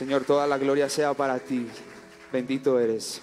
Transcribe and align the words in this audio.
Señor, 0.00 0.24
toda 0.24 0.46
la 0.46 0.56
gloria 0.56 0.88
sea 0.88 1.12
para 1.12 1.38
ti. 1.38 1.66
Bendito 2.32 2.80
eres. 2.80 3.20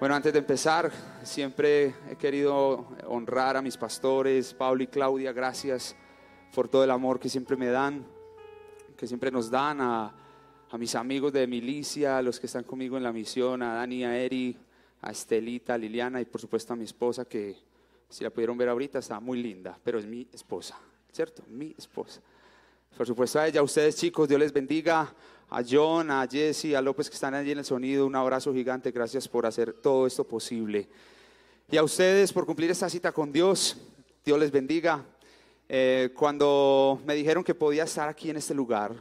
Bueno, 0.00 0.14
antes 0.14 0.32
de 0.32 0.38
empezar, 0.38 0.90
siempre 1.22 1.94
he 2.10 2.16
querido 2.16 2.86
honrar 3.06 3.58
a 3.58 3.60
mis 3.60 3.76
pastores, 3.76 4.54
Pablo 4.54 4.84
y 4.84 4.86
Claudia. 4.86 5.34
Gracias 5.34 5.94
por 6.54 6.66
todo 6.66 6.82
el 6.82 6.90
amor 6.90 7.20
que 7.20 7.28
siempre 7.28 7.58
me 7.58 7.66
dan, 7.66 8.06
que 8.96 9.06
siempre 9.06 9.30
nos 9.30 9.50
dan 9.50 9.82
a, 9.82 10.14
a 10.70 10.78
mis 10.78 10.94
amigos 10.94 11.30
de 11.34 11.46
milicia, 11.46 12.16
a 12.16 12.22
los 12.22 12.40
que 12.40 12.46
están 12.46 12.64
conmigo 12.64 12.96
en 12.96 13.02
la 13.02 13.12
misión, 13.12 13.60
a 13.60 13.74
Dani, 13.74 14.02
a 14.02 14.18
Eri, 14.18 14.56
a 15.02 15.10
Estelita, 15.10 15.74
a 15.74 15.78
Liliana 15.78 16.22
y 16.22 16.24
por 16.24 16.40
supuesto 16.40 16.72
a 16.72 16.76
mi 16.76 16.84
esposa, 16.84 17.26
que 17.26 17.54
si 18.08 18.24
la 18.24 18.30
pudieron 18.30 18.56
ver 18.56 18.70
ahorita 18.70 19.00
está 19.00 19.20
muy 19.20 19.42
linda, 19.42 19.78
pero 19.84 19.98
es 19.98 20.06
mi 20.06 20.26
esposa, 20.32 20.78
¿cierto? 21.12 21.42
Mi 21.48 21.74
esposa. 21.76 22.22
Por 22.96 23.06
supuesto 23.06 23.38
a 23.38 23.46
ella, 23.46 23.60
a 23.60 23.62
ustedes 23.62 23.94
chicos, 23.96 24.26
Dios 24.26 24.40
les 24.40 24.54
bendiga. 24.54 25.12
A 25.48 25.62
John, 25.62 26.10
a 26.10 26.26
Jesse, 26.26 26.74
a 26.74 26.80
López 26.80 27.08
que 27.08 27.14
están 27.14 27.34
allí 27.34 27.52
en 27.52 27.58
el 27.58 27.64
sonido, 27.64 28.06
un 28.06 28.16
abrazo 28.16 28.52
gigante. 28.52 28.90
Gracias 28.90 29.28
por 29.28 29.46
hacer 29.46 29.72
todo 29.72 30.06
esto 30.06 30.24
posible. 30.24 30.88
Y 31.70 31.76
a 31.76 31.84
ustedes 31.84 32.32
por 32.32 32.46
cumplir 32.46 32.70
esta 32.70 32.88
cita 32.88 33.12
con 33.12 33.32
Dios. 33.32 33.76
Dios 34.24 34.38
les 34.38 34.50
bendiga. 34.50 35.04
Eh, 35.68 36.10
cuando 36.16 37.00
me 37.06 37.14
dijeron 37.14 37.44
que 37.44 37.54
podía 37.54 37.84
estar 37.84 38.08
aquí 38.08 38.30
en 38.30 38.36
este 38.36 38.54
lugar, 38.54 38.94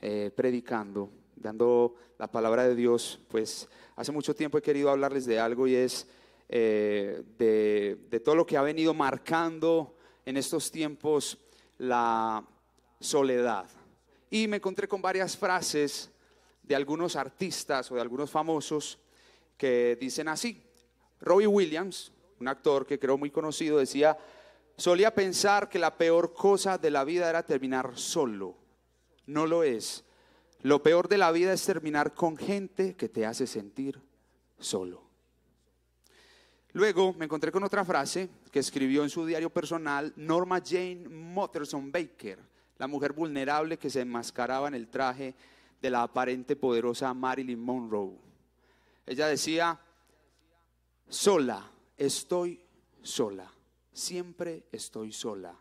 eh, 0.00 0.30
predicando, 0.34 1.10
dando 1.34 1.94
la 2.18 2.30
palabra 2.30 2.66
de 2.66 2.74
Dios, 2.74 3.20
pues 3.28 3.68
hace 3.94 4.12
mucho 4.12 4.34
tiempo 4.34 4.58
he 4.58 4.62
querido 4.62 4.90
hablarles 4.90 5.26
de 5.26 5.38
algo 5.38 5.66
y 5.66 5.74
es 5.74 6.06
eh, 6.48 7.22
de, 7.38 7.98
de 8.08 8.20
todo 8.20 8.34
lo 8.34 8.46
que 8.46 8.56
ha 8.56 8.62
venido 8.62 8.94
marcando 8.94 9.96
en 10.24 10.36
estos 10.36 10.70
tiempos 10.70 11.38
la 11.78 12.44
soledad. 13.00 13.66
Y 14.30 14.48
me 14.48 14.56
encontré 14.56 14.88
con 14.88 15.00
varias 15.00 15.36
frases 15.36 16.10
de 16.62 16.74
algunos 16.74 17.16
artistas 17.16 17.90
o 17.90 17.94
de 17.94 18.00
algunos 18.00 18.30
famosos 18.30 18.98
que 19.56 19.96
dicen 20.00 20.28
así. 20.28 20.62
Robbie 21.20 21.46
Williams, 21.46 22.12
un 22.40 22.48
actor 22.48 22.86
que 22.86 22.98
creo 22.98 23.16
muy 23.16 23.30
conocido, 23.30 23.78
decía, 23.78 24.18
solía 24.76 25.14
pensar 25.14 25.68
que 25.68 25.78
la 25.78 25.96
peor 25.96 26.34
cosa 26.34 26.78
de 26.78 26.90
la 26.90 27.04
vida 27.04 27.28
era 27.28 27.44
terminar 27.44 27.92
solo. 27.96 28.56
No 29.26 29.46
lo 29.46 29.62
es. 29.62 30.04
Lo 30.62 30.82
peor 30.82 31.08
de 31.08 31.18
la 31.18 31.30
vida 31.32 31.52
es 31.52 31.64
terminar 31.64 32.14
con 32.14 32.36
gente 32.36 32.96
que 32.96 33.08
te 33.08 33.24
hace 33.24 33.46
sentir 33.46 34.00
solo. 34.58 35.06
Luego 36.72 37.14
me 37.14 37.24
encontré 37.24 37.50
con 37.50 37.64
otra 37.64 37.84
frase 37.84 38.28
que 38.50 38.58
escribió 38.58 39.02
en 39.02 39.08
su 39.08 39.24
diario 39.24 39.48
personal 39.48 40.12
Norma 40.16 40.60
Jane 40.62 41.08
Motherson 41.08 41.90
Baker, 41.90 42.38
la 42.78 42.86
mujer 42.86 43.12
vulnerable 43.12 43.78
que 43.78 43.90
se 43.90 44.00
enmascaraba 44.00 44.68
en 44.68 44.74
el 44.74 44.88
traje 44.88 45.34
de 45.80 45.90
la 45.90 46.02
aparente 46.02 46.56
poderosa 46.56 47.12
Marilyn 47.14 47.60
Monroe. 47.60 48.18
Ella 49.06 49.28
decía, 49.28 49.78
sola, 51.08 51.70
estoy 51.96 52.64
sola, 53.02 53.50
siempre 53.92 54.64
estoy 54.72 55.12
sola, 55.12 55.54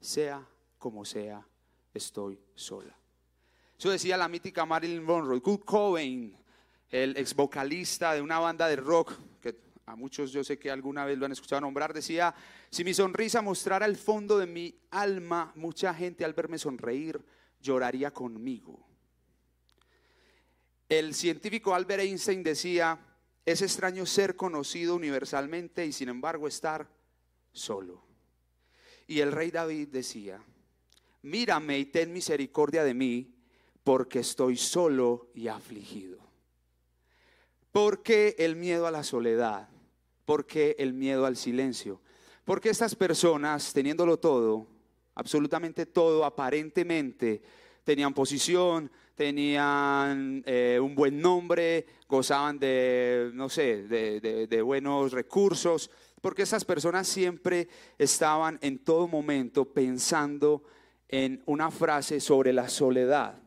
sea 0.00 0.46
como 0.78 1.04
sea, 1.04 1.46
estoy 1.92 2.40
sola. 2.54 2.96
Eso 3.78 3.90
decía 3.90 4.16
la 4.16 4.28
mítica 4.28 4.64
Marilyn 4.64 5.04
Monroe. 5.04 5.40
Kurt 5.40 5.64
Cobain, 5.64 6.36
el 6.90 7.16
ex 7.16 7.34
vocalista 7.34 8.14
de 8.14 8.22
una 8.22 8.38
banda 8.38 8.68
de 8.68 8.76
rock 8.76 9.12
a 9.86 9.96
muchos 9.96 10.32
yo 10.32 10.42
sé 10.42 10.58
que 10.58 10.70
alguna 10.70 11.04
vez 11.04 11.18
lo 11.18 11.26
han 11.26 11.32
escuchado 11.32 11.60
nombrar, 11.60 11.92
decía, 11.92 12.34
si 12.70 12.84
mi 12.84 12.94
sonrisa 12.94 13.42
mostrara 13.42 13.86
el 13.86 13.96
fondo 13.96 14.38
de 14.38 14.46
mi 14.46 14.74
alma, 14.90 15.52
mucha 15.56 15.92
gente 15.92 16.24
al 16.24 16.32
verme 16.32 16.58
sonreír 16.58 17.22
lloraría 17.60 18.12
conmigo. 18.12 18.86
El 20.88 21.14
científico 21.14 21.74
Albert 21.74 22.02
Einstein 22.02 22.42
decía, 22.42 22.98
es 23.44 23.62
extraño 23.62 24.06
ser 24.06 24.36
conocido 24.36 24.94
universalmente 24.94 25.84
y 25.84 25.92
sin 25.92 26.08
embargo 26.08 26.48
estar 26.48 26.88
solo. 27.52 28.02
Y 29.06 29.20
el 29.20 29.32
rey 29.32 29.50
David 29.50 29.88
decía, 29.88 30.42
mírame 31.22 31.78
y 31.78 31.86
ten 31.86 32.12
misericordia 32.12 32.84
de 32.84 32.94
mí, 32.94 33.34
porque 33.82 34.20
estoy 34.20 34.56
solo 34.56 35.30
y 35.34 35.48
afligido. 35.48 36.18
Porque 37.70 38.34
el 38.38 38.56
miedo 38.56 38.86
a 38.86 38.90
la 38.90 39.02
soledad? 39.02 39.68
¿Por 40.24 40.46
qué 40.46 40.76
el 40.78 40.92
miedo 40.94 41.26
al 41.26 41.36
silencio? 41.36 42.00
Porque 42.44 42.70
estas 42.70 42.94
personas, 42.94 43.72
teniéndolo 43.72 44.18
todo, 44.18 44.66
absolutamente 45.14 45.86
todo, 45.86 46.24
aparentemente, 46.24 47.42
tenían 47.84 48.14
posición, 48.14 48.90
tenían 49.14 50.42
eh, 50.46 50.78
un 50.82 50.94
buen 50.94 51.20
nombre, 51.20 51.86
gozaban 52.08 52.58
de, 52.58 53.30
no 53.34 53.48
sé, 53.48 53.84
de, 53.84 54.20
de, 54.20 54.46
de 54.46 54.62
buenos 54.62 55.12
recursos, 55.12 55.90
porque 56.20 56.42
esas 56.42 56.64
personas 56.64 57.06
siempre 57.06 57.68
estaban 57.98 58.58
en 58.62 58.78
todo 58.78 59.06
momento 59.06 59.66
pensando 59.66 60.62
en 61.08 61.42
una 61.46 61.70
frase 61.70 62.18
sobre 62.18 62.52
la 62.52 62.68
soledad. 62.68 63.38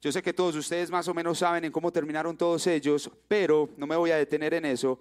Yo 0.00 0.12
sé 0.12 0.22
que 0.22 0.32
todos 0.32 0.54
ustedes 0.54 0.90
más 0.90 1.08
o 1.08 1.14
menos 1.14 1.38
saben 1.38 1.64
en 1.64 1.72
cómo 1.72 1.90
terminaron 1.90 2.36
todos 2.36 2.66
ellos, 2.68 3.10
pero 3.26 3.70
no 3.76 3.86
me 3.86 3.96
voy 3.96 4.12
a 4.12 4.16
detener 4.16 4.54
en 4.54 4.64
eso. 4.64 5.00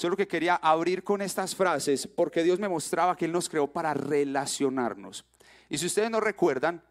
Solo 0.00 0.16
que 0.16 0.26
quería 0.26 0.54
abrir 0.54 1.04
con 1.04 1.20
estas 1.20 1.54
frases 1.54 2.06
porque 2.06 2.42
Dios 2.42 2.58
me 2.58 2.70
mostraba 2.70 3.14
que 3.14 3.26
Él 3.26 3.32
nos 3.32 3.50
creó 3.50 3.66
para 3.70 3.92
relacionarnos. 3.92 5.26
Y 5.68 5.76
si 5.76 5.84
ustedes 5.84 6.10
no 6.10 6.20
recuerdan, 6.20 6.82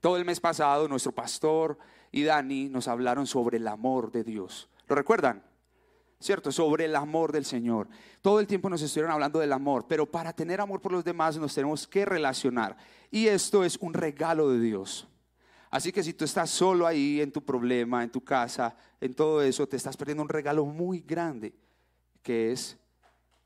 todo 0.00 0.16
el 0.16 0.24
mes 0.24 0.40
pasado 0.40 0.88
nuestro 0.88 1.12
pastor 1.12 1.78
y 2.10 2.24
Dani 2.24 2.68
nos 2.68 2.88
hablaron 2.88 3.28
sobre 3.28 3.58
el 3.58 3.68
amor 3.68 4.10
de 4.10 4.24
Dios. 4.24 4.68
¿Lo 4.88 4.96
recuerdan? 4.96 5.40
¿Cierto? 6.18 6.50
Sobre 6.50 6.86
el 6.86 6.96
amor 6.96 7.30
del 7.30 7.44
Señor. 7.44 7.86
Todo 8.22 8.40
el 8.40 8.48
tiempo 8.48 8.68
nos 8.68 8.82
estuvieron 8.82 9.12
hablando 9.12 9.38
del 9.38 9.52
amor, 9.52 9.86
pero 9.88 10.04
para 10.04 10.32
tener 10.32 10.60
amor 10.60 10.80
por 10.80 10.90
los 10.90 11.04
demás 11.04 11.38
nos 11.38 11.54
tenemos 11.54 11.86
que 11.86 12.04
relacionar. 12.04 12.76
Y 13.08 13.28
esto 13.28 13.62
es 13.62 13.76
un 13.76 13.94
regalo 13.94 14.50
de 14.50 14.58
Dios. 14.58 15.06
Así 15.70 15.92
que 15.92 16.02
si 16.02 16.12
tú 16.12 16.24
estás 16.24 16.50
solo 16.50 16.88
ahí 16.88 17.20
en 17.20 17.30
tu 17.30 17.44
problema, 17.44 18.02
en 18.02 18.10
tu 18.10 18.24
casa, 18.24 18.74
en 19.00 19.14
todo 19.14 19.42
eso, 19.42 19.68
te 19.68 19.76
estás 19.76 19.96
perdiendo 19.96 20.24
un 20.24 20.28
regalo 20.28 20.66
muy 20.66 21.02
grande 21.06 21.54
que 22.26 22.50
es 22.50 22.76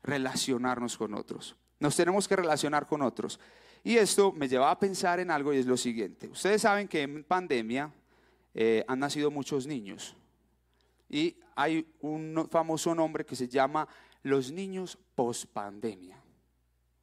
relacionarnos 0.01 0.97
con 0.97 1.13
otros. 1.13 1.55
Nos 1.79 1.95
tenemos 1.95 2.27
que 2.27 2.35
relacionar 2.35 2.87
con 2.87 3.03
otros. 3.03 3.39
Y 3.83 3.95
esto 3.95 4.31
me 4.31 4.47
lleva 4.47 4.71
a 4.71 4.79
pensar 4.79 5.19
en 5.19 5.29
algo 5.29 5.53
y 5.53 5.57
es 5.57 5.67
lo 5.67 5.77
siguiente. 5.77 6.27
Ustedes 6.27 6.63
saben 6.63 6.87
que 6.87 7.03
en 7.03 7.23
pandemia 7.23 7.93
eh, 8.55 8.83
han 8.87 8.97
nacido 8.97 9.29
muchos 9.29 9.67
niños. 9.67 10.15
Y 11.07 11.35
hay 11.53 11.85
un 11.99 12.47
famoso 12.49 12.95
nombre 12.95 13.23
que 13.23 13.35
se 13.35 13.47
llama 13.47 13.87
los 14.23 14.51
niños 14.51 14.97
post 15.13 15.45
pandemia. 15.45 16.19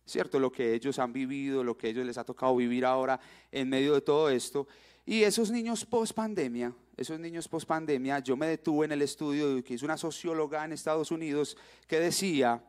¿Cierto? 0.04 0.40
Lo 0.40 0.50
que 0.50 0.74
ellos 0.74 0.98
han 0.98 1.12
vivido, 1.12 1.62
lo 1.62 1.78
que 1.78 1.90
ellos 1.90 2.04
les 2.04 2.18
ha 2.18 2.24
tocado 2.24 2.56
vivir 2.56 2.84
ahora 2.84 3.20
en 3.52 3.68
medio 3.68 3.94
de 3.94 4.00
todo 4.00 4.30
esto. 4.30 4.66
Y 5.08 5.24
esos 5.24 5.50
niños 5.50 5.86
post 5.86 6.12
pandemia, 6.12 6.70
esos 6.94 7.19
niños 7.19 7.48
post 7.48 7.66
pandemia, 7.66 8.19
yo 8.19 8.36
me 8.36 8.46
detuve 8.46 8.84
en 8.84 8.92
el 8.92 9.00
estudio 9.00 9.64
que 9.64 9.72
hizo 9.72 9.86
una 9.86 9.96
socióloga 9.96 10.66
en 10.66 10.72
Estados 10.72 11.10
Unidos 11.10 11.56
que 11.86 11.98
decía 11.98 12.62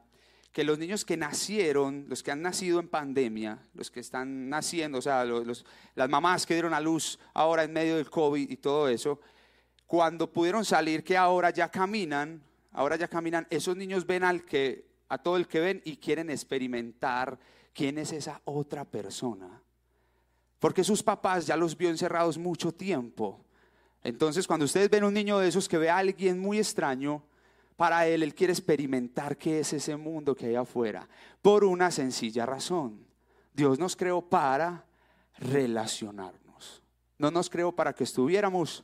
que 0.53 0.63
los 0.63 0.79
niños 0.79 1.03
que 1.03 1.17
nacieron, 1.17 2.05
los 2.07 2.23
que 2.23 2.31
han 2.31 2.41
nacido 2.41 2.79
en 2.79 2.87
pandemia, 2.87 3.67
los 3.73 3.91
que 3.91 3.99
están 3.99 4.47
naciendo, 4.47 4.99
o 4.99 5.01
sea, 5.01 5.25
los, 5.25 5.65
las 5.95 6.09
mamás 6.09 6.45
que 6.45 6.53
dieron 6.53 6.73
a 6.73 6.79
luz 6.79 7.19
ahora 7.33 7.65
en 7.65 7.73
medio 7.73 7.97
del 7.97 8.09
COVID 8.09 8.49
y 8.49 8.55
todo 8.55 8.87
eso, 8.87 9.19
cuando 9.85 10.31
pudieron 10.31 10.63
salir, 10.63 11.03
que 11.03 11.17
ahora 11.17 11.49
ya 11.49 11.69
caminan, 11.69 12.41
ahora 12.71 12.95
ya 12.95 13.09
caminan, 13.09 13.47
esos 13.49 13.75
niños 13.75 14.07
ven 14.07 14.23
al 14.23 14.45
que, 14.45 14.85
a 15.09 15.17
todo 15.17 15.35
el 15.35 15.45
que 15.45 15.59
ven 15.59 15.81
y 15.83 15.97
quieren 15.97 16.29
experimentar 16.29 17.37
quién 17.73 17.97
es 17.97 18.13
esa 18.13 18.39
otra 18.45 18.85
persona. 18.85 19.58
Porque 20.59 20.83
sus 20.83 21.01
papás 21.01 21.47
ya 21.47 21.55
los 21.55 21.75
vio 21.75 21.89
encerrados 21.89 22.37
mucho 22.37 22.71
tiempo. 22.71 23.39
Entonces, 24.03 24.45
cuando 24.45 24.65
ustedes 24.65 24.89
ven 24.89 25.03
un 25.03 25.13
niño 25.13 25.39
de 25.39 25.47
esos 25.47 25.67
que 25.67 25.77
ve 25.77 25.89
a 25.89 25.97
alguien 25.97 26.39
muy 26.39 26.57
extraño, 26.57 27.23
para 27.79 28.05
él, 28.07 28.23
él 28.23 28.35
quiere 28.35 28.51
experimentar 28.51 29.37
qué 29.37 29.61
es 29.61 29.71
ese 29.71 29.95
mundo 29.95 30.35
que 30.35 30.47
hay 30.47 30.55
afuera. 30.55 31.07
Por 31.41 31.63
una 31.63 31.91
sencilla 31.91 32.45
razón. 32.45 33.05
Dios 33.53 33.79
nos 33.79 33.95
creó 33.95 34.21
para 34.21 34.85
relacionarnos. 35.37 36.83
No 37.17 37.31
nos 37.31 37.49
creó 37.49 37.71
para 37.71 37.93
que 37.93 38.03
estuviéramos 38.03 38.83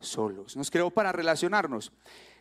solos. 0.00 0.54
Nos 0.54 0.70
creó 0.70 0.90
para 0.90 1.12
relacionarnos. 1.12 1.92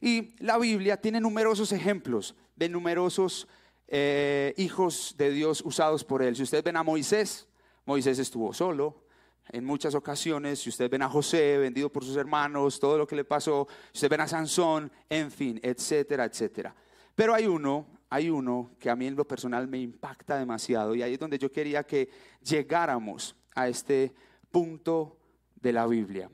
Y 0.01 0.36
la 0.44 0.57
Biblia 0.57 0.98
tiene 0.98 1.21
numerosos 1.21 1.71
ejemplos 1.71 2.36
de 2.57 2.68
numerosos 2.68 3.48
eh, 3.88 4.54
hijos 4.57 5.16
de 5.18 5.31
Dios 5.31 5.62
usados 5.66 6.04
por 6.04 6.21
él. 6.21 6.36
Si 6.36 6.44
ustedes 6.44 6.63
ven 6.63 6.75
a 6.75 6.83
Moisés, 6.83 7.48
Moisés 7.86 8.20
estuvo 8.20 8.54
solo 8.54 9.06
en 9.50 9.64
muchas 9.64 9.96
ocasiones. 9.96 10.60
Si 10.60 10.70
ustedes 10.70 10.90
ven 10.90 11.02
a 11.02 11.10
José 11.10 11.58
vendido 11.58 11.92
por 11.92 12.04
sus 12.04 12.18
hermanos, 12.18 12.80
todo 12.80 12.98
lo 12.98 13.08
que 13.08 13.16
le 13.16 13.26
pasó. 13.26 13.68
Si 13.92 13.98
ustedes 13.98 14.10
ven 14.10 14.22
a 14.22 14.28
Sansón, 14.28 14.92
en 15.10 15.32
fin, 15.32 15.60
etcétera, 15.62 16.26
etcétera. 16.26 16.76
Pero 17.14 17.34
hay 17.34 17.46
uno, 17.46 17.88
hay 18.10 18.30
uno 18.30 18.72
que 18.80 18.90
a 18.90 18.96
mí 18.96 19.08
en 19.08 19.16
lo 19.16 19.28
personal 19.28 19.68
me 19.68 19.80
impacta 19.80 20.38
demasiado 20.38 20.96
y 20.96 21.02
ahí 21.02 21.14
es 21.14 21.20
donde 21.20 21.38
yo 21.38 21.52
quería 21.52 21.84
que 21.84 22.10
llegáramos 22.42 23.36
a 23.54 23.68
este 23.68 24.14
punto 24.52 25.18
de 25.56 25.74
la 25.74 25.88
Biblia. 25.88 26.30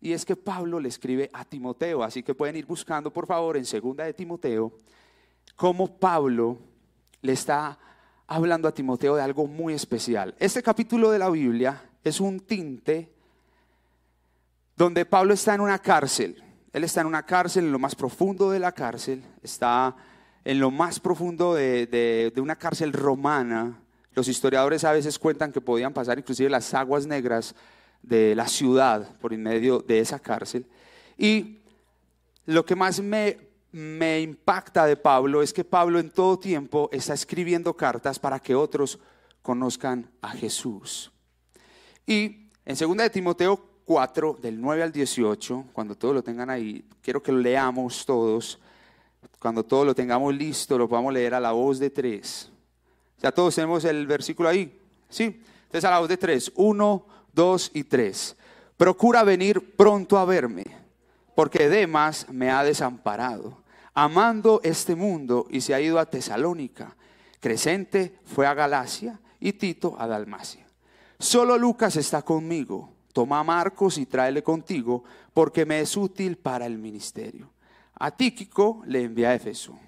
Y 0.00 0.12
es 0.12 0.24
que 0.24 0.36
Pablo 0.36 0.78
le 0.78 0.88
escribe 0.88 1.30
a 1.32 1.44
Timoteo, 1.44 2.02
así 2.02 2.22
que 2.22 2.34
pueden 2.34 2.56
ir 2.56 2.66
buscando, 2.66 3.12
por 3.12 3.26
favor, 3.26 3.56
en 3.56 3.64
segunda 3.64 4.04
de 4.04 4.12
Timoteo, 4.12 4.72
cómo 5.56 5.98
Pablo 5.98 6.58
le 7.22 7.32
está 7.32 7.78
hablando 8.26 8.68
a 8.68 8.72
Timoteo 8.74 9.16
de 9.16 9.22
algo 9.22 9.46
muy 9.46 9.74
especial. 9.74 10.34
Este 10.38 10.62
capítulo 10.62 11.10
de 11.10 11.18
la 11.18 11.30
Biblia 11.30 11.82
es 12.02 12.20
un 12.20 12.40
tinte 12.40 13.12
donde 14.76 15.04
Pablo 15.06 15.34
está 15.34 15.54
en 15.54 15.60
una 15.60 15.78
cárcel. 15.78 16.42
Él 16.72 16.84
está 16.84 17.00
en 17.00 17.06
una 17.06 17.24
cárcel, 17.24 17.64
en 17.64 17.72
lo 17.72 17.78
más 17.78 17.94
profundo 17.94 18.50
de 18.50 18.58
la 18.58 18.72
cárcel, 18.72 19.22
está 19.42 19.96
en 20.44 20.60
lo 20.60 20.70
más 20.70 21.00
profundo 21.00 21.54
de, 21.54 22.32
una 22.36 22.56
cárcel 22.56 22.92
romana. 22.92 23.80
Los 24.12 24.28
historiadores 24.28 24.84
a 24.84 24.92
veces 24.92 25.18
cuentan 25.18 25.52
que 25.52 25.60
podían 25.60 25.92
pasar 25.92 26.18
inclusive 26.18 26.50
las 26.50 26.74
aguas 26.74 27.06
negras 27.06 27.54
de 28.02 28.34
la 28.34 28.46
ciudad 28.46 29.16
por 29.18 29.32
en 29.32 29.42
medio 29.42 29.78
de 29.78 30.00
esa 30.00 30.18
cárcel. 30.18 30.66
Y 31.16 31.58
lo 32.44 32.64
que 32.64 32.76
más 32.76 33.00
me, 33.00 33.45
me 33.76 34.22
impacta 34.22 34.86
de 34.86 34.96
Pablo 34.96 35.42
es 35.42 35.52
que 35.52 35.62
Pablo 35.62 35.98
en 35.98 36.08
todo 36.08 36.38
tiempo 36.38 36.88
está 36.92 37.12
escribiendo 37.12 37.76
cartas 37.76 38.18
para 38.18 38.40
que 38.40 38.54
otros 38.54 38.98
conozcan 39.42 40.10
a 40.22 40.30
Jesús. 40.30 41.12
Y 42.06 42.48
en 42.64 42.74
2 42.74 42.96
de 42.96 43.10
Timoteo 43.10 43.60
4, 43.84 44.38
del 44.40 44.58
9 44.58 44.82
al 44.82 44.92
18, 44.92 45.66
cuando 45.74 45.94
todos 45.94 46.14
lo 46.14 46.22
tengan 46.22 46.48
ahí, 46.48 46.86
quiero 47.02 47.22
que 47.22 47.30
lo 47.30 47.38
leamos 47.38 48.06
todos. 48.06 48.58
Cuando 49.38 49.62
todos 49.62 49.84
lo 49.84 49.94
tengamos 49.94 50.34
listo, 50.34 50.78
lo 50.78 50.88
podamos 50.88 51.12
leer 51.12 51.34
a 51.34 51.40
la 51.40 51.52
voz 51.52 51.78
de 51.78 51.90
tres. 51.90 52.50
Ya 53.20 53.30
todos 53.30 53.54
tenemos 53.54 53.84
el 53.84 54.06
versículo 54.06 54.48
ahí. 54.48 54.74
¿Sí? 55.10 55.42
Entonces 55.64 55.84
a 55.84 55.90
la 55.90 55.98
voz 55.98 56.08
de 56.08 56.16
tres. 56.16 56.50
Uno, 56.54 57.04
dos 57.30 57.70
y 57.74 57.84
tres. 57.84 58.36
Procura 58.78 59.22
venir 59.22 59.76
pronto 59.76 60.16
a 60.16 60.24
verme, 60.24 60.64
porque 61.34 61.68
Demas 61.68 62.26
me 62.30 62.50
ha 62.50 62.64
desamparado, 62.64 63.65
amando 63.96 64.60
este 64.62 64.94
mundo 64.94 65.48
y 65.50 65.60
se 65.60 65.74
ha 65.74 65.80
ido 65.80 65.98
a 65.98 66.08
Tesalónica. 66.08 66.96
Crescente 67.40 68.20
fue 68.24 68.46
a 68.46 68.54
Galacia 68.54 69.18
y 69.40 69.54
Tito 69.54 69.96
a 69.98 70.06
Dalmacia. 70.06 70.64
Solo 71.18 71.58
Lucas 71.58 71.96
está 71.96 72.22
conmigo 72.22 72.96
toma 73.16 73.40
a 73.40 73.44
Marcos 73.44 73.96
y 73.96 74.04
tráele 74.04 74.42
contigo, 74.42 75.02
porque 75.32 75.64
me 75.64 75.80
es 75.80 75.96
útil 75.96 76.36
para 76.36 76.66
el 76.66 76.76
ministerio. 76.76 77.50
A 77.94 78.10
Tíquico 78.10 78.82
le 78.84 79.04
envía 79.04 79.30
a 79.30 79.34
Éfeso. 79.34 79.78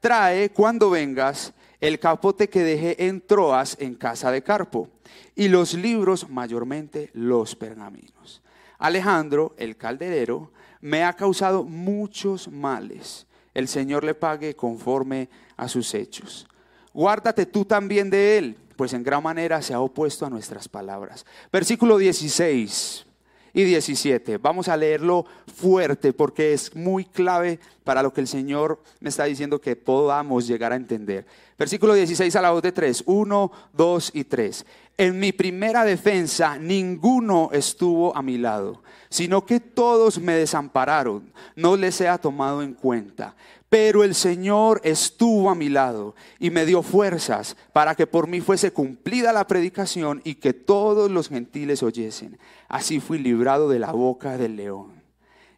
Trae, 0.00 0.50
cuando 0.50 0.90
vengas, 0.90 1.54
el 1.80 2.00
capote 2.00 2.48
que 2.48 2.64
dejé 2.64 3.06
en 3.06 3.24
Troas 3.24 3.76
en 3.78 3.94
casa 3.94 4.32
de 4.32 4.42
Carpo, 4.42 4.88
y 5.36 5.46
los 5.46 5.74
libros, 5.74 6.28
mayormente 6.28 7.10
los 7.12 7.54
pergaminos. 7.54 8.42
Alejandro, 8.78 9.54
el 9.56 9.76
calderero, 9.76 10.50
me 10.80 11.04
ha 11.04 11.12
causado 11.12 11.62
muchos 11.62 12.48
males. 12.48 13.28
El 13.54 13.68
Señor 13.68 14.04
le 14.04 14.14
pague 14.14 14.54
conforme 14.54 15.28
a 15.56 15.68
sus 15.68 15.94
hechos. 15.94 16.46
Guárdate 16.92 17.46
tú 17.46 17.64
también 17.64 18.10
de 18.10 18.38
él 18.38 18.56
pues 18.76 18.92
en 18.92 19.02
gran 19.02 19.22
manera 19.22 19.62
se 19.62 19.74
ha 19.74 19.80
opuesto 19.80 20.26
a 20.26 20.30
nuestras 20.30 20.68
palabras. 20.68 21.24
Versículo 21.52 21.98
16 21.98 23.06
y 23.52 23.64
17. 23.64 24.38
Vamos 24.38 24.68
a 24.68 24.76
leerlo 24.76 25.24
fuerte 25.54 26.12
porque 26.12 26.52
es 26.52 26.74
muy 26.74 27.04
clave 27.04 27.60
para 27.84 28.02
lo 28.02 28.12
que 28.12 28.20
el 28.20 28.26
Señor 28.26 28.82
me 29.00 29.10
está 29.10 29.24
diciendo 29.24 29.60
que 29.60 29.76
podamos 29.76 30.46
llegar 30.46 30.72
a 30.72 30.76
entender. 30.76 31.24
Versículo 31.56 31.94
16 31.94 32.34
a 32.34 32.42
la 32.42 32.50
voz 32.50 32.62
de 32.62 32.72
3. 32.72 33.04
1, 33.06 33.52
2 33.72 34.10
y 34.14 34.24
3. 34.24 34.66
En 34.96 35.18
mi 35.18 35.32
primera 35.32 35.84
defensa 35.84 36.56
ninguno 36.56 37.50
estuvo 37.52 38.16
a 38.16 38.22
mi 38.22 38.38
lado, 38.38 38.82
sino 39.08 39.44
que 39.44 39.58
todos 39.58 40.20
me 40.20 40.34
desampararon. 40.34 41.32
No 41.56 41.76
les 41.76 42.00
he 42.00 42.18
tomado 42.18 42.62
en 42.62 42.74
cuenta. 42.74 43.34
Pero 43.68 44.04
el 44.04 44.14
Señor 44.14 44.80
estuvo 44.84 45.50
a 45.50 45.56
mi 45.56 45.68
lado 45.68 46.14
y 46.38 46.50
me 46.50 46.64
dio 46.64 46.80
fuerzas 46.80 47.56
para 47.72 47.96
que 47.96 48.06
por 48.06 48.28
mí 48.28 48.40
fuese 48.40 48.72
cumplida 48.72 49.32
la 49.32 49.48
predicación 49.48 50.20
y 50.22 50.36
que 50.36 50.52
todos 50.52 51.10
los 51.10 51.28
gentiles 51.28 51.82
oyesen. 51.82 52.38
Así 52.68 53.00
fui 53.00 53.18
librado 53.18 53.68
de 53.68 53.80
la 53.80 53.90
boca 53.90 54.36
del 54.36 54.54
león. 54.54 54.92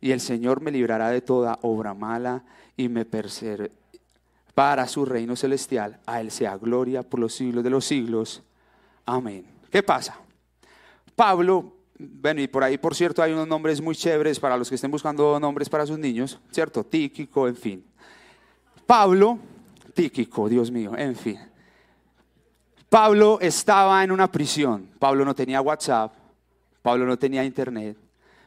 Y 0.00 0.12
el 0.12 0.20
Señor 0.20 0.62
me 0.62 0.70
librará 0.70 1.10
de 1.10 1.20
toda 1.20 1.58
obra 1.60 1.92
mala 1.92 2.44
y 2.74 2.88
me 2.88 3.04
perseguirá 3.04 3.68
para 4.54 4.88
su 4.88 5.04
reino 5.04 5.36
celestial. 5.36 6.00
A 6.06 6.22
Él 6.22 6.30
sea 6.30 6.56
gloria 6.56 7.02
por 7.02 7.20
los 7.20 7.34
siglos 7.34 7.62
de 7.62 7.68
los 7.68 7.84
siglos. 7.84 8.42
Amén. 9.06 9.46
¿Qué 9.70 9.82
pasa? 9.82 10.18
Pablo, 11.14 11.72
bueno, 11.98 12.42
y 12.42 12.48
por 12.48 12.62
ahí, 12.62 12.76
por 12.76 12.94
cierto, 12.94 13.22
hay 13.22 13.32
unos 13.32 13.48
nombres 13.48 13.80
muy 13.80 13.94
chéveres 13.94 14.38
para 14.38 14.56
los 14.56 14.68
que 14.68 14.74
estén 14.74 14.90
buscando 14.90 15.38
nombres 15.40 15.68
para 15.68 15.86
sus 15.86 15.98
niños, 15.98 16.38
¿cierto? 16.50 16.84
Tíquico, 16.84 17.48
en 17.48 17.56
fin. 17.56 17.84
Pablo, 18.84 19.38
Tíquico, 19.94 20.48
Dios 20.48 20.70
mío, 20.70 20.92
en 20.96 21.16
fin. 21.16 21.38
Pablo 22.88 23.38
estaba 23.40 24.04
en 24.04 24.12
una 24.12 24.30
prisión. 24.30 24.90
Pablo 24.98 25.24
no 25.24 25.34
tenía 25.34 25.60
WhatsApp, 25.60 26.12
Pablo 26.82 27.06
no 27.06 27.16
tenía 27.16 27.44
internet, 27.44 27.96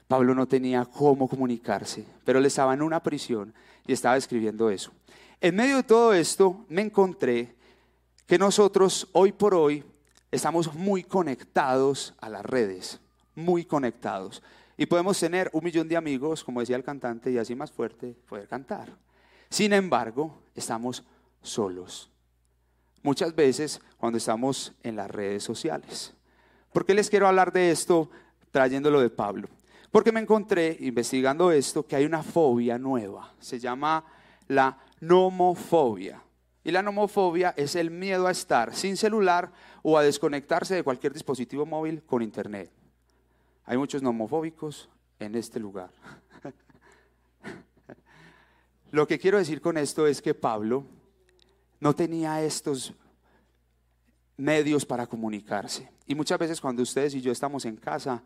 Pablo 0.07 0.35
no 0.35 0.47
tenía 0.47 0.85
cómo 0.85 1.27
comunicarse, 1.27 2.05
pero 2.23 2.39
él 2.39 2.45
estaba 2.45 2.73
en 2.73 2.81
una 2.81 3.01
prisión 3.01 3.53
y 3.87 3.93
estaba 3.93 4.17
escribiendo 4.17 4.69
eso. 4.69 4.91
En 5.41 5.55
medio 5.55 5.77
de 5.77 5.83
todo 5.83 6.13
esto 6.13 6.65
me 6.69 6.81
encontré 6.81 7.55
que 8.25 8.37
nosotros 8.37 9.07
hoy 9.13 9.31
por 9.31 9.55
hoy 9.55 9.83
estamos 10.31 10.73
muy 10.73 11.03
conectados 11.03 12.13
a 12.19 12.29
las 12.29 12.45
redes, 12.45 12.99
muy 13.35 13.65
conectados. 13.65 14.41
Y 14.77 14.85
podemos 14.85 15.19
tener 15.19 15.49
un 15.53 15.63
millón 15.63 15.87
de 15.87 15.97
amigos, 15.97 16.43
como 16.43 16.59
decía 16.59 16.75
el 16.75 16.83
cantante, 16.83 17.31
y 17.31 17.37
así 17.37 17.55
más 17.55 17.71
fuerte 17.71 18.15
poder 18.27 18.47
cantar. 18.47 18.89
Sin 19.49 19.73
embargo, 19.73 20.43
estamos 20.55 21.03
solos. 21.41 22.09
Muchas 23.01 23.35
veces 23.35 23.81
cuando 23.97 24.17
estamos 24.17 24.73
en 24.83 24.95
las 24.95 25.09
redes 25.09 25.43
sociales. 25.43 26.13
¿Por 26.71 26.85
qué 26.85 26.93
les 26.93 27.09
quiero 27.09 27.27
hablar 27.27 27.51
de 27.51 27.71
esto 27.71 28.09
trayéndolo 28.51 29.01
de 29.01 29.09
Pablo? 29.09 29.47
Porque 29.91 30.11
me 30.11 30.19
encontré 30.19 30.77
investigando 30.81 31.51
esto 31.51 31.85
que 31.85 31.95
hay 31.95 32.05
una 32.05 32.21
fobia 32.21 32.77
nueva. 32.77 33.33
Se 33.39 33.59
llama 33.59 34.05
la 34.47 34.77
nomofobia. 34.99 36.21
Y 36.63 36.71
la 36.71 36.83
nomofobia 36.83 37.53
es 37.57 37.75
el 37.75 37.89
miedo 37.89 38.27
a 38.27 38.31
estar 38.31 38.75
sin 38.75 38.97
celular 38.97 39.51
o 39.89 39.97
a 39.97 40.03
desconectarse 40.03 40.75
de 40.75 40.83
cualquier 40.83 41.13
dispositivo 41.13 41.65
móvil 41.65 42.03
con 42.03 42.21
internet. 42.21 42.69
Hay 43.65 43.77
muchos 43.77 44.03
nomofóbicos 44.03 44.87
en 45.17 45.33
este 45.33 45.59
lugar. 45.59 45.89
Lo 48.91 49.07
que 49.07 49.17
quiero 49.17 49.39
decir 49.39 49.61
con 49.61 49.77
esto 49.77 50.05
es 50.05 50.21
que 50.21 50.35
Pablo 50.35 50.85
no 51.79 51.95
tenía 51.95 52.43
estos 52.43 52.93
medios 54.37 54.85
para 54.85 55.07
comunicarse. 55.07 55.89
Y 56.05 56.13
muchas 56.13 56.37
veces 56.37 56.61
cuando 56.61 56.83
ustedes 56.83 57.15
y 57.15 57.21
yo 57.21 57.31
estamos 57.31 57.65
en 57.65 57.75
casa, 57.75 58.21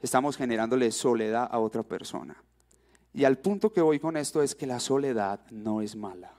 estamos 0.00 0.38
generándole 0.38 0.90
soledad 0.90 1.48
a 1.50 1.58
otra 1.58 1.82
persona. 1.82 2.42
Y 3.12 3.24
al 3.24 3.38
punto 3.38 3.72
que 3.72 3.82
voy 3.82 3.98
con 3.98 4.16
esto 4.16 4.42
es 4.42 4.54
que 4.54 4.66
la 4.66 4.80
soledad 4.80 5.40
no 5.50 5.82
es 5.82 5.96
mala. 5.96 6.37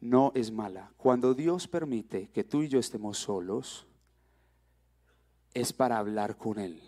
No 0.00 0.32
es 0.34 0.52
mala. 0.52 0.92
Cuando 0.96 1.34
Dios 1.34 1.66
permite 1.66 2.28
que 2.28 2.44
tú 2.44 2.62
y 2.62 2.68
yo 2.68 2.78
estemos 2.78 3.18
solos, 3.18 3.86
es 5.54 5.72
para 5.72 5.98
hablar 5.98 6.36
con 6.36 6.58
Él. 6.58 6.80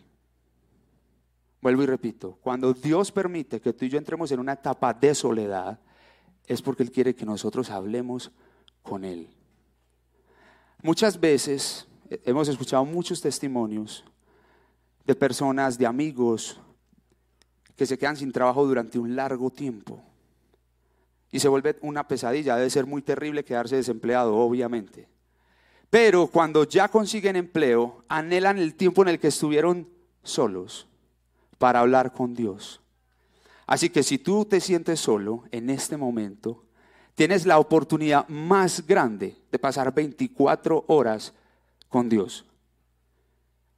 Vuelvo 1.61 1.83
y 1.83 1.87
repito, 1.87 2.38
cuando 2.40 2.73
Dios 2.73 3.12
permite 3.12 3.61
que 3.61 3.73
tú 3.73 3.85
y 3.85 3.90
yo 3.90 3.99
entremos 3.99 4.31
en 4.33 4.40
una 4.40 4.55
etapa 4.55 4.95
de 4.95 5.14
soledad, 5.14 5.79
es 6.47 6.62
porque 6.62 6.83
Él 6.83 6.90
quiere 6.90 7.14
que 7.14 7.26
nosotros 7.26 7.71
hablemos 7.71 8.31
con 8.83 9.05
Él. 9.05 9.29
Muchas 10.83 11.21
veces 11.21 11.87
eh, 12.09 12.21
hemos 12.25 12.49
escuchado 12.49 12.85
muchos 12.85 13.21
testimonios 13.21 14.05
de 15.05 15.14
personas, 15.14 15.76
de 15.76 15.87
amigos, 15.87 16.59
que 17.76 17.87
se 17.87 17.99
quedan 17.99 18.17
sin 18.17 18.33
trabajo 18.33 18.67
durante 18.67 18.99
un 18.99 19.14
largo 19.14 19.50
tiempo. 19.50 20.02
Y 21.32 21.40
se 21.40 21.49
vuelve 21.49 21.76
una 21.82 22.08
pesadilla, 22.08 22.56
debe 22.56 22.70
ser 22.70 22.87
muy 22.87 23.02
terrible 23.02 23.44
quedarse 23.44 23.76
desempleado, 23.76 24.37
obviamente. 24.37 25.08
Pero 25.90 26.28
cuando 26.28 26.64
ya 26.64 26.88
consiguen 26.88 27.37
empleo, 27.37 28.04
anhelan 28.08 28.58
el 28.58 28.75
tiempo 28.75 29.02
en 29.02 29.08
el 29.08 29.18
que 29.18 29.28
estuvieron 29.28 29.88
solos 30.22 30.88
para 31.58 31.80
hablar 31.80 32.12
con 32.12 32.34
Dios. 32.34 32.80
Así 33.66 33.90
que 33.90 34.02
si 34.02 34.18
tú 34.18 34.44
te 34.44 34.60
sientes 34.60 34.99
solo 34.99 35.44
en 35.52 35.70
este 35.70 35.96
momento, 35.96 36.64
tienes 37.14 37.46
la 37.46 37.58
oportunidad 37.58 38.26
más 38.28 38.87
grande 38.87 39.37
de 39.52 39.58
pasar 39.58 39.92
24 39.92 40.84
horas 40.88 41.34
con 41.88 42.08
Dios. 42.08 42.44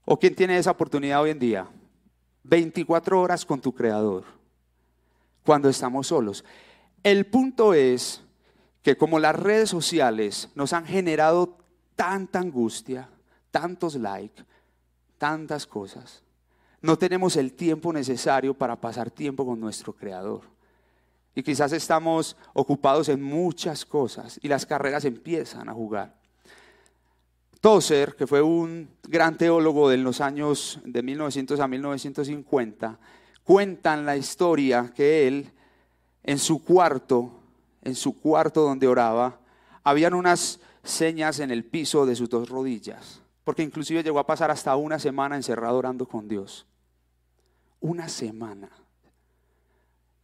¿O 0.04 0.18
quién 0.18 0.34
tiene 0.34 0.58
esa 0.58 0.70
oportunidad 0.70 1.22
hoy 1.22 1.30
en 1.30 1.38
día? 1.38 1.68
24 2.44 3.20
horas 3.20 3.44
con 3.44 3.60
tu 3.60 3.74
Creador, 3.74 4.24
cuando 5.44 5.68
estamos 5.68 6.08
solos. 6.08 6.44
El 7.02 7.26
punto 7.26 7.74
es 7.74 8.22
que 8.82 8.96
como 8.96 9.18
las 9.18 9.34
redes 9.34 9.70
sociales 9.70 10.48
nos 10.54 10.72
han 10.72 10.86
generado 10.86 11.58
tanta 11.96 12.38
angustia, 12.38 13.08
tantos 13.50 13.96
likes, 13.96 14.44
tantas 15.18 15.66
cosas, 15.66 16.22
no 16.80 16.98
tenemos 16.98 17.36
el 17.36 17.52
tiempo 17.52 17.92
necesario 17.92 18.54
para 18.54 18.80
pasar 18.80 19.10
tiempo 19.10 19.46
con 19.46 19.60
nuestro 19.60 19.92
Creador. 19.92 20.42
Y 21.34 21.42
quizás 21.42 21.72
estamos 21.72 22.36
ocupados 22.52 23.08
en 23.08 23.22
muchas 23.22 23.84
cosas 23.84 24.38
y 24.42 24.48
las 24.48 24.66
carreras 24.66 25.04
empiezan 25.04 25.68
a 25.68 25.72
jugar. 25.72 26.14
Tozer, 27.60 28.16
que 28.16 28.26
fue 28.26 28.42
un 28.42 28.90
gran 29.04 29.38
teólogo 29.38 29.88
de 29.88 29.96
los 29.96 30.20
años 30.20 30.80
de 30.84 31.02
1900 31.02 31.60
a 31.60 31.68
1950, 31.68 32.98
cuentan 33.44 34.04
la 34.04 34.16
historia 34.16 34.92
que 34.94 35.28
él 35.28 35.52
en 36.22 36.38
su 36.38 36.64
cuarto, 36.64 37.40
en 37.82 37.94
su 37.94 38.20
cuarto 38.20 38.62
donde 38.62 38.86
oraba, 38.86 39.40
habían 39.82 40.14
unas 40.14 40.60
señas 40.82 41.40
en 41.40 41.50
el 41.50 41.64
piso 41.64 42.06
de 42.06 42.16
sus 42.16 42.28
dos 42.28 42.48
rodillas, 42.48 43.20
porque 43.44 43.62
inclusive 43.62 44.02
llegó 44.02 44.18
a 44.18 44.26
pasar 44.26 44.50
hasta 44.50 44.76
una 44.76 44.98
semana 44.98 45.36
encerrado 45.36 45.78
orando 45.78 46.06
con 46.06 46.28
Dios. 46.28 46.66
Una 47.80 48.08
semana. 48.08 48.70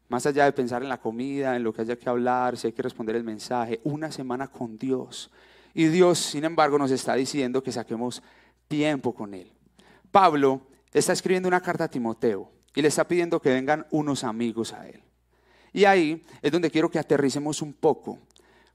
Más 0.09 0.25
allá 0.25 0.45
de 0.45 0.53
pensar 0.53 0.83
en 0.83 0.89
la 0.89 1.01
comida, 1.01 1.57
en 1.57 1.63
lo 1.63 1.73
que 1.73 1.83
haya 1.83 1.99
que 1.99 2.09
hablar, 2.09 2.57
si 2.57 2.69
hay 2.69 2.73
que 2.73 2.83
responder 2.83 3.17
el 3.17 3.25
mensaje, 3.25 3.81
una 3.85 4.11
semana 4.11 4.49
con 4.49 4.79
Dios. 4.79 5.31
Y 5.75 5.87
Dios, 5.87 6.19
sin 6.19 6.45
embargo, 6.45 6.79
nos 6.79 6.91
está 6.91 7.15
diciendo 7.15 7.63
que 7.63 7.73
saquemos 7.73 8.23
tiempo 8.69 9.15
con 9.15 9.35
Él. 9.35 9.53
Pablo 10.11 10.63
está 10.93 11.13
escribiendo 11.13 11.49
una 11.49 11.61
carta 11.61 11.85
a 11.85 11.91
Timoteo 11.91 12.51
y 12.75 12.81
le 12.81 12.89
está 12.89 13.07
pidiendo 13.07 13.41
que 13.41 13.51
vengan 13.51 13.87
unos 13.91 14.25
amigos 14.25 14.73
a 14.73 14.89
Él. 14.89 15.03
Y 15.73 15.85
ahí 15.85 16.25
es 16.43 16.53
donde 16.53 16.71
quiero 16.71 16.91
que 16.91 16.99
aterricemos 16.99 17.63
un 17.63 17.73
poco, 17.73 18.19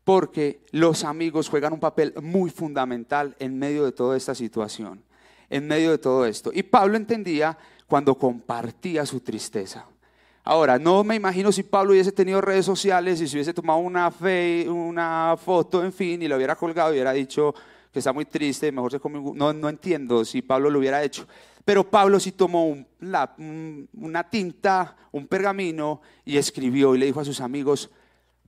porque 0.03 0.61
los 0.71 1.03
amigos 1.03 1.49
juegan 1.49 1.73
un 1.73 1.79
papel 1.79 2.13
muy 2.21 2.49
fundamental 2.49 3.35
en 3.39 3.57
medio 3.57 3.85
de 3.85 3.91
toda 3.91 4.17
esta 4.17 4.35
situación, 4.35 5.01
en 5.49 5.67
medio 5.67 5.91
de 5.91 5.97
todo 5.97 6.25
esto. 6.25 6.51
Y 6.53 6.63
Pablo 6.63 6.97
entendía 6.97 7.57
cuando 7.87 8.15
compartía 8.15 9.05
su 9.05 9.19
tristeza. 9.19 9.85
Ahora, 10.45 10.77
no 10.77 11.03
me 11.05 11.15
imagino 11.15 11.51
si 11.53 11.63
Pablo 11.63 11.93
hubiese 11.93 12.11
tenido 12.11 12.41
redes 12.41 12.65
sociales 12.65 13.21
y 13.21 13.27
si 13.27 13.37
hubiese 13.37 13.53
tomado 13.53 13.79
una, 13.79 14.11
fe, 14.11 14.67
una 14.67 15.37
foto, 15.37 15.83
en 15.85 15.93
fin, 15.93 16.21
y 16.21 16.27
lo 16.27 16.35
hubiera 16.35 16.55
colgado 16.55 16.89
y 16.89 16.95
hubiera 16.95 17.13
dicho 17.13 17.55
que 17.93 17.99
está 17.99 18.11
muy 18.11 18.25
triste, 18.25 18.71
mejor 18.71 18.91
se 18.91 18.99
come 18.99 19.21
No, 19.35 19.53
no 19.53 19.69
entiendo 19.69 20.25
si 20.25 20.41
Pablo 20.41 20.69
lo 20.69 20.79
hubiera 20.79 21.01
hecho. 21.01 21.25
Pero 21.65 21.89
Pablo 21.89 22.19
sí 22.19 22.33
tomó 22.33 22.75
una 22.99 24.29
tinta, 24.29 24.97
un 25.11 25.27
pergamino 25.27 26.01
y 26.25 26.37
escribió 26.37 26.95
y 26.95 26.97
le 26.97 27.05
dijo 27.05 27.21
a 27.21 27.25
sus 27.25 27.39
amigos, 27.39 27.89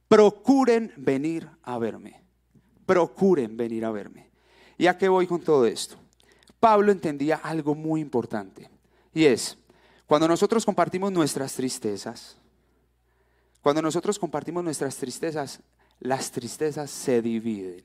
procuren 0.08 0.92
venir 0.98 1.50
a 1.64 1.78
verme, 1.78 2.22
procuren 2.86 3.56
venir 3.56 3.86
a 3.86 3.92
verme. 3.92 4.30
¿Y 4.78 4.88
a 4.88 4.98
qué 4.98 5.08
voy 5.08 5.28
con 5.28 5.42
todo 5.42 5.66
esto? 5.66 5.96
Pablo 6.60 6.92
entendía 6.92 7.38
algo 7.38 7.74
muy 7.76 8.02
importante 8.02 8.70
y 9.14 9.26
es, 9.26 9.58
cuando 10.06 10.28
nosotros 10.28 10.66
compartimos 10.66 11.12
nuestras 11.12 11.54
tristezas, 11.54 12.38
cuando 13.62 13.82
nosotros 13.82 14.20
compartimos 14.20 14.64
nuestras 14.64 14.98
tristezas, 14.98 15.62
las 16.00 16.32
tristezas 16.32 16.92
se 16.92 17.22
dividen, 17.22 17.84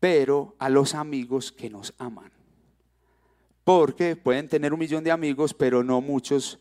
pero 0.00 0.56
a 0.58 0.68
los 0.68 0.94
amigos 0.94 1.52
que 1.52 1.68
nos 1.68 1.94
aman. 1.98 2.32
Porque 3.64 4.16
pueden 4.16 4.48
tener 4.48 4.72
un 4.72 4.80
millón 4.80 5.04
de 5.04 5.12
amigos, 5.12 5.54
pero 5.54 5.84
no 5.84 6.00
muchos 6.00 6.58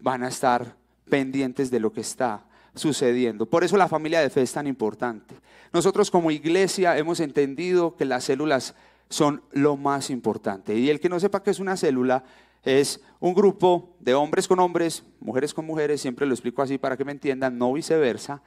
van 0.00 0.22
a 0.22 0.28
estar 0.28 0.76
pendientes 1.08 1.70
de 1.70 1.80
lo 1.80 1.92
que 1.92 2.00
está 2.00 2.44
sucediendo. 2.74 3.46
Por 3.46 3.64
eso 3.64 3.76
la 3.76 3.88
familia 3.88 4.20
de 4.20 4.30
fe 4.30 4.42
es 4.42 4.52
tan 4.52 4.66
importante. 4.66 5.34
Nosotros 5.72 6.10
como 6.10 6.30
iglesia 6.30 6.96
hemos 6.96 7.20
entendido 7.20 7.96
que 7.96 8.04
las 8.04 8.24
células 8.24 8.74
son 9.08 9.42
lo 9.52 9.76
más 9.76 10.10
importante. 10.10 10.76
Y 10.76 10.90
el 10.90 11.00
que 11.00 11.08
no 11.08 11.20
sepa 11.20 11.42
qué 11.42 11.50
es 11.50 11.60
una 11.60 11.76
célula, 11.76 12.24
es 12.62 13.00
un 13.20 13.34
grupo 13.34 13.94
de 14.00 14.14
hombres 14.14 14.48
con 14.48 14.58
hombres, 14.58 15.04
mujeres 15.20 15.54
con 15.54 15.64
mujeres, 15.64 16.00
siempre 16.00 16.26
lo 16.26 16.34
explico 16.34 16.62
así 16.62 16.78
para 16.78 16.96
que 16.96 17.04
me 17.04 17.12
entiendan, 17.12 17.56
no 17.58 17.72
viceversa. 17.72 18.42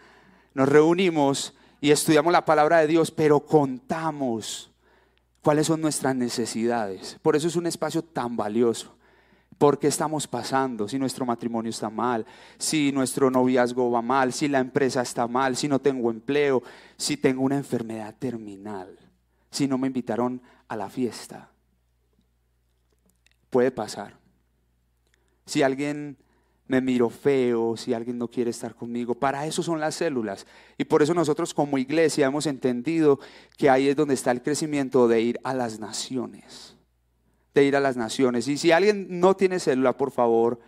Nos 0.53 0.67
reunimos 0.67 1.55
y 1.79 1.91
estudiamos 1.91 2.33
la 2.33 2.43
palabra 2.43 2.79
de 2.79 2.87
Dios, 2.87 3.11
pero 3.11 3.39
contamos 3.39 4.68
cuáles 5.41 5.67
son 5.67 5.81
nuestras 5.81 6.15
necesidades. 6.15 7.17
Por 7.21 7.35
eso 7.35 7.47
es 7.47 7.55
un 7.55 7.67
espacio 7.67 8.01
tan 8.03 8.35
valioso. 8.35 8.95
¿Por 9.57 9.77
qué 9.77 9.87
estamos 9.87 10.25
pasando? 10.25 10.87
Si 10.87 10.97
nuestro 10.97 11.25
matrimonio 11.25 11.69
está 11.69 11.89
mal, 11.89 12.25
si 12.57 12.91
nuestro 12.91 13.29
noviazgo 13.29 13.91
va 13.91 14.01
mal, 14.01 14.31
si 14.31 14.47
la 14.47 14.59
empresa 14.59 15.01
está 15.01 15.27
mal, 15.27 15.57
si 15.57 15.67
no 15.67 15.79
tengo 15.79 16.11
empleo, 16.11 16.63
si 16.95 17.17
tengo 17.17 17.43
una 17.43 17.57
enfermedad 17.57 18.15
terminal, 18.17 18.97
si 19.51 19.67
no 19.67 19.77
me 19.77 19.87
invitaron 19.87 20.41
a 20.67 20.77
la 20.77 20.89
fiesta 20.89 21.49
puede 23.49 23.71
pasar. 23.71 24.17
Si 25.45 25.63
alguien 25.63 26.17
me 26.69 26.81
miro 26.81 27.09
feo, 27.09 27.75
si 27.75 27.95
alguien 27.95 28.19
no 28.19 28.27
quiere 28.27 28.51
estar 28.51 28.75
conmigo, 28.75 29.15
para 29.15 29.47
eso 29.47 29.63
son 29.63 29.79
las 29.79 29.95
células. 29.95 30.45
Y 30.77 30.85
por 30.85 31.01
eso 31.01 31.15
nosotros 31.15 31.51
como 31.51 31.79
iglesia 31.79 32.27
hemos 32.27 32.45
entendido 32.45 33.19
que 33.57 33.71
ahí 33.71 33.89
es 33.89 33.95
donde 33.95 34.13
está 34.13 34.29
el 34.29 34.43
crecimiento 34.43 35.07
de 35.07 35.19
ir 35.19 35.39
a 35.43 35.55
las 35.55 35.79
naciones. 35.79 36.75
De 37.55 37.63
ir 37.63 37.75
a 37.75 37.79
las 37.79 37.97
naciones. 37.97 38.47
Y 38.47 38.55
si 38.57 38.71
alguien 38.71 39.19
no 39.19 39.35
tiene 39.35 39.59
célula, 39.59 39.97
por 39.97 40.11
favor, 40.11 40.59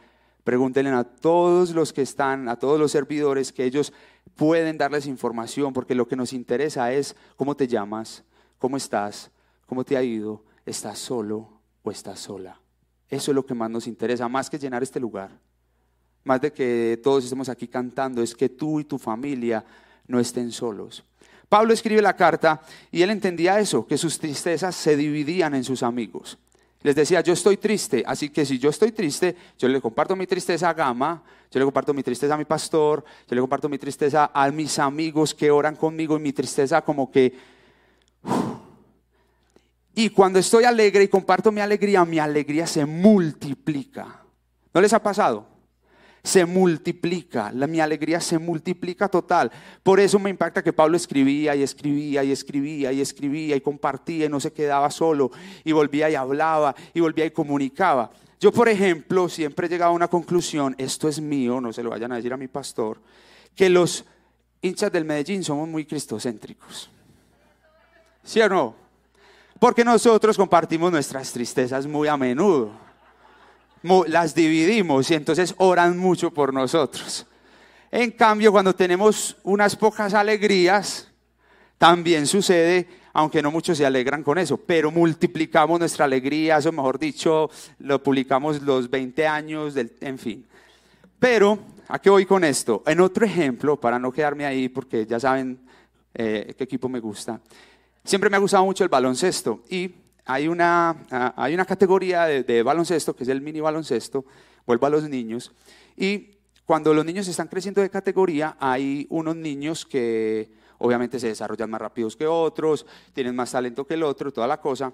pregúntenle 0.44 0.90
a 0.90 1.04
todos 1.04 1.70
los 1.76 1.94
que 1.94 2.02
están, 2.02 2.50
a 2.50 2.58
todos 2.58 2.80
los 2.80 2.92
servidores, 2.92 3.54
que 3.54 3.64
ellos 3.64 3.94
pueden 4.36 4.80
darles 4.80 5.06
información, 5.06 5.72
porque 5.72 5.94
lo 5.94 6.08
que 6.08 6.16
nos 6.16 6.34
interesa 6.34 6.92
es 6.92 7.16
cómo 7.36 7.56
te 7.56 7.68
llamas, 7.68 8.24
cómo 8.58 8.76
estás, 8.76 9.30
cómo 9.68 9.84
te 9.84 9.96
ha 9.98 10.02
ido, 10.02 10.44
estás 10.66 10.98
solo 10.98 11.48
o 11.84 11.92
estás 11.92 12.22
sola. 12.22 12.60
Eso 13.08 13.30
es 13.30 13.36
lo 13.36 13.46
que 13.46 13.54
más 13.54 13.70
nos 13.70 13.86
interesa, 13.86 14.28
más 14.28 14.50
que 14.50 14.58
llenar 14.58 14.82
este 14.82 15.00
lugar, 15.00 15.30
más 16.24 16.42
de 16.42 16.52
que 16.52 17.00
todos 17.04 17.24
estemos 17.24 17.50
aquí 17.50 17.68
cantando, 17.68 18.22
es 18.22 18.36
que 18.36 18.50
tú 18.50 18.80
y 18.80 18.84
tu 18.84 18.98
familia 18.98 19.64
no 20.08 20.20
estén 20.20 20.52
solos. 20.52 21.04
Pablo 21.50 21.74
escribe 21.74 22.02
la 22.02 22.16
carta 22.16 22.62
y 22.92 23.02
él 23.02 23.10
entendía 23.10 23.60
eso, 23.60 23.86
que 23.86 23.98
sus 23.98 24.18
tristezas 24.20 24.76
se 24.76 24.96
dividían 24.96 25.54
en 25.56 25.64
sus 25.64 25.84
amigos. 25.84 26.38
Les 26.84 26.96
decía, 26.96 27.22
yo 27.22 27.34
estoy 27.34 27.58
triste, 27.58 28.04
así 28.08 28.30
que 28.30 28.46
si 28.46 28.58
yo 28.58 28.70
estoy 28.70 28.92
triste, 28.92 29.36
yo 29.60 29.68
le 29.68 29.82
comparto 29.82 30.16
mi 30.16 30.26
tristeza 30.26 30.70
a 30.70 30.74
Gama, 30.74 31.22
yo 31.52 31.60
le 31.60 31.66
comparto 31.66 31.94
mi 31.94 32.02
tristeza 32.02 32.34
a 32.34 32.38
mi 32.38 32.46
pastor, 32.46 33.04
yo 33.28 33.36
le 33.36 33.42
comparto 33.42 33.70
mi 33.70 33.78
tristeza 33.78 34.32
a 34.34 34.50
mis 34.50 34.80
amigos 34.80 35.36
que 35.36 35.52
oran 35.52 35.76
conmigo 35.76 36.18
y 36.18 36.22
mi 36.22 36.34
tristeza 36.34 36.82
como 36.82 37.12
que 37.12 37.34
y 39.94 40.10
cuando 40.10 40.40
estoy 40.40 40.64
alegre 40.64 41.04
y 41.04 41.08
comparto 41.08 41.52
mi 41.52 41.60
alegría, 41.60 42.06
mi 42.06 42.20
alegría 42.20 42.66
se 42.66 42.86
multiplica. 42.86 44.22
¿No 44.74 44.80
les 44.80 44.94
ha 44.94 45.04
pasado? 45.04 45.46
Se 46.24 46.46
multiplica, 46.46 47.52
la, 47.52 47.66
mi 47.66 47.80
alegría 47.80 48.20
se 48.22 48.38
multiplica 48.38 49.08
total. 49.08 49.52
Por 49.82 50.00
eso 50.00 50.20
me 50.20 50.30
impacta 50.30 50.64
que 50.64 50.72
Pablo 50.72 50.96
escribía 50.96 51.56
y 51.56 51.64
escribía 51.64 52.24
y 52.24 52.32
escribía 52.32 52.92
y 52.92 53.02
escribía 53.02 53.56
y 53.56 53.62
compartía 53.62 54.28
y 54.28 54.30
no 54.30 54.40
se 54.40 54.54
quedaba 54.54 54.92
solo 54.92 55.32
y 55.64 55.72
volvía 55.72 56.10
y 56.10 56.16
hablaba 56.16 56.76
y 56.94 57.00
volvía 57.00 57.26
y 57.26 57.32
comunicaba. 57.32 58.12
Yo, 58.40 58.52
por 58.52 58.70
ejemplo, 58.70 59.30
siempre 59.30 59.68
he 59.68 59.70
llegado 59.70 59.92
a 59.92 59.96
una 59.96 60.08
conclusión, 60.08 60.76
esto 60.78 61.08
es 61.08 61.22
mío, 61.22 61.62
no 61.62 61.72
se 61.72 61.84
lo 61.84 61.92
vayan 61.92 62.12
a 62.12 62.16
decir 62.16 62.34
a 62.34 62.38
mi 62.38 62.48
pastor, 62.48 63.00
que 63.56 63.70
los 63.70 64.04
hinchas 64.62 64.92
del 64.92 65.06
Medellín 65.06 65.44
somos 65.44 65.68
muy 65.68 65.86
cristocéntricos. 65.86 66.90
¿Sí 68.24 68.42
o 68.42 68.50
no? 68.50 68.76
Porque 69.60 69.86
nosotros 69.86 70.38
compartimos 70.38 70.92
nuestras 70.92 71.32
tristezas 71.32 71.86
muy 71.86 72.08
a 72.08 72.18
menudo. 72.18 72.72
Las 73.84 74.36
dividimos 74.36 75.10
y 75.10 75.16
entonces 75.16 75.56
oran 75.58 75.98
mucho 75.98 76.32
por 76.32 76.54
nosotros. 76.54 77.26
En 77.90 78.12
cambio, 78.12 78.52
cuando 78.52 78.74
tenemos 78.74 79.36
unas 79.44 79.76
pocas 79.76 80.14
alegrías, 80.14 81.10
también 81.78 82.28
sucede, 82.28 82.88
aunque 83.12 83.42
no 83.42 83.52
muchos 83.52 83.78
se 83.78 83.86
alegran 83.86 84.24
con 84.24 84.38
eso, 84.38 84.56
pero 84.56 84.92
multiplicamos 84.92 85.80
nuestra 85.80 86.06
alegría, 86.06 86.58
eso 86.58 86.72
mejor 86.72 87.00
dicho, 87.00 87.50
lo 87.80 88.02
publicamos 88.02 88.62
los 88.62 88.90
20 88.90 89.28
años, 89.28 89.74
del, 89.74 89.92
en 90.00 90.20
fin. 90.20 90.46
Pero, 91.20 91.58
¿a 91.88 92.00
qué 92.00 92.10
voy 92.10 92.26
con 92.26 92.44
esto? 92.44 92.84
En 92.86 93.02
otro 93.02 93.26
ejemplo, 93.26 93.80
para 93.80 94.00
no 94.00 94.12
quedarme 94.12 94.46
ahí, 94.46 94.70
porque 94.70 95.06
ya 95.06 95.20
saben 95.20 95.60
eh, 96.14 96.54
qué 96.58 96.64
equipo 96.64 96.88
me 96.88 97.00
gusta. 97.00 97.42
Siempre 98.04 98.30
me 98.30 98.38
ha 98.38 98.40
gustado 98.40 98.64
mucho 98.64 98.84
el 98.84 98.90
baloncesto 98.90 99.64
y 99.70 99.92
hay 100.26 100.48
una, 100.48 101.06
ah, 101.12 101.34
hay 101.38 101.54
una 101.54 101.66
categoría 101.66 102.26
de, 102.26 102.64
baloncesto 102.64 103.16
que 103.16 103.24
es 103.24 103.30
el 103.30 103.42
mini 103.42 103.60
baloncesto, 103.60 104.26
vuelvo 104.66 104.86
a 104.86 104.90
los 104.90 105.10
niños, 105.10 105.54
y 105.96 106.38
cuando 106.66 106.94
los 106.94 107.06
niños 107.06 107.28
están 107.28 107.48
creciendo 107.48 107.82
de 107.82 107.90
categoría 107.90 108.56
hay 108.60 109.08
unos 109.10 109.36
niños 109.36 109.86
que 109.86 110.52
obviamente 110.78 111.20
se 111.20 111.28
desarrollan 111.28 111.70
más 111.70 111.82
rápidos 111.82 112.16
que 112.16 112.28
otros, 112.28 112.86
tienen 113.14 113.36
más 113.36 113.52
talento 113.52 113.86
que 113.86 113.96
el 113.96 114.04
otro, 114.04 114.32
toda 114.32 114.48
la 114.48 114.62
cosa, 114.62 114.94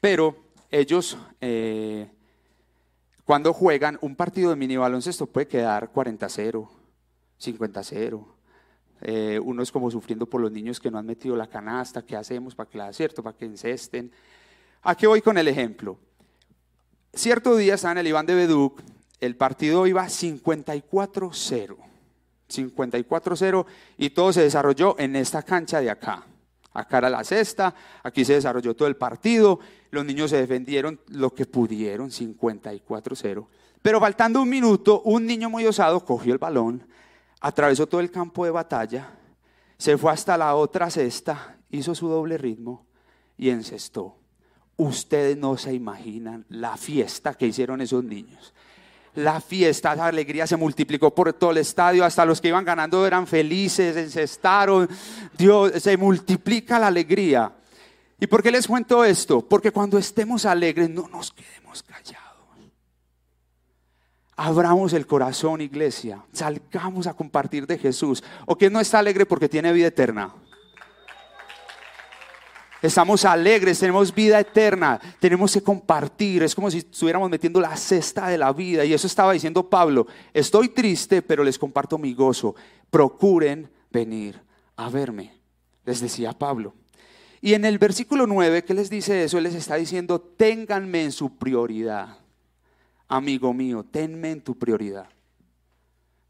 pero 0.00 0.36
ellos 0.70 1.16
eh, 1.40 2.10
cuando 3.24 3.52
juegan 3.52 3.98
un 4.00 4.16
partido 4.16 4.50
de 4.50 4.56
mini 4.56 4.76
baloncesto 4.76 5.26
puede 5.26 5.46
quedar 5.46 5.92
40-0, 5.92 6.68
50-0. 7.40 8.39
Eh, 9.02 9.40
uno 9.42 9.62
es 9.62 9.72
como 9.72 9.90
sufriendo 9.90 10.26
por 10.26 10.40
los 10.40 10.52
niños 10.52 10.78
que 10.78 10.90
no 10.90 10.98
han 10.98 11.06
metido 11.06 11.36
la 11.36 11.46
canasta, 11.46 12.02
¿qué 12.02 12.16
hacemos 12.16 12.54
para 12.54 12.68
que 12.68 12.78
la 12.78 12.92
cierto, 12.92 13.22
para 13.22 13.36
que 13.36 13.46
encesten? 13.46 14.12
¿A 14.82 14.94
qué 14.94 15.06
voy 15.06 15.22
con 15.22 15.38
el 15.38 15.48
ejemplo? 15.48 15.98
Cierto 17.12 17.56
día 17.56 17.74
estaba 17.74 17.92
en 17.92 17.98
el 17.98 18.06
Iván 18.08 18.26
de 18.26 18.34
Beduc, 18.34 18.80
el 19.20 19.36
partido 19.36 19.86
iba 19.86 20.04
54-0. 20.04 21.76
54-0 22.48 23.66
y 23.98 24.10
todo 24.10 24.32
se 24.32 24.42
desarrolló 24.42 24.98
en 24.98 25.16
esta 25.16 25.42
cancha 25.42 25.80
de 25.80 25.90
acá. 25.90 26.26
Acá 26.72 26.98
era 26.98 27.10
la 27.10 27.24
cesta, 27.24 27.74
aquí 28.02 28.24
se 28.24 28.34
desarrolló 28.34 28.74
todo 28.74 28.86
el 28.86 28.96
partido, 28.96 29.58
los 29.90 30.04
niños 30.04 30.30
se 30.30 30.36
defendieron 30.36 31.00
lo 31.08 31.34
que 31.34 31.46
pudieron, 31.46 32.10
54-0. 32.10 33.46
Pero 33.82 33.98
faltando 33.98 34.42
un 34.42 34.48
minuto, 34.48 35.02
un 35.02 35.26
niño 35.26 35.50
muy 35.50 35.66
osado 35.66 36.04
cogió 36.04 36.32
el 36.32 36.38
balón, 36.38 36.86
atravesó 37.40 37.86
todo 37.86 38.00
el 38.00 38.10
campo 38.10 38.44
de 38.44 38.50
batalla, 38.50 39.10
se 39.76 39.96
fue 39.96 40.12
hasta 40.12 40.36
la 40.36 40.54
otra 40.54 40.90
cesta, 40.90 41.56
hizo 41.70 41.94
su 41.94 42.08
doble 42.08 42.36
ritmo 42.38 42.86
y 43.36 43.50
encestó. 43.50 44.16
Ustedes 44.76 45.36
no 45.36 45.56
se 45.56 45.74
imaginan 45.74 46.44
la 46.48 46.76
fiesta 46.76 47.34
que 47.34 47.46
hicieron 47.46 47.80
esos 47.80 48.04
niños 48.04 48.52
la 49.14 49.40
fiesta, 49.40 49.94
la 49.94 50.06
alegría 50.06 50.46
se 50.46 50.56
multiplicó 50.56 51.14
por 51.14 51.32
todo 51.32 51.50
el 51.50 51.58
estadio, 51.58 52.04
hasta 52.04 52.24
los 52.24 52.40
que 52.40 52.48
iban 52.48 52.64
ganando 52.64 53.06
eran 53.06 53.26
felices, 53.26 53.96
encestaron, 53.96 54.88
Dios, 55.36 55.72
se 55.82 55.96
multiplica 55.96 56.78
la 56.78 56.88
alegría. 56.88 57.52
¿Y 58.18 58.26
por 58.26 58.42
qué 58.42 58.50
les 58.50 58.66
cuento 58.66 59.04
esto? 59.04 59.40
Porque 59.40 59.70
cuando 59.70 59.98
estemos 59.98 60.44
alegres 60.44 60.90
no 60.90 61.08
nos 61.08 61.32
quedemos 61.32 61.82
callados. 61.82 62.19
Abramos 64.36 64.92
el 64.92 65.06
corazón, 65.06 65.60
iglesia, 65.60 66.24
salgamos 66.32 67.06
a 67.06 67.14
compartir 67.14 67.66
de 67.66 67.78
Jesús. 67.78 68.22
¿O 68.46 68.56
quién 68.56 68.72
no 68.72 68.80
está 68.80 68.98
alegre 68.98 69.26
porque 69.26 69.48
tiene 69.48 69.72
vida 69.72 69.88
eterna? 69.88 70.34
Estamos 72.82 73.26
alegres, 73.26 73.78
tenemos 73.78 74.14
vida 74.14 74.40
eterna, 74.40 74.98
tenemos 75.18 75.52
que 75.52 75.62
compartir. 75.62 76.42
Es 76.42 76.54
como 76.54 76.70
si 76.70 76.78
estuviéramos 76.78 77.28
metiendo 77.28 77.60
la 77.60 77.76
cesta 77.76 78.28
de 78.28 78.38
la 78.38 78.52
vida. 78.54 78.84
Y 78.86 78.94
eso 78.94 79.06
estaba 79.06 79.34
diciendo 79.34 79.68
Pablo. 79.68 80.06
Estoy 80.32 80.70
triste, 80.70 81.20
pero 81.20 81.44
les 81.44 81.58
comparto 81.58 81.98
mi 81.98 82.14
gozo. 82.14 82.54
Procuren 82.90 83.70
venir 83.90 84.40
a 84.76 84.88
verme, 84.88 85.34
les 85.84 86.00
decía 86.00 86.32
Pablo. 86.32 86.74
Y 87.42 87.52
en 87.52 87.66
el 87.66 87.78
versículo 87.78 88.26
9, 88.26 88.64
¿qué 88.64 88.72
les 88.72 88.88
dice 88.88 89.24
eso? 89.24 89.36
Él 89.36 89.44
les 89.44 89.54
está 89.54 89.76
diciendo, 89.76 90.18
ténganme 90.18 91.04
en 91.04 91.12
su 91.12 91.36
prioridad. 91.36 92.19
Amigo 93.10 93.52
mío, 93.52 93.84
tenme 93.84 94.30
en 94.30 94.40
tu 94.40 94.56
prioridad. 94.56 95.08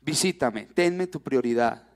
Visítame, 0.01 0.65
tenme 0.65 1.07
tu 1.07 1.21
prioridad. 1.21 1.87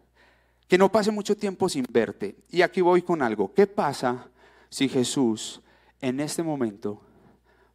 Que 0.68 0.78
no 0.78 0.92
pase 0.92 1.10
mucho 1.10 1.36
tiempo 1.36 1.68
sin 1.68 1.86
verte. 1.88 2.36
Y 2.50 2.62
aquí 2.62 2.80
voy 2.80 3.02
con 3.02 3.22
algo. 3.22 3.52
¿Qué 3.52 3.66
pasa 3.66 4.28
si 4.68 4.88
Jesús 4.88 5.60
en 6.00 6.20
este 6.20 6.42
momento 6.42 7.00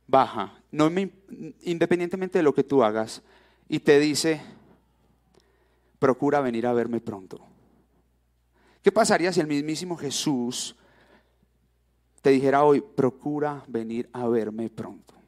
baja, 0.10 0.54
no 0.72 0.90
independientemente 1.62 2.40
de 2.40 2.44
lo 2.44 2.54
que 2.54 2.64
tú 2.64 2.84
hagas, 2.84 3.22
y 3.68 3.80
te 3.80 4.00
dice, 4.00 4.42
procura 6.00 6.42
venir 6.42 6.66
a 6.66 6.74
verme 6.74 7.00
pronto. 7.00 7.40
¿Qué 8.82 8.92
pasaría 8.92 9.32
si 9.32 9.40
el 9.40 9.48
mismísimo 9.48 9.96
Jesús 9.98 10.76
te 12.22 12.32
dijera 12.32 12.64
hoy, 12.64 12.82
procura 12.82 13.64
venir 13.68 14.10
a 14.14 14.28
verme 14.28 14.70
pronto? 14.70 15.19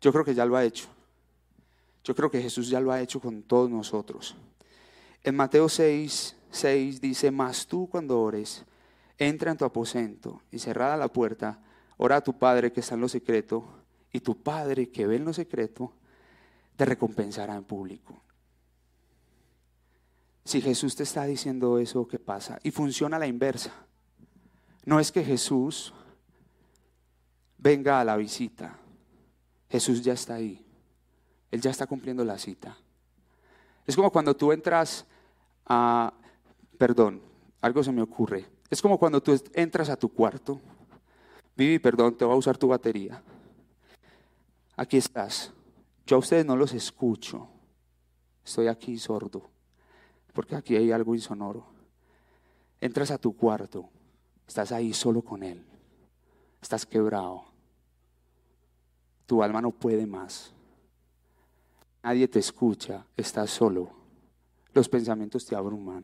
Yo 0.00 0.12
creo 0.12 0.24
que 0.24 0.34
ya 0.34 0.44
lo 0.44 0.56
ha 0.56 0.64
hecho. 0.64 0.88
Yo 2.04 2.14
creo 2.14 2.30
que 2.30 2.40
Jesús 2.40 2.68
ya 2.68 2.80
lo 2.80 2.92
ha 2.92 3.00
hecho 3.00 3.20
con 3.20 3.42
todos 3.42 3.68
nosotros. 3.68 4.36
En 5.22 5.34
Mateo 5.34 5.68
6, 5.68 6.36
6 6.50 7.00
dice, 7.00 7.30
mas 7.30 7.66
tú 7.66 7.88
cuando 7.90 8.20
ores, 8.20 8.64
entra 9.18 9.50
en 9.50 9.58
tu 9.58 9.64
aposento 9.64 10.42
y 10.50 10.58
cerrada 10.58 10.96
la 10.96 11.08
puerta, 11.08 11.60
ora 11.96 12.16
a 12.16 12.20
tu 12.20 12.38
Padre 12.38 12.72
que 12.72 12.80
está 12.80 12.94
en 12.94 13.00
lo 13.00 13.08
secreto, 13.08 13.64
y 14.12 14.20
tu 14.20 14.42
Padre 14.42 14.90
que 14.90 15.06
ve 15.06 15.16
en 15.16 15.24
lo 15.24 15.32
secreto, 15.32 15.92
te 16.76 16.84
recompensará 16.84 17.56
en 17.56 17.64
público. 17.64 18.22
Si 20.44 20.62
Jesús 20.62 20.96
te 20.96 21.02
está 21.02 21.24
diciendo 21.24 21.78
eso, 21.78 22.08
¿qué 22.08 22.18
pasa? 22.18 22.58
Y 22.62 22.70
funciona 22.70 23.16
a 23.16 23.20
la 23.20 23.26
inversa. 23.26 23.72
No 24.86 24.98
es 24.98 25.12
que 25.12 25.22
Jesús 25.22 25.92
venga 27.58 28.00
a 28.00 28.04
la 28.04 28.16
visita. 28.16 28.78
Jesús 29.70 30.02
ya 30.02 30.12
está 30.14 30.34
ahí. 30.34 30.64
Él 31.50 31.60
ya 31.60 31.70
está 31.70 31.86
cumpliendo 31.86 32.24
la 32.24 32.38
cita. 32.38 32.76
Es 33.86 33.96
como 33.96 34.10
cuando 34.10 34.36
tú 34.36 34.52
entras 34.52 35.06
a, 35.66 36.12
perdón, 36.76 37.22
algo 37.60 37.82
se 37.82 37.92
me 37.92 38.02
ocurre. 38.02 38.46
Es 38.70 38.82
como 38.82 38.98
cuando 38.98 39.22
tú 39.22 39.40
entras 39.54 39.88
a 39.88 39.96
tu 39.96 40.10
cuarto. 40.12 40.60
Vivi, 41.56 41.78
perdón, 41.78 42.16
te 42.16 42.24
voy 42.24 42.34
a 42.34 42.38
usar 42.38 42.56
tu 42.56 42.68
batería. 42.68 43.22
Aquí 44.76 44.96
estás. 44.96 45.52
Yo 46.06 46.16
a 46.16 46.20
ustedes 46.20 46.46
no 46.46 46.54
los 46.54 46.72
escucho. 46.72 47.48
Estoy 48.44 48.68
aquí 48.68 48.98
sordo. 48.98 49.50
Porque 50.32 50.54
aquí 50.54 50.76
hay 50.76 50.92
algo 50.92 51.14
insonoro. 51.14 51.66
Entras 52.80 53.10
a 53.10 53.18
tu 53.18 53.36
cuarto. 53.36 53.88
Estás 54.46 54.70
ahí 54.70 54.92
solo 54.92 55.22
con 55.22 55.42
Él. 55.42 55.66
Estás 56.62 56.86
quebrado. 56.86 57.47
Tu 59.28 59.42
alma 59.42 59.60
no 59.60 59.72
puede 59.72 60.06
más. 60.06 60.54
Nadie 62.02 62.26
te 62.28 62.38
escucha. 62.38 63.04
Estás 63.14 63.50
solo. 63.50 63.90
Los 64.72 64.88
pensamientos 64.88 65.44
te 65.44 65.54
abruman. 65.54 66.02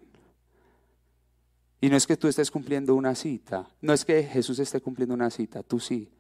Y 1.81 1.89
no 1.89 1.97
es 1.97 2.07
que 2.07 2.19
tú 2.19 2.29
estés 2.29 2.51
cumpliendo 2.51 2.95
una 2.95 3.15
cita, 3.15 3.67
no 3.81 3.95
es 3.95 4.05
que 4.05 4.23
Jesús 4.23 4.59
esté 4.59 4.81
cumpliendo 4.81 5.15
una 5.15 5.31
cita, 5.31 5.63
tú 5.63 5.79
sí. 5.81 6.11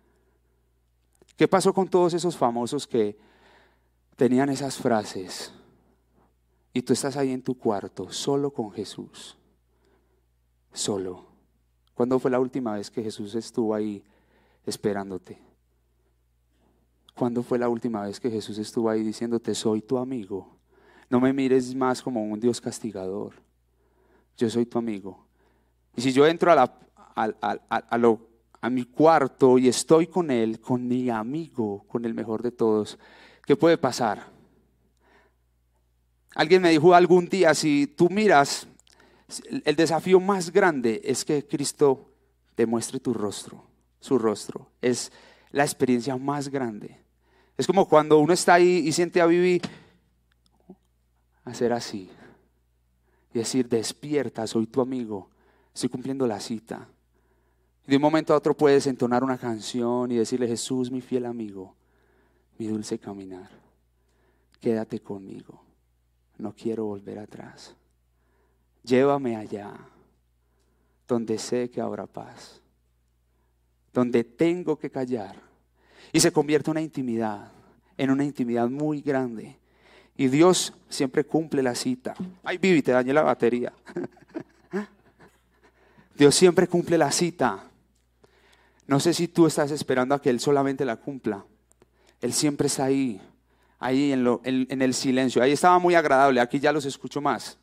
¿Qué 1.37 1.47
pasó 1.47 1.75
con 1.75 1.89
todos 1.89 2.15
esos 2.15 2.37
famosos 2.37 2.87
que 2.87 3.19
tenían 4.17 4.49
esas 4.49 4.77
frases? 4.77 5.53
Y 6.73 6.81
tú 6.83 6.95
estás 6.95 7.19
ahí 7.19 7.33
en 7.33 7.43
tu 7.43 7.59
cuarto, 7.59 8.11
solo 8.11 8.51
con 8.51 8.73
Jesús. 8.73 9.37
Solo. 10.73 11.27
¿Cuándo 11.95 12.19
fue 12.19 12.31
la 12.31 12.41
última 12.41 12.75
vez 12.75 12.91
que 12.91 13.03
Jesús 13.03 13.35
estuvo 13.35 13.75
ahí 13.75 14.03
esperándote? 14.65 15.54
¿Cuándo 17.15 17.45
fue 17.45 17.59
la 17.59 17.69
última 17.69 18.03
vez 18.03 18.19
que 18.19 18.31
Jesús 18.31 18.59
estuvo 18.59 18.91
ahí 18.91 19.05
diciéndote, 19.05 19.55
soy 19.55 19.83
tu 19.83 19.99
amigo? 19.99 20.59
No 21.09 21.21
me 21.21 21.33
mires 21.33 21.75
más 21.75 22.03
como 22.03 22.25
un 22.25 22.41
Dios 22.41 22.61
castigador. 22.61 23.35
Yo 24.37 24.51
soy 24.51 24.67
tu 24.67 24.79
amigo. 24.79 25.25
Y 25.95 26.03
si 26.03 26.13
yo 26.13 26.27
entro 26.27 26.51
a, 26.51 26.57
la, 26.57 26.75
a, 28.61 28.71
mi 28.71 28.85
cuarto 28.85 29.59
y 29.59 29.69
estoy 29.69 30.09
con 30.09 30.33
él, 30.33 30.61
con 30.61 30.89
mi 30.89 31.09
amigo, 31.09 31.85
con 31.87 32.05
el 32.05 32.15
mejor 32.15 32.43
de 32.43 32.51
todos, 32.51 32.99
¿qué 33.47 33.55
puede 33.55 33.79
pasar? 33.79 34.27
Alguien 36.35 36.63
me 36.63 36.71
dijo 36.71 36.95
algún 36.95 37.27
día, 37.27 37.55
si 37.55 37.87
tú 37.87 38.11
miras, 38.11 38.67
el 39.65 39.77
desafío 39.77 40.19
más 40.19 40.51
grande 40.51 41.01
es 41.05 41.25
que 41.25 41.47
Cristo 41.47 42.11
te 42.57 42.67
muestre 42.67 42.99
tu 42.99 43.15
rostro, 43.15 43.65
su 44.01 44.19
rostro. 44.19 44.73
Es 44.83 45.13
la 45.53 45.63
experiencia 45.63 46.17
más 46.17 46.49
grande. 46.49 47.04
Es 47.57 47.67
como 47.67 47.89
cuando 47.89 48.19
uno 48.19 48.33
está 48.33 48.55
ahí 48.55 48.83
y 48.87 48.93
siente 48.93 49.21
a 49.21 49.27
vivir 49.27 49.63
hacer 51.45 51.73
así. 51.73 52.11
Y 53.33 53.39
decir, 53.39 53.69
despierta, 53.69 54.47
soy 54.47 54.67
tu 54.67 54.81
amigo 54.81 55.31
estoy 55.75 55.89
cumpliendo 55.89 56.27
la 56.27 56.41
cita. 56.41 56.89
Y 57.87 57.91
de 57.91 57.97
un 57.97 58.03
momento 58.03 58.33
a 58.33 58.37
otro 58.37 58.57
puedes 58.57 58.87
entonar 58.87 59.25
una 59.25 59.37
canción 59.37 60.11
y 60.11 60.17
decirle, 60.17 60.47
Jesús, 60.47 60.91
mi 60.91 61.01
fiel 61.01 61.27
amigo, 61.27 61.75
mi 62.57 62.69
dulce 62.69 62.99
caminar, 62.99 63.51
quédate 64.61 65.01
conmigo, 65.01 65.63
no 66.39 66.55
quiero 66.55 66.87
volver 66.87 67.19
atrás. 67.19 67.75
Llévame 68.85 69.37
allá, 69.37 69.75
donde 71.07 71.39
sé 71.39 71.69
que 71.69 71.81
habrá 71.81 72.07
paz, 72.07 72.63
donde 73.93 74.25
tengo 74.25 74.79
que 74.79 74.91
callar. 74.91 75.37
Y 76.13 76.21
se 76.21 76.33
convierte 76.33 76.71
en 76.71 76.73
una 76.73 76.83
intimidad, 76.83 77.53
en 77.97 78.11
una 78.11 78.25
intimidad 78.25 78.69
muy 78.69 79.01
grande. 79.01 79.57
Y 80.17 80.29
Dios 80.29 80.73
siempre 80.89 81.25
cumple 81.25 81.63
la 81.63 81.75
cita. 81.75 82.15
Ay, 82.43 82.59
Vivi, 82.59 82.83
te 82.83 82.93
dañé 82.93 83.13
la 83.13 83.23
batería. 83.23 83.73
Dios 86.17 86.35
siempre 86.35 86.69
cumple 86.69 86.97
la 86.97 87.11
cita. 87.11 87.65
No 88.87 89.01
sé 89.01 89.15
si 89.15 89.29
tú 89.29 89.47
estás 89.47 89.71
esperando 89.71 90.15
a 90.15 90.23
que 90.23 90.31
Él 90.31 90.41
solamente 90.41 90.85
la 90.85 90.97
cumpla. 90.97 91.45
Él 92.21 92.33
siempre 92.33 92.69
está 92.69 92.85
ahí, 92.85 93.21
ahí 93.79 94.13
en, 94.13 94.27
en, 94.45 94.83
el 94.83 94.95
silencio. 94.95 95.43
Ahí 95.43 95.53
estaba 95.53 95.79
muy 95.79 95.95
agradable, 95.95 96.41
aquí 96.41 96.61
ya 96.61 96.73
los 96.73 96.85
escucho 96.85 97.21
más. 97.21 97.59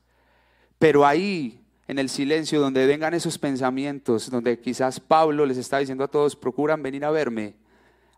Pero 0.78 1.06
ahí, 1.06 1.64
en 1.88 2.00
el 2.00 2.10
silencio, 2.10 2.60
donde 2.60 2.86
vengan 2.86 3.14
esos 3.14 3.38
pensamientos, 3.38 4.30
donde 4.30 4.60
quizás 4.60 5.00
Pablo 5.00 5.46
les 5.46 5.58
está 5.58 5.78
diciendo 5.78 6.04
a 6.04 6.08
todos, 6.08 6.36
procuran 6.36 6.84
venir 6.84 7.06
a 7.06 7.12
verme, 7.12 7.56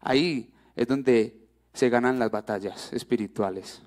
ahí 0.04 0.54
es 0.76 0.88
donde 0.88 1.48
se 1.74 1.90
ganan 1.90 2.20
las 2.20 2.30
batallas 2.30 2.94
espirituales. 2.94 3.82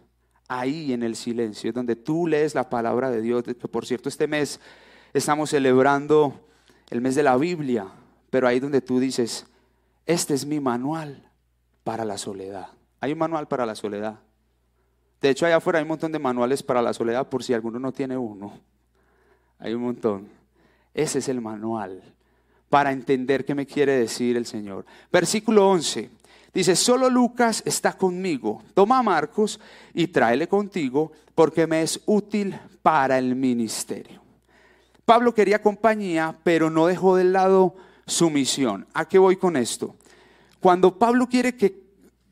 Ahí 0.49 0.93
en 0.93 1.03
el 1.03 1.17
silencio 1.17 1.71
es 1.71 1.75
donde 1.75 1.97
tú 1.97 2.27
lees 2.27 2.55
la 2.55 2.69
palabra 2.69 3.11
de 3.11 3.21
Dios, 3.21 3.45
por 3.71 3.87
cierto 3.87 4.09
este 4.09 4.27
mes 4.27 4.61
estamos 5.13 5.51
celebrando 5.51 6.41
el 6.91 7.01
mes 7.01 7.15
de 7.15 7.23
la 7.23 7.37
Biblia, 7.37 7.87
pero 8.31 8.47
ahí 8.47 8.61
donde 8.61 8.81
tú 8.81 9.01
dices, 9.01 9.47
este 10.05 10.35
es 10.35 10.47
mi 10.47 10.61
manual 10.61 11.31
para 11.85 12.05
la 12.05 12.19
soledad. 12.19 12.69
Hay 13.01 13.13
un 13.13 13.19
manual 13.19 13.49
para 13.49 13.67
la 13.67 13.75
soledad. 13.75 14.21
De 15.21 15.31
hecho, 15.31 15.47
allá 15.47 15.57
afuera 15.57 15.79
hay 15.79 15.83
un 15.83 15.89
montón 15.89 16.13
de 16.13 16.19
manuales 16.19 16.63
para 16.63 16.83
la 16.83 16.93
soledad 16.93 17.29
por 17.29 17.43
si 17.43 17.55
alguno 17.55 17.79
no 17.79 17.93
tiene 17.93 18.17
uno. 18.17 18.61
Hay 19.59 19.75
un 19.75 19.83
montón. 19.83 20.29
Ese 20.95 21.19
es 21.19 21.29
el 21.29 21.41
manual 21.41 22.16
para 22.77 22.93
entender 22.93 23.47
qué 23.47 23.55
me 23.55 23.65
quiere 23.65 23.97
decir 23.97 24.37
el 24.37 24.45
Señor. 24.45 24.85
Versículo 25.11 25.67
11. 25.71 26.11
Dice, 26.53 26.77
solo 26.77 27.09
Lucas 27.09 27.63
está 27.65 27.95
conmigo. 27.95 28.63
Toma 28.75 28.99
a 28.99 29.03
Marcos 29.03 29.59
y 29.95 30.09
tráele 30.09 30.47
contigo 30.47 31.11
porque 31.35 31.67
me 31.67 31.81
es 31.81 31.99
útil 32.05 32.55
para 32.83 33.17
el 33.17 33.35
ministerio. 33.35 34.21
Pablo 35.07 35.33
quería 35.33 35.63
compañía, 35.63 36.37
pero 36.45 36.69
no 36.69 36.87
dejó 36.87 37.17
de 37.17 37.25
lado 37.25 37.77
su 38.07 38.29
misión. 38.29 38.87
¿A 38.93 39.09
qué 39.09 39.19
voy 39.19 39.37
con 39.37 39.57
esto? 39.57 39.97
Cuando 40.61 40.99
Pablo 40.99 41.31
quiere 41.31 41.57
que 41.57 41.81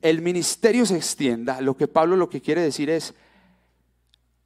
el 0.02 0.20
ministerio 0.20 0.85
se 0.85 0.96
extienda, 0.98 1.62
lo 1.62 1.74
que 1.74 1.88
Pablo 1.88 2.16
lo 2.16 2.28
que 2.28 2.42
quiere 2.42 2.61
decir 2.61 2.90
es, 2.90 3.14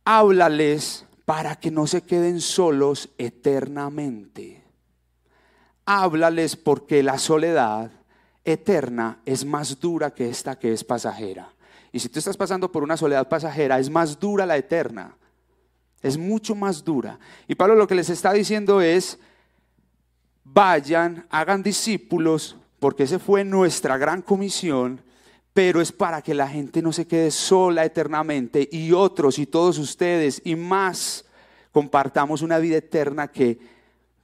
háblales 0.04 1.06
para 1.24 1.56
que 1.56 1.72
no 1.72 1.88
se 1.88 2.02
queden 2.02 2.40
solos 2.40 3.08
eternamente. 3.18 4.67
Háblales 5.90 6.55
porque 6.55 7.03
la 7.03 7.16
soledad 7.16 7.90
eterna 8.44 9.20
es 9.24 9.46
más 9.46 9.81
dura 9.81 10.11
que 10.11 10.29
esta 10.29 10.59
que 10.59 10.70
es 10.70 10.85
pasajera. 10.85 11.51
Y 11.92 11.98
si 11.98 12.11
tú 12.11 12.18
estás 12.18 12.37
pasando 12.37 12.70
por 12.70 12.83
una 12.83 12.98
soledad 12.98 13.27
pasajera, 13.27 13.79
es 13.79 13.88
más 13.88 14.20
dura 14.20 14.44
la 14.44 14.59
eterna. 14.59 15.16
Es 16.03 16.18
mucho 16.18 16.55
más 16.55 16.85
dura. 16.85 17.18
Y 17.46 17.55
Pablo 17.55 17.74
lo 17.74 17.87
que 17.87 17.94
les 17.94 18.11
está 18.11 18.35
diciendo 18.35 18.83
es, 18.83 19.18
vayan, 20.44 21.27
hagan 21.31 21.62
discípulos, 21.62 22.57
porque 22.81 23.05
esa 23.05 23.18
fue 23.18 23.42
nuestra 23.42 23.96
gran 23.96 24.20
comisión, 24.20 25.01
pero 25.55 25.81
es 25.81 25.90
para 25.90 26.20
que 26.20 26.35
la 26.35 26.48
gente 26.48 26.83
no 26.83 26.92
se 26.92 27.07
quede 27.07 27.31
sola 27.31 27.87
eternamente 27.87 28.68
y 28.70 28.92
otros 28.92 29.38
y 29.38 29.46
todos 29.46 29.79
ustedes 29.79 30.42
y 30.44 30.55
más 30.55 31.24
compartamos 31.72 32.42
una 32.42 32.59
vida 32.59 32.77
eterna 32.77 33.29
que 33.29 33.59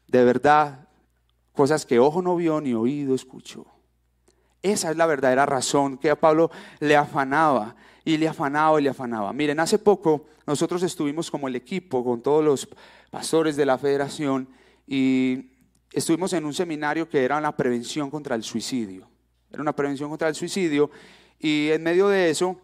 de 0.06 0.24
verdad, 0.24 0.83
cosas 1.54 1.86
que 1.86 1.98
ojo 1.98 2.20
no 2.20 2.36
vio 2.36 2.60
ni 2.60 2.74
oído 2.74 3.14
escuchó. 3.14 3.64
Esa 4.62 4.90
es 4.90 4.96
la 4.96 5.06
verdadera 5.06 5.46
razón 5.46 5.98
que 5.98 6.10
a 6.10 6.20
Pablo 6.20 6.50
le 6.80 6.96
afanaba 6.96 7.76
y 8.04 8.16
le 8.16 8.28
afanaba 8.28 8.80
y 8.80 8.84
le 8.84 8.90
afanaba. 8.90 9.32
Miren, 9.32 9.60
hace 9.60 9.78
poco 9.78 10.26
nosotros 10.46 10.82
estuvimos 10.82 11.30
como 11.30 11.48
el 11.48 11.56
equipo 11.56 12.04
con 12.04 12.22
todos 12.22 12.44
los 12.44 12.68
pastores 13.10 13.56
de 13.56 13.66
la 13.66 13.78
federación 13.78 14.48
y 14.86 15.50
estuvimos 15.92 16.32
en 16.32 16.44
un 16.44 16.52
seminario 16.52 17.08
que 17.08 17.24
era 17.24 17.40
la 17.40 17.56
prevención 17.56 18.10
contra 18.10 18.34
el 18.34 18.42
suicidio. 18.42 19.08
Era 19.50 19.62
una 19.62 19.76
prevención 19.76 20.10
contra 20.10 20.28
el 20.28 20.34
suicidio 20.34 20.90
y 21.38 21.70
en 21.70 21.82
medio 21.82 22.08
de 22.08 22.30
eso 22.30 22.58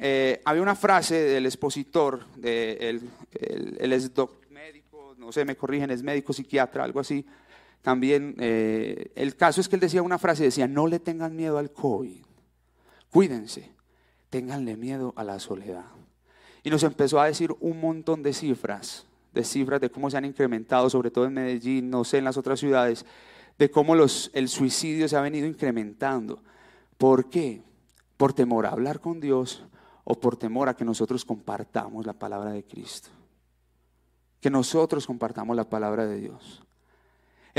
eh, 0.00 0.40
había 0.44 0.62
una 0.62 0.76
frase 0.76 1.14
del 1.14 1.46
expositor, 1.46 2.26
el, 2.42 3.08
el, 3.32 3.92
es 3.92 4.10
médico, 4.50 5.14
no 5.16 5.32
sé, 5.32 5.44
me 5.44 5.56
corrigen, 5.56 5.90
es 5.90 6.02
médico, 6.02 6.32
psiquiatra, 6.32 6.84
algo 6.84 7.00
así, 7.00 7.24
también, 7.82 8.34
eh, 8.38 9.12
el 9.14 9.36
caso 9.36 9.60
es 9.60 9.68
que 9.68 9.76
él 9.76 9.80
decía 9.80 10.02
una 10.02 10.18
frase, 10.18 10.44
decía, 10.44 10.66
no 10.66 10.86
le 10.86 10.98
tengan 10.98 11.36
miedo 11.36 11.58
al 11.58 11.72
COVID, 11.72 12.22
cuídense, 13.10 13.72
ténganle 14.30 14.76
miedo 14.76 15.12
a 15.16 15.24
la 15.24 15.38
soledad. 15.38 15.86
Y 16.62 16.70
nos 16.70 16.82
empezó 16.82 17.20
a 17.20 17.26
decir 17.26 17.54
un 17.60 17.80
montón 17.80 18.22
de 18.22 18.32
cifras, 18.32 19.06
de 19.32 19.44
cifras 19.44 19.80
de 19.80 19.90
cómo 19.90 20.10
se 20.10 20.16
han 20.16 20.24
incrementado, 20.24 20.90
sobre 20.90 21.10
todo 21.10 21.26
en 21.26 21.34
Medellín, 21.34 21.88
no 21.88 22.04
sé, 22.04 22.18
en 22.18 22.24
las 22.24 22.36
otras 22.36 22.60
ciudades, 22.60 23.06
de 23.58 23.70
cómo 23.70 23.94
los, 23.94 24.30
el 24.34 24.48
suicidio 24.48 25.08
se 25.08 25.16
ha 25.16 25.20
venido 25.20 25.46
incrementando. 25.46 26.42
¿Por 26.96 27.30
qué? 27.30 27.62
Por 28.16 28.32
temor 28.32 28.66
a 28.66 28.70
hablar 28.70 29.00
con 29.00 29.20
Dios 29.20 29.64
o 30.04 30.18
por 30.18 30.36
temor 30.36 30.68
a 30.68 30.74
que 30.74 30.84
nosotros 30.84 31.24
compartamos 31.24 32.06
la 32.06 32.12
palabra 32.12 32.50
de 32.50 32.64
Cristo. 32.64 33.10
Que 34.40 34.50
nosotros 34.50 35.06
compartamos 35.06 35.56
la 35.56 35.68
palabra 35.68 36.06
de 36.06 36.18
Dios. 36.18 36.62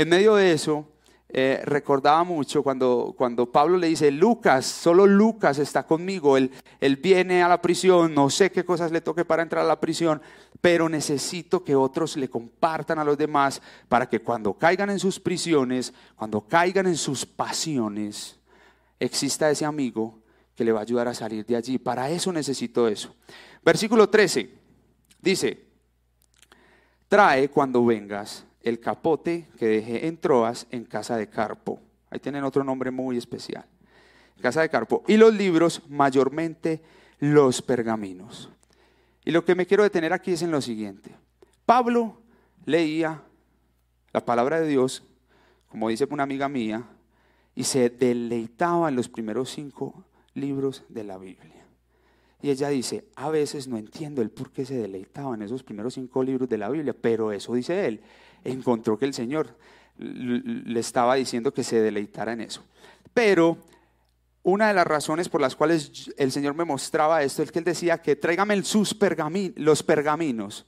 En 0.00 0.08
medio 0.08 0.36
de 0.36 0.52
eso, 0.52 0.88
eh, 1.28 1.60
recordaba 1.66 2.24
mucho 2.24 2.62
cuando, 2.62 3.14
cuando 3.18 3.52
Pablo 3.52 3.76
le 3.76 3.88
dice, 3.88 4.10
Lucas, 4.10 4.64
solo 4.64 5.06
Lucas 5.06 5.58
está 5.58 5.82
conmigo, 5.82 6.38
él, 6.38 6.50
él 6.80 6.96
viene 6.96 7.42
a 7.42 7.48
la 7.48 7.60
prisión, 7.60 8.14
no 8.14 8.30
sé 8.30 8.50
qué 8.50 8.64
cosas 8.64 8.92
le 8.92 9.02
toque 9.02 9.26
para 9.26 9.42
entrar 9.42 9.62
a 9.62 9.68
la 9.68 9.78
prisión, 9.78 10.22
pero 10.62 10.88
necesito 10.88 11.62
que 11.62 11.76
otros 11.76 12.16
le 12.16 12.30
compartan 12.30 12.98
a 12.98 13.04
los 13.04 13.18
demás 13.18 13.60
para 13.90 14.08
que 14.08 14.20
cuando 14.20 14.54
caigan 14.54 14.88
en 14.88 14.98
sus 14.98 15.20
prisiones, 15.20 15.92
cuando 16.16 16.40
caigan 16.40 16.86
en 16.86 16.96
sus 16.96 17.26
pasiones, 17.26 18.38
exista 18.98 19.50
ese 19.50 19.66
amigo 19.66 20.18
que 20.54 20.64
le 20.64 20.72
va 20.72 20.78
a 20.78 20.84
ayudar 20.84 21.08
a 21.08 21.14
salir 21.14 21.44
de 21.44 21.56
allí. 21.56 21.76
Para 21.76 22.08
eso 22.08 22.32
necesito 22.32 22.88
eso. 22.88 23.14
Versículo 23.62 24.08
13 24.08 24.50
dice, 25.20 25.62
trae 27.06 27.50
cuando 27.50 27.84
vengas 27.84 28.46
el 28.62 28.80
capote 28.80 29.48
que 29.58 29.66
dejé 29.66 30.06
en 30.06 30.18
Troas 30.18 30.66
en 30.70 30.84
casa 30.84 31.16
de 31.16 31.28
Carpo. 31.28 31.80
Ahí 32.10 32.18
tienen 32.18 32.44
otro 32.44 32.64
nombre 32.64 32.90
muy 32.90 33.16
especial. 33.16 33.64
Casa 34.40 34.62
de 34.62 34.68
Carpo. 34.68 35.04
Y 35.06 35.16
los 35.16 35.34
libros, 35.34 35.82
mayormente 35.88 36.82
los 37.18 37.62
pergaminos. 37.62 38.50
Y 39.24 39.30
lo 39.30 39.44
que 39.44 39.54
me 39.54 39.66
quiero 39.66 39.82
detener 39.82 40.12
aquí 40.12 40.32
es 40.32 40.42
en 40.42 40.50
lo 40.50 40.60
siguiente. 40.60 41.14
Pablo 41.66 42.20
leía 42.64 43.22
la 44.12 44.24
palabra 44.24 44.60
de 44.60 44.66
Dios, 44.66 45.04
como 45.68 45.88
dice 45.88 46.06
una 46.10 46.22
amiga 46.24 46.48
mía, 46.48 46.84
y 47.54 47.64
se 47.64 47.90
deleitaba 47.90 48.88
en 48.88 48.96
los 48.96 49.08
primeros 49.08 49.50
cinco 49.50 50.04
libros 50.34 50.84
de 50.88 51.04
la 51.04 51.18
Biblia. 51.18 51.59
Y 52.42 52.50
ella 52.50 52.68
dice, 52.68 53.04
a 53.16 53.30
veces 53.30 53.68
no 53.68 53.76
entiendo 53.76 54.22
el 54.22 54.30
por 54.30 54.50
qué 54.50 54.64
se 54.64 54.74
deleitaba 54.74 55.34
en 55.34 55.42
esos 55.42 55.62
primeros 55.62 55.94
cinco 55.94 56.22
libros 56.22 56.48
de 56.48 56.58
la 56.58 56.68
Biblia, 56.68 56.94
pero 56.98 57.32
eso 57.32 57.54
dice 57.54 57.86
él 57.86 58.00
encontró 58.44 58.98
que 58.98 59.04
el 59.04 59.14
Señor 59.14 59.56
le 59.98 60.80
estaba 60.80 61.14
diciendo 61.14 61.52
que 61.52 61.64
se 61.64 61.80
deleitara 61.80 62.32
en 62.32 62.40
eso. 62.40 62.64
Pero 63.12 63.58
una 64.42 64.68
de 64.68 64.74
las 64.74 64.86
razones 64.86 65.28
por 65.28 65.40
las 65.40 65.54
cuales 65.54 66.10
el 66.16 66.32
Señor 66.32 66.54
me 66.54 66.64
mostraba 66.64 67.22
esto 67.22 67.42
es 67.42 67.52
que 67.52 67.58
Él 67.58 67.64
decía 67.64 67.98
que 67.98 68.16
tráigame 68.16 68.62
sus 68.62 68.96
los 69.56 69.82
pergaminos. 69.82 70.66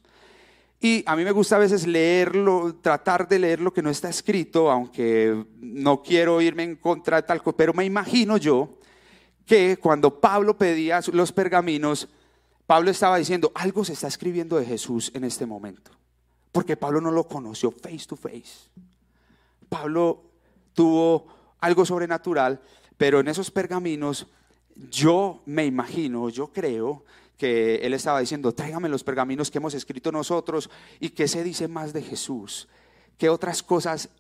Y 0.81 1.05
a 1.07 1.15
mí 1.15 1.25
me 1.25 1.31
gusta 1.31 1.57
a 1.57 1.61
veces 1.61 1.87
leerlo, 1.87 2.75
tratar 2.83 3.29
de 3.29 3.39
leer 3.39 3.61
lo 3.61 3.73
que 3.73 3.83
no 3.83 3.89
está 3.89 4.09
escrito, 4.09 4.71
aunque 4.71 5.45
no 5.61 6.03
quiero 6.03 6.41
irme 6.43 6.65
en 6.65 6.77
contra 6.77 7.19
de 7.19 7.23
tal 7.23 7.41
cosa, 7.41 7.57
pero 7.57 7.73
me 7.73 7.85
imagino 7.85 8.37
yo 8.37 8.79
que 9.47 9.77
cuando 9.77 10.21
Pablo 10.21 10.57
pedía 10.57 11.01
los 11.13 11.33
pergaminos, 11.33 12.09
Pablo 12.67 12.91
estaba 12.91 13.19
diciendo, 13.19 13.53
algo 13.55 13.85
se 13.85 13.93
está 13.93 14.09
escribiendo 14.09 14.57
de 14.57 14.65
Jesús 14.65 15.11
en 15.15 15.25
este 15.25 15.47
momento. 15.47 15.91
Porque 16.53 16.77
Pablo 16.77 17.01
no 17.01 17.11
lo 17.11 17.25
conoció 17.25 17.71
face 17.71 18.07
to 18.07 18.17
face. 18.17 18.69
Pablo 19.69 20.23
tuvo 20.75 21.27
algo 21.61 21.85
sobrenatural, 21.85 22.61
pero 22.97 23.21
en 23.21 23.29
esos 23.29 23.51
pergaminos 23.51 24.27
yo 24.91 25.43
me 25.47 25.65
imagino, 25.65 26.29
yo 26.29 26.53
creo 26.53 27.05
que 27.37 27.77
él 27.77 27.95
estaba 27.95 28.21
diciendo, 28.21 28.53
tráigame 28.53 28.89
los 28.89 29.03
pergaminos 29.03 29.51
que 29.51 29.59
hemos 29.59 29.75
escrito 29.75 30.13
nosotros 30.13 30.71
y 31.01 31.11
qué 31.11 31.27
se 31.27 31.43
dice 31.43 31.69
más 31.69 31.93
de 31.93 32.03
Jesús, 32.03 32.69
qué 33.19 33.29
otras 33.29 33.63
cosas 33.63 34.11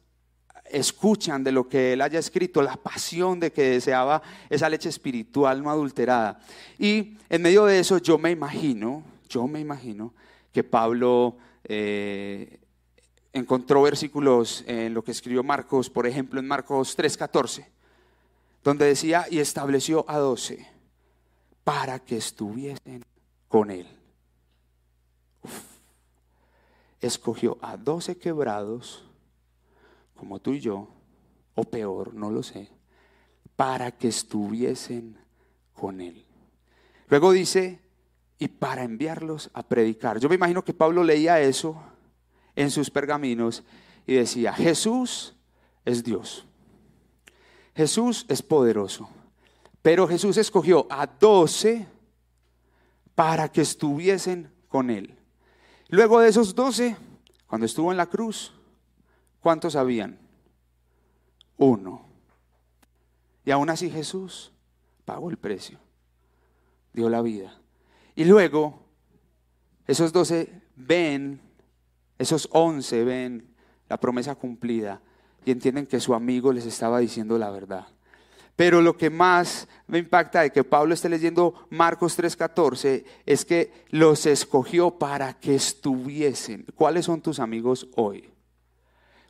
escuchan 0.73 1.45
de 1.45 1.53
lo 1.53 1.69
que 1.69 1.93
él 1.93 2.01
haya 2.01 2.19
escrito, 2.19 2.63
la 2.63 2.77
pasión 2.77 3.39
de 3.39 3.53
que 3.53 3.63
deseaba 3.63 4.23
esa 4.51 4.69
leche 4.69 4.89
espiritual 4.89 5.63
no 5.63 5.71
adulterada. 5.71 6.41
Y 6.79 7.17
en 7.29 7.43
medio 7.43 7.65
de 7.67 7.79
eso 7.79 7.99
yo 7.99 8.19
me 8.19 8.31
imagino, 8.31 9.03
yo 9.29 9.47
me 9.47 9.61
imagino 9.61 10.13
que 10.53 10.65
Pablo 10.65 11.37
eh, 11.65 12.59
encontró 13.33 13.83
versículos 13.83 14.65
en 14.67 14.95
lo 14.95 15.03
que 15.03 15.13
escribió 15.13 15.43
Marcos, 15.43 15.89
por 15.89 16.07
ejemplo 16.07 16.41
en 16.41 16.47
Marcos 16.47 16.97
3:14, 16.97 17.67
donde 18.65 18.87
decía, 18.87 19.27
y 19.31 19.39
estableció 19.39 20.05
a 20.09 20.19
doce 20.19 20.67
para 21.65 21.99
que 21.99 22.17
estuviesen 22.17 23.05
con 23.49 23.71
él. 23.71 23.87
Escogió 27.01 27.59
a 27.61 27.77
doce 27.77 28.17
quebrados, 28.17 29.05
como 30.23 30.39
tú 30.39 30.53
y 30.53 30.61
yo, 30.61 30.87
o 31.57 31.65
peor, 31.65 32.15
no 32.15 32.31
lo 32.31 32.45
sé, 32.45 32.69
para 33.57 33.91
que 33.91 34.07
estuviesen 34.07 35.19
con 35.73 36.01
él. 36.01 36.25
Luego 37.09 37.33
dice, 37.33 37.81
y 38.39 38.47
para 38.47 38.85
enviarlos 38.85 39.51
a 39.53 39.65
predicar. 39.65 40.21
Yo 40.21 40.29
me 40.29 40.37
imagino 40.37 40.65
que 40.65 40.75
Pablo 40.75 41.03
leía 41.03 41.41
eso 41.41 41.83
en 42.55 42.71
sus 42.71 42.89
pergaminos 42.89 43.65
y 44.07 44.15
decía, 44.15 44.53
Jesús 44.53 45.35
es 45.85 46.05
Dios. 46.05 46.47
Jesús 47.75 48.25
es 48.29 48.43
poderoso. 48.43 49.09
Pero 49.83 50.07
Jesús 50.07 50.37
escogió 50.37 50.87
a 50.89 51.09
doce 51.09 51.89
para 53.17 53.51
que 53.51 53.63
estuviesen 53.63 54.53
con 54.69 54.89
él. 54.89 55.19
Luego 55.89 56.21
de 56.21 56.29
esos 56.29 56.55
doce, 56.55 56.97
cuando 57.49 57.67
estuvo 57.67 57.91
en 57.91 57.97
la 57.97 58.07
cruz, 58.07 58.53
¿cuántos 59.43 59.77
habían? 59.77 60.19
Uno. 61.59 62.07
Y 63.45 63.51
aún 63.51 63.69
así 63.69 63.91
Jesús 63.91 64.53
pagó 65.05 65.29
el 65.29 65.37
precio, 65.37 65.79
dio 66.93 67.11
la 67.11 67.21
vida. 67.21 67.59
Y 68.15 68.25
luego, 68.25 68.87
esos 69.87 70.13
doce 70.13 70.63
ven, 70.77 71.41
esos 72.19 72.49
once 72.53 73.05
ven 73.05 73.55
la 73.89 73.99
promesa 73.99 74.35
cumplida 74.35 75.03
y 75.45 75.51
entienden 75.51 75.87
que 75.87 76.01
su 76.01 76.15
amigo 76.15 76.53
les 76.53 76.67
estaba 76.67 77.01
diciendo 77.01 77.37
la 77.37 77.51
verdad. 77.51 77.87
Pero 78.55 78.81
lo 78.81 78.97
que 78.97 79.11
más 79.11 79.67
me 79.87 79.99
impacta 79.99 80.43
de 80.43 80.53
que 80.53 80.63
Pablo 80.63 80.95
esté 80.95 81.09
leyendo 81.09 81.67
Marcos 81.71 82.17
3:14 82.17 83.05
es 83.27 83.45
que 83.45 83.73
los 83.89 84.27
escogió 84.27 84.91
para 84.99 85.35
que 85.35 85.55
estuviesen. 85.55 86.67
¿Cuáles 86.75 87.07
son 87.07 87.21
tus 87.21 87.41
amigos 87.41 87.89
hoy? 87.97 88.32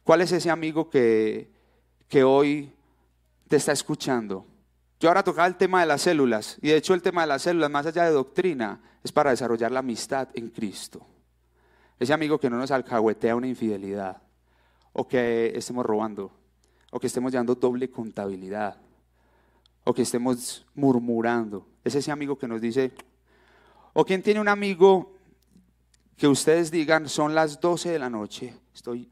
¿Cuál 0.05 0.21
es 0.21 0.33
ese 0.33 0.51
amigo 0.51 0.91
que, 0.91 1.51
que 2.09 2.25
hoy 2.25 2.73
te 3.49 3.57
está 3.57 3.73
escuchando? 3.73 4.47
Yo 4.99 5.09
ahora 5.09 5.23
tocaba 5.23 5.47
el 5.47 5.57
tema 5.57 5.81
de 5.81 5.87
las 5.87 6.03
células 6.03 6.59
y 6.61 6.69
de 6.69 6.77
hecho 6.77 6.95
el 6.95 7.03
tema 7.03 7.23
de 7.23 7.29
las 7.29 7.43
células, 7.43 7.71
más 7.71 7.87
allá 7.87 8.05
de 8.05 8.13
doctrina, 8.13 8.81
es 9.03 9.13
para 9.13 9.31
desarrollar 9.31 9.71
la 9.71 9.81
amistad 9.81 10.29
en 10.35 10.49
Cristo. 10.49 11.07
Ese 11.99 12.13
amigo 12.13 12.39
que 12.39 12.51
no 12.51 12.57
nos 12.57 12.71
alcahuetea 12.71 13.37
una 13.37 13.47
infidelidad 13.47 14.23
o 14.93 15.07
que 15.07 15.53
estemos 15.55 15.85
robando 15.87 16.33
o 16.91 17.01
que 17.01 17.07
estemos 17.07 17.33
llevando 17.33 17.55
doble 17.55 17.91
contabilidad 17.91 18.77
o 19.85 19.95
que 19.95 20.03
estemos 20.03 20.67
murmurando. 20.75 21.67
Es 21.85 21.95
ese 21.95 22.13
amigo 22.13 22.39
que 22.39 22.49
nos 22.49 22.61
dice, 22.61 22.93
o 23.93 24.05
quien 24.05 24.23
tiene 24.23 24.41
un 24.41 24.49
amigo 24.49 25.15
que 26.17 26.29
ustedes 26.29 26.71
digan, 26.71 27.09
son 27.09 27.35
las 27.35 27.61
12 27.61 27.91
de 27.91 27.99
la 27.99 28.11
noche, 28.11 28.55
estoy, 28.75 29.11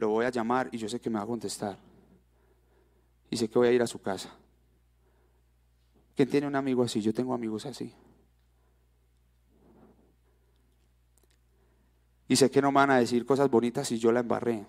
lo 0.00 0.08
voy 0.08 0.24
a 0.24 0.30
llamar 0.30 0.68
y 0.72 0.78
yo 0.78 0.88
sé 0.88 0.98
que 0.98 1.10
me 1.10 1.18
va 1.18 1.24
a 1.24 1.26
contestar. 1.26 1.76
Y 3.30 3.36
sé 3.36 3.48
que 3.48 3.58
voy 3.58 3.68
a 3.68 3.72
ir 3.72 3.82
a 3.82 3.86
su 3.86 4.00
casa. 4.00 4.34
¿Quién 6.16 6.28
tiene 6.28 6.46
un 6.46 6.56
amigo 6.56 6.82
así? 6.82 7.00
Yo 7.00 7.14
tengo 7.14 7.32
amigos 7.32 7.66
así. 7.66 7.94
Y 12.26 12.36
sé 12.36 12.50
que 12.50 12.62
no 12.62 12.70
me 12.72 12.76
van 12.76 12.90
a 12.90 12.98
decir 12.98 13.24
cosas 13.26 13.50
bonitas 13.50 13.88
si 13.88 13.98
yo 13.98 14.10
la 14.10 14.20
embarré. 14.20 14.64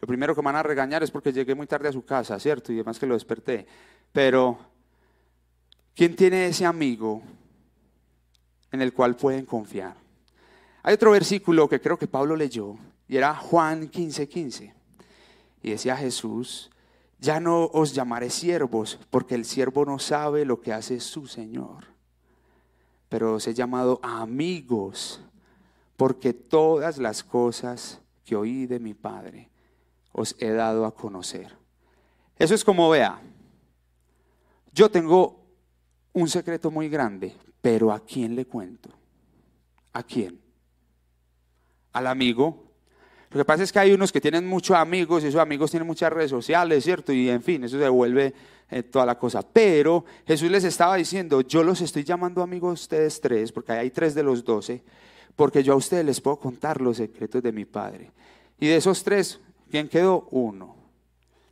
Lo 0.00 0.08
primero 0.08 0.34
que 0.34 0.40
me 0.40 0.46
van 0.46 0.56
a 0.56 0.62
regañar 0.62 1.02
es 1.02 1.10
porque 1.10 1.32
llegué 1.32 1.54
muy 1.54 1.66
tarde 1.66 1.88
a 1.88 1.92
su 1.92 2.04
casa, 2.04 2.38
¿cierto? 2.40 2.72
Y 2.72 2.76
además 2.76 2.98
que 2.98 3.06
lo 3.06 3.14
desperté. 3.14 3.66
Pero, 4.12 4.58
¿quién 5.94 6.16
tiene 6.16 6.46
ese 6.46 6.66
amigo 6.66 7.22
en 8.70 8.82
el 8.82 8.92
cual 8.92 9.16
pueden 9.16 9.46
confiar? 9.46 9.94
Hay 10.82 10.94
otro 10.94 11.12
versículo 11.12 11.68
que 11.68 11.80
creo 11.80 11.96
que 11.96 12.08
Pablo 12.08 12.34
leyó 12.34 12.76
y 13.12 13.18
era 13.18 13.34
Juan 13.34 13.90
15:15. 13.90 14.26
15, 14.26 14.74
y 15.62 15.70
decía 15.72 15.98
Jesús, 15.98 16.70
ya 17.18 17.40
no 17.40 17.66
os 17.66 17.92
llamaré 17.92 18.30
siervos 18.30 18.98
porque 19.10 19.34
el 19.34 19.44
siervo 19.44 19.84
no 19.84 19.98
sabe 19.98 20.46
lo 20.46 20.62
que 20.62 20.72
hace 20.72 20.98
su 20.98 21.26
Señor, 21.26 21.84
pero 23.10 23.34
os 23.34 23.46
he 23.46 23.52
llamado 23.52 24.00
amigos 24.02 25.20
porque 25.98 26.32
todas 26.32 26.96
las 26.96 27.22
cosas 27.22 28.00
que 28.24 28.34
oí 28.34 28.64
de 28.64 28.80
mi 28.80 28.94
Padre 28.94 29.50
os 30.12 30.34
he 30.38 30.48
dado 30.48 30.86
a 30.86 30.94
conocer. 30.94 31.54
Eso 32.38 32.54
es 32.54 32.64
como 32.64 32.88
vea, 32.88 33.20
yo 34.72 34.90
tengo 34.90 35.38
un 36.14 36.30
secreto 36.30 36.70
muy 36.70 36.88
grande, 36.88 37.36
pero 37.60 37.92
¿a 37.92 38.00
quién 38.00 38.34
le 38.34 38.46
cuento? 38.46 38.88
¿A 39.92 40.02
quién? 40.02 40.40
Al 41.92 42.06
amigo. 42.06 42.71
Lo 43.32 43.40
que 43.40 43.44
pasa 43.44 43.62
es 43.62 43.72
que 43.72 43.78
hay 43.78 43.92
unos 43.92 44.12
que 44.12 44.20
tienen 44.20 44.46
muchos 44.46 44.76
amigos 44.76 45.24
y 45.24 45.28
esos 45.28 45.40
amigos 45.40 45.70
tienen 45.70 45.86
muchas 45.86 46.12
redes 46.12 46.30
sociales, 46.30 46.84
¿cierto? 46.84 47.12
Y 47.12 47.28
en 47.30 47.42
fin, 47.42 47.64
eso 47.64 47.78
se 47.78 47.88
vuelve 47.88 48.34
eh, 48.70 48.82
toda 48.82 49.06
la 49.06 49.18
cosa. 49.18 49.42
Pero 49.42 50.04
Jesús 50.26 50.50
les 50.50 50.64
estaba 50.64 50.96
diciendo, 50.96 51.40
yo 51.40 51.62
los 51.62 51.80
estoy 51.80 52.04
llamando 52.04 52.42
amigos 52.42 52.70
a 52.70 52.74
ustedes 52.74 53.20
tres, 53.20 53.52
porque 53.52 53.72
hay 53.72 53.90
tres 53.90 54.14
de 54.14 54.22
los 54.22 54.44
doce, 54.44 54.82
porque 55.34 55.62
yo 55.62 55.72
a 55.72 55.76
ustedes 55.76 56.04
les 56.04 56.20
puedo 56.20 56.36
contar 56.36 56.80
los 56.80 56.98
secretos 56.98 57.42
de 57.42 57.52
mi 57.52 57.64
Padre. 57.64 58.10
Y 58.60 58.66
de 58.66 58.76
esos 58.76 59.02
tres, 59.02 59.40
¿Quién 59.72 59.88
quedó? 59.88 60.28
Uno. 60.32 60.76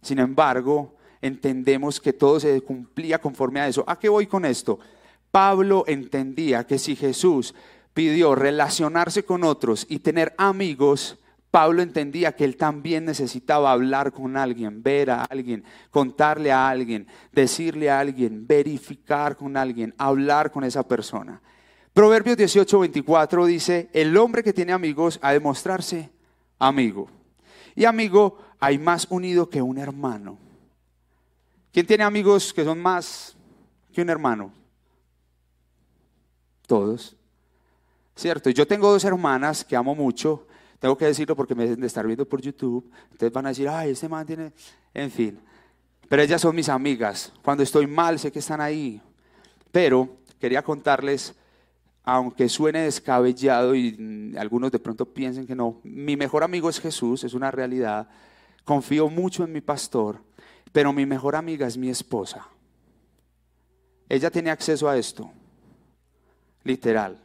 Sin 0.02 0.18
embargo, 0.18 0.94
entendemos 1.22 1.98
que 1.98 2.12
todo 2.12 2.38
se 2.38 2.60
cumplía 2.60 3.18
conforme 3.18 3.60
a 3.60 3.68
eso. 3.68 3.82
¿A 3.86 3.98
qué 3.98 4.10
voy 4.10 4.26
con 4.26 4.44
esto? 4.44 4.78
Pablo 5.30 5.84
entendía 5.86 6.66
que 6.66 6.78
si 6.78 6.96
Jesús 6.96 7.54
pidió 7.94 8.34
relacionarse 8.34 9.24
con 9.24 9.42
otros 9.42 9.86
y 9.88 10.00
tener 10.00 10.34
amigos, 10.36 11.16
Pablo 11.50 11.82
entendía 11.82 12.32
que 12.36 12.44
él 12.44 12.56
también 12.56 13.04
necesitaba 13.04 13.72
hablar 13.72 14.12
con 14.12 14.36
alguien, 14.36 14.82
ver 14.82 15.10
a 15.10 15.24
alguien, 15.24 15.64
contarle 15.90 16.52
a 16.52 16.68
alguien, 16.68 17.08
decirle 17.32 17.90
a 17.90 17.98
alguien, 17.98 18.46
verificar 18.46 19.36
con 19.36 19.56
alguien, 19.56 19.94
hablar 19.98 20.52
con 20.52 20.62
esa 20.62 20.86
persona. 20.86 21.40
Proverbios 21.92 22.36
18, 22.36 22.78
24 22.78 23.46
dice, 23.46 23.90
el 23.92 24.16
hombre 24.16 24.44
que 24.44 24.52
tiene 24.52 24.72
amigos 24.72 25.18
ha 25.22 25.32
de 25.32 25.40
mostrarse 25.40 26.10
amigo. 26.58 27.08
Y 27.74 27.84
amigo, 27.84 28.38
hay 28.60 28.78
más 28.78 29.08
unido 29.10 29.50
que 29.50 29.60
un 29.60 29.78
hermano. 29.78 30.38
¿Quién 31.72 31.86
tiene 31.86 32.04
amigos 32.04 32.52
que 32.52 32.64
son 32.64 32.80
más 32.80 33.36
que 33.92 34.02
un 34.02 34.10
hermano? 34.10 34.52
Todos. 36.66 37.16
¿Cierto? 38.14 38.50
Yo 38.50 38.66
tengo 38.66 38.92
dos 38.92 39.04
hermanas 39.04 39.64
que 39.64 39.74
amo 39.74 39.94
mucho. 39.96 40.46
Tengo 40.80 40.96
que 40.96 41.04
decirlo 41.04 41.36
porque 41.36 41.54
me 41.54 41.64
deben 41.64 41.80
de 41.80 41.86
estar 41.86 42.06
viendo 42.06 42.26
por 42.26 42.40
YouTube. 42.40 42.90
Ustedes 43.12 43.32
van 43.32 43.46
a 43.46 43.50
decir, 43.50 43.68
ay, 43.68 43.90
este 43.90 44.08
man 44.08 44.26
tiene... 44.26 44.52
En 44.92 45.10
fin. 45.10 45.38
Pero 46.08 46.22
ellas 46.22 46.40
son 46.40 46.56
mis 46.56 46.68
amigas. 46.68 47.32
Cuando 47.42 47.62
estoy 47.62 47.86
mal, 47.86 48.18
sé 48.18 48.32
que 48.32 48.40
están 48.40 48.60
ahí. 48.60 49.00
Pero 49.70 50.16
quería 50.40 50.62
contarles 50.62 51.34
aunque 52.02 52.48
suene 52.48 52.80
descabellado 52.80 53.74
y 53.74 53.92
mm, 53.92 54.38
algunos 54.38 54.72
de 54.72 54.78
pronto 54.78 55.04
piensen 55.06 55.46
que 55.46 55.54
no, 55.54 55.80
mi 55.84 56.16
mejor 56.16 56.42
amigo 56.42 56.68
es 56.68 56.80
Jesús, 56.80 57.22
es 57.24 57.34
una 57.34 57.50
realidad. 57.50 58.08
Confío 58.64 59.08
mucho 59.08 59.44
en 59.44 59.52
mi 59.52 59.60
pastor, 59.60 60.20
pero 60.72 60.92
mi 60.92 61.06
mejor 61.06 61.36
amiga 61.36 61.66
es 61.66 61.76
mi 61.76 61.90
esposa. 61.90 62.48
Ella 64.08 64.30
tiene 64.30 64.50
acceso 64.50 64.88
a 64.88 64.96
esto, 64.96 65.30
literal. 66.64 67.18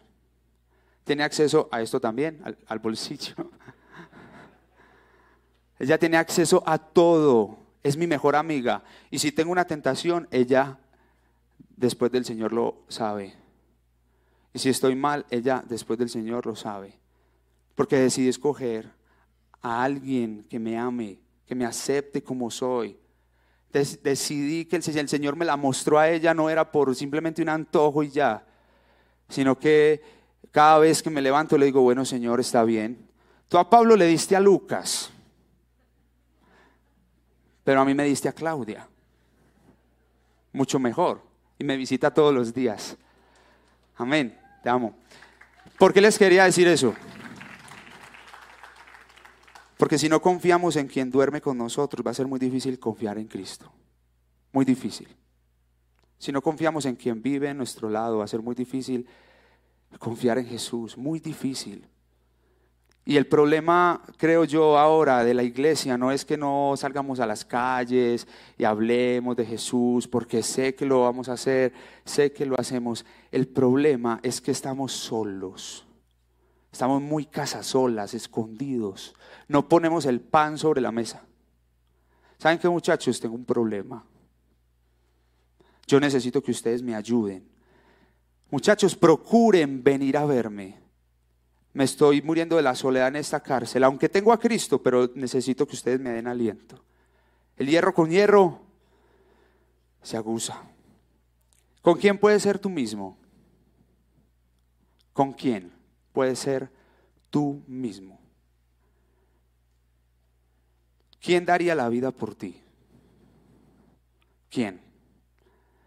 Tiene 1.06 1.24
acceso 1.24 1.70
a 1.72 1.82
esto 1.82 2.02
también, 2.02 2.42
al, 2.44 2.58
al 2.68 2.80
bolsillo. 2.80 3.36
Ella 5.80 5.98
tiene 5.98 6.18
acceso 6.18 6.64
a 6.66 6.78
todo, 6.78 7.58
es 7.84 7.96
mi 7.96 8.08
mejor 8.08 8.36
amiga. 8.36 8.84
Y 9.12 9.20
si 9.20 9.32
tengo 9.32 9.52
una 9.52 9.66
tentación, 9.66 10.28
ella 10.32 10.80
después 11.76 12.12
del 12.12 12.26
Señor 12.26 12.54
lo 12.54 12.84
sabe. 12.88 13.34
Y 14.54 14.60
si 14.60 14.70
estoy 14.70 14.96
mal, 14.96 15.26
ella 15.30 15.64
después 15.68 16.00
del 16.00 16.10
Señor 16.10 16.46
lo 16.46 16.56
sabe. 16.56 16.98
Porque 17.76 17.98
decidí 17.98 18.30
escoger 18.30 18.90
a 19.62 19.84
alguien 19.84 20.46
que 20.50 20.60
me 20.60 20.78
ame, 20.78 21.20
que 21.46 21.56
me 21.56 21.66
acepte 21.66 22.24
como 22.24 22.50
soy. 22.50 22.98
decidí 23.72 24.66
que 24.66 24.78
el, 24.78 24.98
el 24.98 25.10
Señor 25.10 25.36
me 25.36 25.44
la 25.44 25.58
mostró 25.58 26.00
a 26.00 26.10
ella, 26.10 26.34
no 26.34 26.50
era 26.50 26.72
por 26.72 26.96
simplemente 26.96 27.42
un 27.42 27.50
antojo 27.50 28.02
y 28.02 28.10
ya, 28.10 28.46
sino 29.28 29.60
que 29.60 30.02
cada 30.56 30.80
vez 30.80 31.04
que 31.04 31.10
me 31.10 31.22
levanto 31.22 31.58
le 31.58 31.66
digo, 31.66 31.82
bueno 31.82 32.06
Señor, 32.06 32.40
está 32.40 32.64
bien. 32.64 33.10
Tú 33.50 33.58
a 33.58 33.70
Pablo 33.70 33.98
le 33.98 34.06
diste 34.06 34.38
a 34.38 34.40
Lucas, 34.40 35.12
pero 37.66 37.82
a 37.82 37.84
mí 37.84 37.94
me 37.94 38.06
diste 38.06 38.30
a 38.30 38.32
Claudia. 38.32 38.88
Mucho 40.54 40.80
mejor. 40.80 41.22
Y 41.60 41.66
me 41.66 41.76
visita 41.76 42.14
todos 42.14 42.34
los 42.34 42.54
días. 42.54 42.96
Amén. 43.98 44.40
Te 44.64 44.70
amo. 44.70 44.96
¿Por 45.78 45.92
qué 45.92 46.00
les 46.00 46.18
quería 46.18 46.46
decir 46.46 46.70
eso? 46.70 46.96
Porque 49.76 49.98
si 49.98 50.08
no 50.08 50.22
confiamos 50.22 50.78
en 50.78 50.88
quien 50.88 51.12
duerme 51.12 51.42
con 51.42 51.58
nosotros, 51.58 52.08
va 52.08 52.12
a 52.12 52.14
ser 52.14 52.28
muy 52.28 52.40
difícil 52.40 52.80
confiar 52.80 53.18
en 53.18 53.28
Cristo. 53.28 53.70
Muy 54.54 54.64
difícil. 54.64 55.14
Si 56.18 56.32
no 56.32 56.42
confiamos 56.42 56.86
en 56.86 56.96
quien 56.96 57.22
vive 57.22 57.50
en 57.50 57.58
nuestro 57.58 57.90
lado, 57.90 58.20
va 58.20 58.24
a 58.24 58.30
ser 58.30 58.42
muy 58.42 58.56
difícil 58.56 59.06
confiar 60.00 60.38
en 60.38 60.46
Jesús. 60.46 60.98
Muy 60.98 61.20
difícil. 61.20 61.88
Y 63.08 63.18
el 63.18 63.28
problema, 63.28 64.02
creo 64.18 64.46
yo, 64.46 64.80
ahora 64.80 65.24
de 65.24 65.36
la 65.36 65.44
iglesia 65.44 65.96
no 65.96 66.12
es 66.12 66.26
que 66.26 66.38
no 66.38 66.74
salgamos 66.76 67.20
a 67.20 67.28
las 67.28 67.46
calles 67.46 68.28
y 68.58 68.64
hablemos 68.64 69.36
de 69.36 69.46
Jesús, 69.46 70.08
porque 70.08 70.42
sé 70.42 70.74
que 70.74 70.88
lo 70.88 71.04
vamos 71.04 71.30
a 71.30 71.34
hacer, 71.34 71.72
sé 72.04 72.32
que 72.32 72.48
lo 72.48 72.60
hacemos. 72.60 73.06
El 73.32 73.48
problema 73.48 74.20
es 74.24 74.42
que 74.42 74.50
estamos 74.50 74.92
solos. 74.92 75.86
Estamos 76.72 77.00
muy 77.00 77.26
casasolas, 77.26 78.16
escondidos. 78.16 79.14
No 79.48 79.70
ponemos 79.70 80.08
el 80.08 80.20
pan 80.20 80.58
sobre 80.58 80.82
la 80.82 80.92
mesa. 80.92 81.24
¿Saben 82.40 82.58
qué, 82.58 82.68
muchachos? 82.68 83.20
Tengo 83.20 83.36
un 83.36 83.46
problema. 83.46 84.04
Yo 85.86 86.00
necesito 86.00 86.42
que 86.42 86.52
ustedes 86.52 86.82
me 86.82 86.96
ayuden. 86.96 87.55
Muchachos, 88.56 88.96
procuren 88.96 89.84
venir 89.84 90.16
a 90.16 90.24
verme 90.26 90.80
me 91.74 91.84
estoy 91.84 92.22
muriendo 92.22 92.56
de 92.56 92.62
la 92.62 92.74
soledad 92.74 93.10
en 93.10 93.18
esta 93.18 93.42
cárcel, 93.42 93.84
aunque 93.84 94.08
tengo 94.08 94.32
a 94.32 94.40
Cristo, 94.40 94.82
pero 94.82 95.12
necesito 95.14 95.68
que 95.68 95.76
ustedes 95.76 96.00
me 96.00 96.12
den 96.12 96.26
aliento. 96.26 96.82
El 97.58 97.68
hierro 97.68 97.94
con 97.94 98.10
hierro 98.10 98.62
se 100.02 100.16
aguza. 100.16 100.64
¿Con 101.82 101.98
quién 101.98 102.18
puedes 102.18 102.44
ser 102.44 102.58
tú 102.58 102.70
mismo? 102.70 103.18
¿Con 105.12 105.34
quién 105.34 105.74
puedes 106.14 106.40
ser 106.40 106.72
tú 107.30 107.62
mismo? 107.68 108.18
¿Quién 111.20 111.44
daría 111.44 111.76
la 111.76 111.90
vida 111.90 112.12
por 112.12 112.36
ti? 112.36 112.64
¿Quién? 114.50 114.80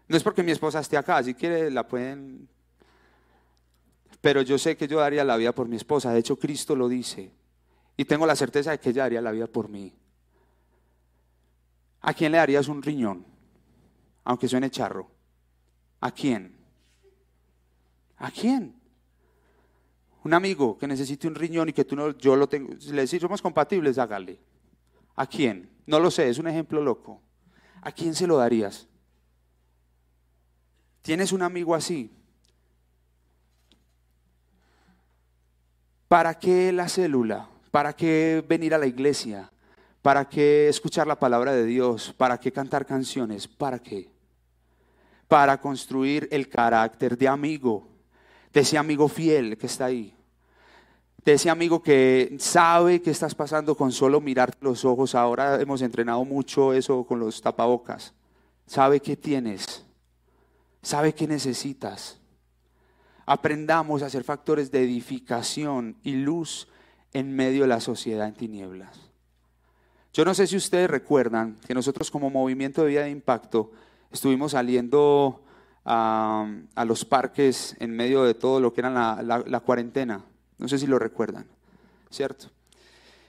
No 0.07 0.15
es 0.15 0.21
porque 0.21 0.43
mi 0.43 0.51
esposa 0.51 0.81
esté 0.81 0.97
acá, 0.97 1.23
si 1.23 1.33
quiere 1.33 1.71
la 1.71 1.87
pueden... 1.87 2.47
Pero 4.21 4.41
yo 4.41 4.57
sé 4.57 4.75
que 4.75 4.87
yo 4.87 4.99
daría 4.99 5.23
la 5.23 5.37
vida 5.37 5.53
por 5.53 5.67
mi 5.67 5.77
esposa, 5.77 6.11
de 6.11 6.19
hecho 6.19 6.37
Cristo 6.37 6.75
lo 6.75 6.89
dice. 6.89 7.31
Y 7.95 8.05
tengo 8.05 8.25
la 8.25 8.35
certeza 8.35 8.71
de 8.71 8.79
que 8.79 8.89
ella 8.89 9.03
daría 9.03 9.21
la 9.21 9.31
vida 9.31 9.47
por 9.47 9.69
mí. 9.69 9.93
¿A 12.01 12.13
quién 12.13 12.31
le 12.31 12.37
darías 12.37 12.67
un 12.67 12.81
riñón? 12.81 13.25
Aunque 14.23 14.47
suene 14.47 14.69
charro. 14.69 15.09
¿A 16.01 16.11
quién? 16.11 16.55
¿A 18.17 18.31
quién? 18.31 18.79
Un 20.23 20.33
amigo 20.33 20.77
que 20.77 20.87
necesite 20.87 21.27
un 21.27 21.35
riñón 21.35 21.69
y 21.69 21.73
que 21.73 21.85
tú 21.85 21.95
no, 21.95 22.17
yo 22.17 22.35
lo 22.35 22.47
tengo, 22.47 22.79
si 22.79 22.91
le 22.91 23.03
decís 23.03 23.21
somos 23.21 23.41
compatibles, 23.41 23.97
hágale. 23.97 24.39
¿A 25.15 25.25
quién? 25.27 25.69
No 25.85 25.99
lo 25.99 26.11
sé, 26.11 26.29
es 26.29 26.37
un 26.37 26.47
ejemplo 26.47 26.81
loco. 26.81 27.21
¿A 27.81 27.91
quién 27.91 28.13
se 28.13 28.27
lo 28.27 28.37
darías? 28.37 28.87
¿Tienes 31.01 31.31
un 31.31 31.41
amigo 31.41 31.73
así? 31.73 32.11
¿Para 36.09 36.39
qué 36.39 36.71
la 36.71 36.89
célula? 36.89 37.47
¿Para 37.69 37.93
qué 37.93 38.43
venir 38.49 38.73
a 38.73 38.79
la 38.79 38.87
iglesia? 38.87 39.51
¿Para 40.01 40.27
qué 40.27 40.67
escuchar 40.67 41.05
la 41.05 41.19
palabra 41.19 41.53
de 41.53 41.63
Dios? 41.65 42.15
¿Para 42.17 42.39
qué 42.39 42.51
cantar 42.51 42.87
canciones? 42.87 43.47
¿Para 43.47 43.77
qué? 43.77 44.09
Para 45.27 45.61
construir 45.61 46.27
el 46.31 46.49
carácter 46.49 47.15
de 47.15 47.27
amigo, 47.27 47.87
de 48.51 48.61
ese 48.61 48.79
amigo 48.79 49.07
fiel 49.07 49.55
que 49.55 49.67
está 49.67 49.85
ahí, 49.85 50.15
de 51.23 51.33
ese 51.33 51.51
amigo 51.51 51.83
que 51.83 52.35
sabe 52.39 53.03
que 53.03 53.11
estás 53.11 53.35
pasando 53.35 53.75
con 53.75 53.91
solo 53.91 54.19
mirar 54.19 54.57
los 54.61 54.85
ojos. 54.85 55.13
Ahora 55.13 55.61
hemos 55.61 55.83
entrenado 55.83 56.25
mucho 56.25 56.73
eso 56.73 57.03
con 57.03 57.19
los 57.19 57.39
tapabocas. 57.39 58.15
Sabe 58.65 58.99
qué 58.99 59.15
tienes, 59.15 59.85
sabe 60.81 61.13
qué 61.13 61.27
necesitas. 61.27 62.18
Aprendamos 63.29 64.01
a 64.01 64.09
ser 64.09 64.23
factores 64.23 64.71
de 64.71 64.83
edificación 64.83 65.97
y 66.01 66.13
luz 66.13 66.67
en 67.13 67.31
medio 67.31 67.61
de 67.61 67.67
la 67.67 67.79
sociedad 67.79 68.27
en 68.27 68.33
tinieblas. 68.33 69.11
Yo 70.11 70.25
no 70.25 70.33
sé 70.33 70.47
si 70.47 70.57
ustedes 70.57 70.89
recuerdan 70.89 71.55
que 71.67 71.75
nosotros 71.75 72.09
como 72.09 72.31
movimiento 72.31 72.81
de 72.81 72.87
vida 72.87 73.03
de 73.03 73.11
impacto 73.11 73.71
estuvimos 74.09 74.53
saliendo 74.53 75.43
a, 75.85 76.47
los 76.87 77.05
parques 77.05 77.75
en 77.79 77.91
medio 77.91 78.23
de 78.23 78.33
todo 78.33 78.59
lo 78.59 78.73
que 78.73 78.81
era 78.81 79.21
la, 79.21 79.59
cuarentena. 79.59 80.25
No 80.57 80.67
sé 80.67 80.79
si 80.79 80.87
lo 80.87 80.97
recuerdan, 80.97 81.45
¿cierto? 82.09 82.47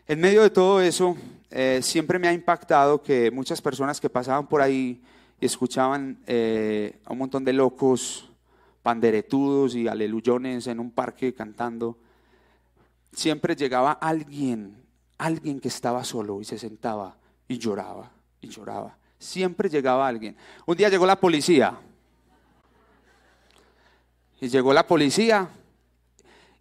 En 0.09 0.19
medio 0.19 0.41
de 0.41 0.49
todo 0.49 0.81
eso, 0.81 1.15
eh, 1.51 1.81
siempre 1.83 2.19
me 2.19 2.27
ha 2.27 2.33
impactado 2.33 3.03
que 3.03 3.31
muchas 3.31 3.61
personas 3.61 4.01
que 4.01 4.09
pasaban 4.09 4.47
por 4.47 4.63
ahí 4.63 5.03
y 5.39 5.45
escuchaban 5.45 6.19
eh, 6.27 6.99
a 7.05 7.13
un 7.13 7.19
montón 7.19 7.45
de 7.45 7.53
locos, 7.53 8.30
panderetudos 8.83 9.75
y 9.75 9.89
aleluyones 9.89 10.67
en 10.67 10.81
un 10.81 10.91
parque 10.91 11.35
cantando, 11.35 11.99
siempre 13.13 13.55
llegaba 13.57 13.93
alguien, 13.93 14.85
alguien 15.19 15.61
que 15.61 15.69
estaba 15.69 16.05
solo 16.05 16.41
y 16.41 16.45
se 16.45 16.59
sentaba 16.59 17.17
y 17.49 17.59
lloraba 17.59 18.11
y 18.41 18.49
lloraba. 18.49 18.97
Siempre 19.19 19.69
llegaba 19.69 20.09
alguien. 20.09 20.37
Un 20.67 20.77
día 20.77 20.89
llegó 20.89 21.07
la 21.07 21.21
policía. 21.21 21.79
Y 24.41 24.49
llegó 24.49 24.73
la 24.73 24.87
policía 24.87 25.51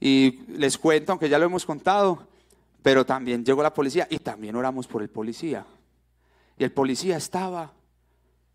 y 0.02 0.42
les 0.50 0.78
cuento, 0.78 1.14
aunque 1.14 1.30
ya 1.30 1.40
lo 1.40 1.46
hemos 1.46 1.66
contado, 1.66 2.28
pero 2.82 3.06
también 3.06 3.46
llegó 3.46 3.64
la 3.64 3.74
policía 3.74 4.08
y 4.10 4.20
también 4.20 4.56
oramos 4.56 4.88
por 4.88 5.02
el 5.02 5.10
policía. 5.10 5.66
Y 6.58 6.64
el 6.66 6.74
policía 6.74 7.16
estaba 7.16 7.72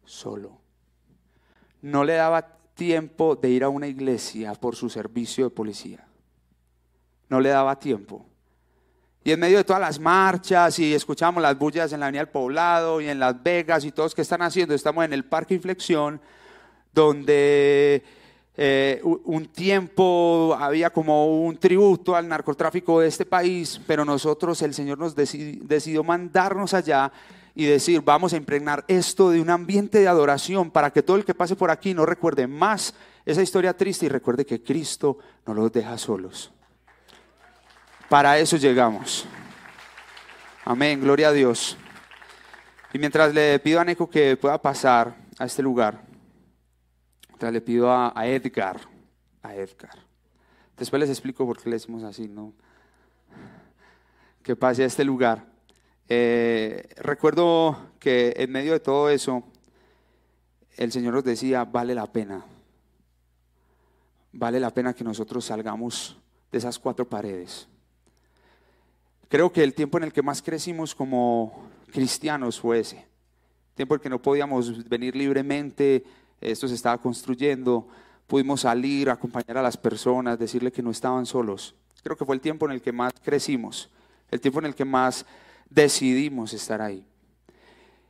solo. 0.05 0.59
No 1.81 2.05
le 2.05 2.15
daba 2.15 2.54
tiempo 2.75 3.37
de 3.37 3.51
ir 3.51 3.65
a 3.65 3.69
una 3.69 3.87
iglesia 3.87 4.55
por 4.55 4.77
su 4.77 4.89
servicio 4.89 5.45
de 5.45 5.51
policía 5.51 6.07
no 7.29 7.41
le 7.41 7.49
daba 7.49 7.79
tiempo. 7.79 8.25
Y 9.25 9.33
en 9.33 9.41
medio 9.41 9.57
de 9.59 9.65
todas 9.65 9.81
las 9.81 9.99
marchas 9.99 10.79
y 10.79 10.95
escuchamos 10.95 11.43
las 11.43 11.59
bullas 11.59 11.93
en 11.93 12.01
la 12.01 12.07
Avenida 12.07 12.23
del 12.23 12.29
Poblado 12.29 13.01
y 13.01 13.09
en 13.09 13.19
Las 13.19 13.43
Vegas 13.43 13.85
y 13.85 13.91
todos 13.91 14.15
que 14.15 14.23
están 14.23 14.43
haciendo, 14.43 14.75
estamos 14.75 15.05
en 15.05 15.15
el 15.15 15.25
Parque 15.25 15.55
Inflexión, 15.55 16.21
donde 16.93 18.05
eh, 18.57 19.01
un 19.03 19.47
tiempo 19.47 20.55
había 20.59 20.91
como 20.91 21.43
un 21.45 21.57
tributo 21.57 22.15
al 22.15 22.29
narcotráfico 22.29 23.01
de 23.01 23.09
este 23.09 23.25
país, 23.25 23.81
pero 23.87 24.05
nosotros, 24.05 24.61
el 24.61 24.75
Señor 24.75 24.99
nos 24.99 25.17
decidió 25.17 26.05
mandarnos 26.05 26.75
allá 26.75 27.11
y 27.55 27.67
decir, 27.67 28.01
vamos 28.01 28.33
a 28.33 28.37
impregnar 28.37 28.85
esto 28.89 29.31
de 29.31 29.41
un 29.41 29.49
ambiente 29.49 29.99
de 30.01 30.09
adoración 30.09 30.71
para 30.71 30.91
que 30.91 31.03
todo 31.03 31.17
el 31.17 31.25
que 31.25 31.35
pase 31.35 31.55
por 31.55 31.71
aquí 31.71 31.95
no 31.95 32.05
recuerde 32.05 32.47
más 32.47 32.95
esa 33.25 33.43
historia 33.43 33.77
triste 33.77 34.07
y 34.07 34.09
recuerde 34.09 34.45
que 34.45 34.63
Cristo 34.63 35.19
no 35.47 35.55
los 35.55 35.73
deja 35.73 35.97
solos. 35.97 36.51
Para 38.09 38.39
eso 38.39 38.57
llegamos. 38.57 39.25
Amén, 40.65 41.01
gloria 41.01 41.29
a 41.29 41.33
Dios. 41.33 41.77
Y 42.93 42.99
mientras 42.99 43.33
le 43.33 43.59
pido 43.61 43.81
a 43.81 43.85
Neko 43.85 44.09
que 44.09 44.37
pueda 44.37 44.61
pasar 44.61 45.15
a 45.39 45.45
este 45.45 45.63
lugar, 45.63 46.01
mientras 47.29 47.53
le 47.53 47.61
pido 47.61 47.91
a, 47.91 48.13
Edgar, 48.27 48.81
a 49.43 49.55
Edgar. 49.55 49.99
Después 50.77 51.01
les 51.01 51.11
explico 51.11 51.47
por 51.47 51.61
qué 51.61 51.71
le 51.71 51.77
decimos 51.77 52.03
así, 52.03 52.29
¿no? 52.29 52.53
Que 54.43 54.57
pase 54.57 54.83
a 54.83 54.87
este 54.87 55.05
lugar. 55.05 55.54
Eh, 56.09 56.89
recuerdo 56.97 57.79
que 57.99 58.35
en 58.37 58.51
medio 58.51 58.73
de 58.73 58.81
todo 58.81 59.09
eso, 59.09 59.43
el 60.77 60.93
Señor 60.93 61.15
nos 61.15 61.25
decía, 61.25 61.65
vale 61.65 61.95
la 61.95 62.07
pena. 62.07 62.45
Vale 64.33 64.61
la 64.61 64.71
pena 64.71 64.95
que 64.95 65.05
nosotros 65.05 65.45
salgamos 65.45 66.19
de 66.51 66.59
esas 66.59 66.79
cuatro 66.79 67.09
paredes 67.09 67.69
Creo 69.35 69.51
que 69.53 69.65
el 69.65 69.75
tiempo 69.75 69.99
en 69.99 70.05
el 70.05 70.13
que 70.13 70.23
más 70.23 70.43
crecimos 70.43 70.95
como 70.95 71.67
cristianos 71.91 72.61
fue 72.61 72.79
ese. 72.79 73.05
Tiempo 73.75 73.97
en 73.97 74.01
que 74.01 74.09
no 74.09 74.23
podíamos 74.23 74.89
venir 74.89 75.17
libremente, 75.17 76.05
esto 76.41 76.69
se 76.69 76.75
estaba 76.75 76.99
construyendo, 76.99 77.89
pudimos 78.29 78.61
salir, 78.61 79.11
acompañar 79.11 79.59
a 79.59 79.63
las 79.63 79.77
personas, 79.77 80.39
decirle 80.39 80.71
que 80.71 80.85
no 80.85 80.93
estaban 80.93 81.27
solos. 81.27 81.75
Creo 82.05 82.17
que 82.17 82.25
fue 82.25 82.37
el 82.37 82.41
tiempo 82.41 82.67
en 82.67 82.73
el 82.73 82.81
que 82.81 82.93
más 82.93 83.13
crecimos, 83.25 83.91
el 84.31 84.41
tiempo 84.41 84.61
en 84.61 84.67
el 84.67 84.75
que 84.77 84.85
más 84.85 85.27
decidimos 85.71 86.53
estar 86.53 86.81
ahí. 86.81 87.07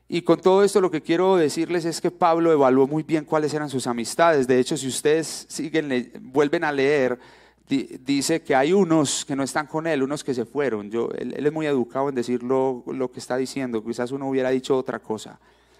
Y 0.09 0.23
con 0.23 0.41
todo 0.41 0.63
esto 0.63 0.81
lo 0.81 0.91
que 0.91 1.03
quiero 1.03 1.37
decirles 1.37 1.85
es 1.85 2.01
que 2.01 2.11
Pablo 2.11 2.53
evaluó 2.53 2.87
muy 2.87 3.03
bien 3.03 3.25
cuáles 3.25 3.55
eran 3.55 3.71
sus 3.71 3.87
amistades. 3.87 4.47
De 4.47 4.59
hecho, 4.59 4.77
si 4.77 4.87
ustedes 4.87 5.47
siguen, 5.49 6.13
vuelven 6.21 6.63
a 6.65 6.73
leer, 6.73 7.19
dice 7.67 8.43
que 8.43 8.55
hay 8.55 8.73
unos 8.73 9.25
que 9.25 9.35
no 9.35 9.43
están 9.43 9.67
con 9.67 9.87
él, 9.87 10.03
unos 10.03 10.23
que 10.23 10.35
se 10.35 10.45
fueron. 10.45 10.91
Yo, 10.91 11.09
él, 11.17 11.35
es 11.35 11.53
muy 11.53 11.67
educado 11.67 12.09
en 12.09 12.15
decir 12.15 12.43
lo, 12.43 12.85
que 13.13 13.21
está 13.21 13.37
diciendo, 13.37 13.83
quizás 13.83 14.13
uno 14.13 14.29
hubiera 14.29 14.51
dicho 14.51 14.77
otra 14.77 14.99
cosa. 14.99 15.39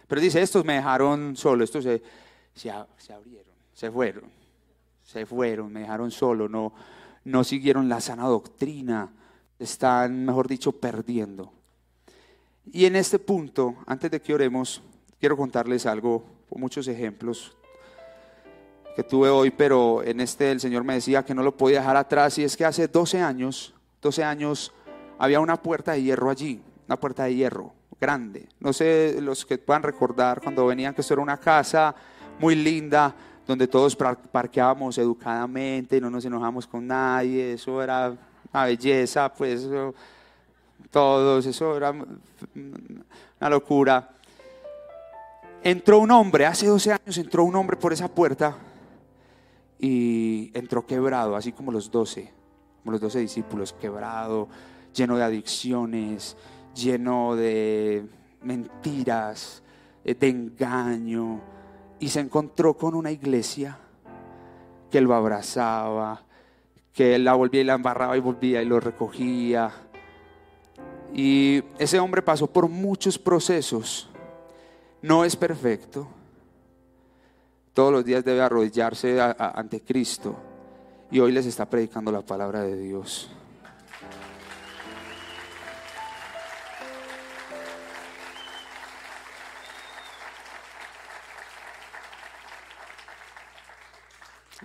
Pero 0.09 0.21
dice, 0.21 0.41
estos 0.41 0.65
me 0.65 0.75
dejaron 0.75 1.37
solo, 1.37 1.65
estos 1.65 1.85
se, 1.85 2.03
se, 2.55 2.71
abrieron, 2.71 3.55
se 3.73 3.91
fueron, 3.91 4.25
se 5.03 5.27
fueron, 5.27 5.73
me 5.73 5.81
dejaron 5.81 6.11
solo, 6.11 6.49
no, 6.49 6.73
no 7.25 7.45
siguieron 7.45 7.89
la 7.89 8.01
sana 8.01 8.27
doctrina, 8.27 9.13
están, 9.59 10.25
mejor 10.25 10.49
dicho, 10.49 10.73
perdiendo. 10.73 11.53
Y 12.73 12.87
en 12.87 12.97
este 12.97 13.19
punto, 13.19 13.77
antes 13.87 14.11
de 14.11 14.21
que 14.21 14.35
oremos, 14.35 14.83
quiero 15.21 15.37
contarles 15.37 15.87
algo, 15.87 16.25
muchos 16.51 16.89
ejemplos 16.89 17.57
que 18.95 19.03
tuve 19.03 19.29
hoy, 19.29 19.51
pero 19.51 20.03
en 20.05 20.21
este 20.21 20.53
el 20.53 20.61
Señor 20.61 20.85
me 20.85 20.95
decía 20.95 21.25
que 21.25 21.35
no 21.35 21.43
lo 21.43 21.57
podía 21.57 21.81
dejar 21.81 21.97
atrás 21.97 22.39
y 22.39 22.45
es 22.45 22.57
que 22.57 22.65
hace 22.65 22.87
12 22.87 23.21
años, 23.21 23.75
12 24.01 24.23
años 24.23 24.73
había 25.19 25.41
una 25.41 25.61
puerta 25.61 25.93
de 25.93 26.03
hierro 26.03 26.31
allí, 26.31 26.63
una 26.87 26.97
puerta 26.97 27.25
de 27.25 27.35
hierro 27.35 27.73
grande. 28.01 28.49
No 28.61 28.73
sé 28.73 29.17
los 29.21 29.45
que 29.45 29.59
puedan 29.59 29.83
recordar 29.83 30.41
cuando 30.41 30.67
venían 30.67 30.95
que 30.95 31.01
esto 31.01 31.15
era 31.15 31.23
una 31.23 31.39
casa 31.39 31.95
muy 32.39 32.55
linda 32.55 33.15
donde 33.47 33.67
todos 33.67 33.97
parqueábamos 33.97 34.97
educadamente, 34.99 36.01
no 36.01 36.09
nos 36.09 36.25
enojamos 36.25 36.67
con 36.67 36.87
nadie, 36.87 37.55
eso 37.55 37.83
era 37.83 38.17
una 38.53 38.65
belleza, 38.65 39.33
pues 39.33 39.69
todos, 40.91 41.47
eso 41.47 41.77
era 41.77 41.91
una 41.91 43.51
locura. 43.51 44.11
Entró 45.63 45.99
un 45.99 46.11
hombre, 46.11 46.47
hace 46.47 46.67
12 46.67 46.93
años 46.93 47.19
entró 47.19 47.45
un 47.45 47.57
hombre 47.57 47.77
por 47.77 47.93
esa 47.93 48.09
puerta 48.09 48.57
y 49.79 50.51
entró 50.55 50.87
quebrado, 50.87 51.37
así 51.37 51.53
como 51.53 51.73
los 51.73 51.91
doce, 51.91 52.33
como 52.83 52.93
los 52.93 53.01
doce 53.01 53.19
discípulos, 53.19 53.73
quebrado, 53.73 54.49
lleno 54.95 55.17
de 55.17 55.25
adicciones, 55.25 56.37
lleno 56.75 57.35
de 57.37 58.07
mentiras, 58.43 59.63
eh, 60.05 60.15
de 60.15 60.29
engaño, 60.29 61.41
y 61.99 62.09
se 62.09 62.21
encontró 62.21 62.77
con 62.77 62.95
una 62.95 63.11
iglesia 63.11 63.79
que 64.91 65.01
lo 65.01 65.15
abrazaba, 65.15 66.23
que 66.93 67.17
él 67.17 67.25
la 67.25 67.35
volvía 67.35 67.63
y 67.63 67.65
la 67.65 67.75
embarraba 67.75 68.17
y 68.17 68.21
volvía 68.21 68.63
y 68.63 68.67
lo 68.67 68.79
recogía. 68.81 69.73
Y 71.15 71.63
ese 71.79 72.01
hombre 72.01 72.23
pasó 72.23 72.49
por 72.49 72.69
muchos 72.69 73.17
procesos. 73.17 74.09
No 75.01 75.25
es 75.25 75.37
perfecto. 75.37 76.09
Todos 77.73 77.93
los 77.93 78.05
días 78.05 78.25
debe 78.25 78.43
arrodillarse 78.43 79.21
ante 79.21 79.81
Cristo. 79.81 80.35
Y 81.13 81.21
hoy 81.21 81.31
les 81.31 81.47
está 81.47 81.71
predicando 81.71 82.11
la 82.11 82.23
palabra 82.23 82.63
de 82.63 82.77
Dios. 82.77 83.31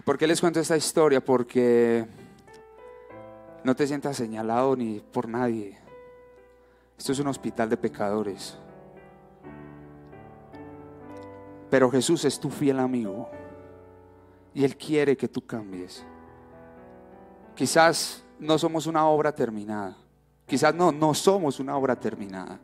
¿Por 0.04 0.18
qué 0.18 0.26
les 0.26 0.42
cuento 0.42 0.60
esta 0.60 0.76
historia? 0.76 1.24
Porque 1.24 2.08
no 3.64 3.76
te 3.76 3.86
sientas 3.86 4.18
señalado 4.18 4.76
ni 4.76 5.00
por 5.00 5.28
nadie. 5.30 5.78
Esto 7.00 7.14
es 7.14 7.20
un 7.20 7.28
hospital 7.28 7.70
de 7.70 7.78
pecadores. 7.78 8.58
Pero 11.70 11.90
Jesús 11.90 12.26
es 12.26 12.38
tu 12.38 12.50
fiel 12.50 12.78
amigo 12.78 13.30
y 14.54 14.66
Él 14.66 14.76
quiere 14.76 15.16
que 15.16 15.30
tú 15.30 15.40
cambies. 15.46 16.04
Quizás 17.56 18.22
no 18.38 18.58
somos 18.58 18.86
una 18.86 19.06
obra 19.06 19.34
terminada. 19.34 19.96
Quizás 20.46 20.76
no, 20.76 20.92
no 20.92 21.14
somos 21.14 21.62
una 21.62 21.78
obra 21.78 21.98
terminada. 21.98 22.60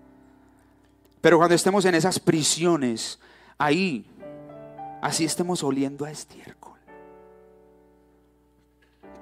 Pero 1.22 1.38
cuando 1.38 1.56
estemos 1.56 1.86
en 1.86 1.96
esas 1.96 2.20
prisiones, 2.20 3.18
ahí, 3.58 4.06
así 5.02 5.24
estemos 5.24 5.64
oliendo 5.64 6.04
a 6.04 6.12
estiércol. 6.12 6.78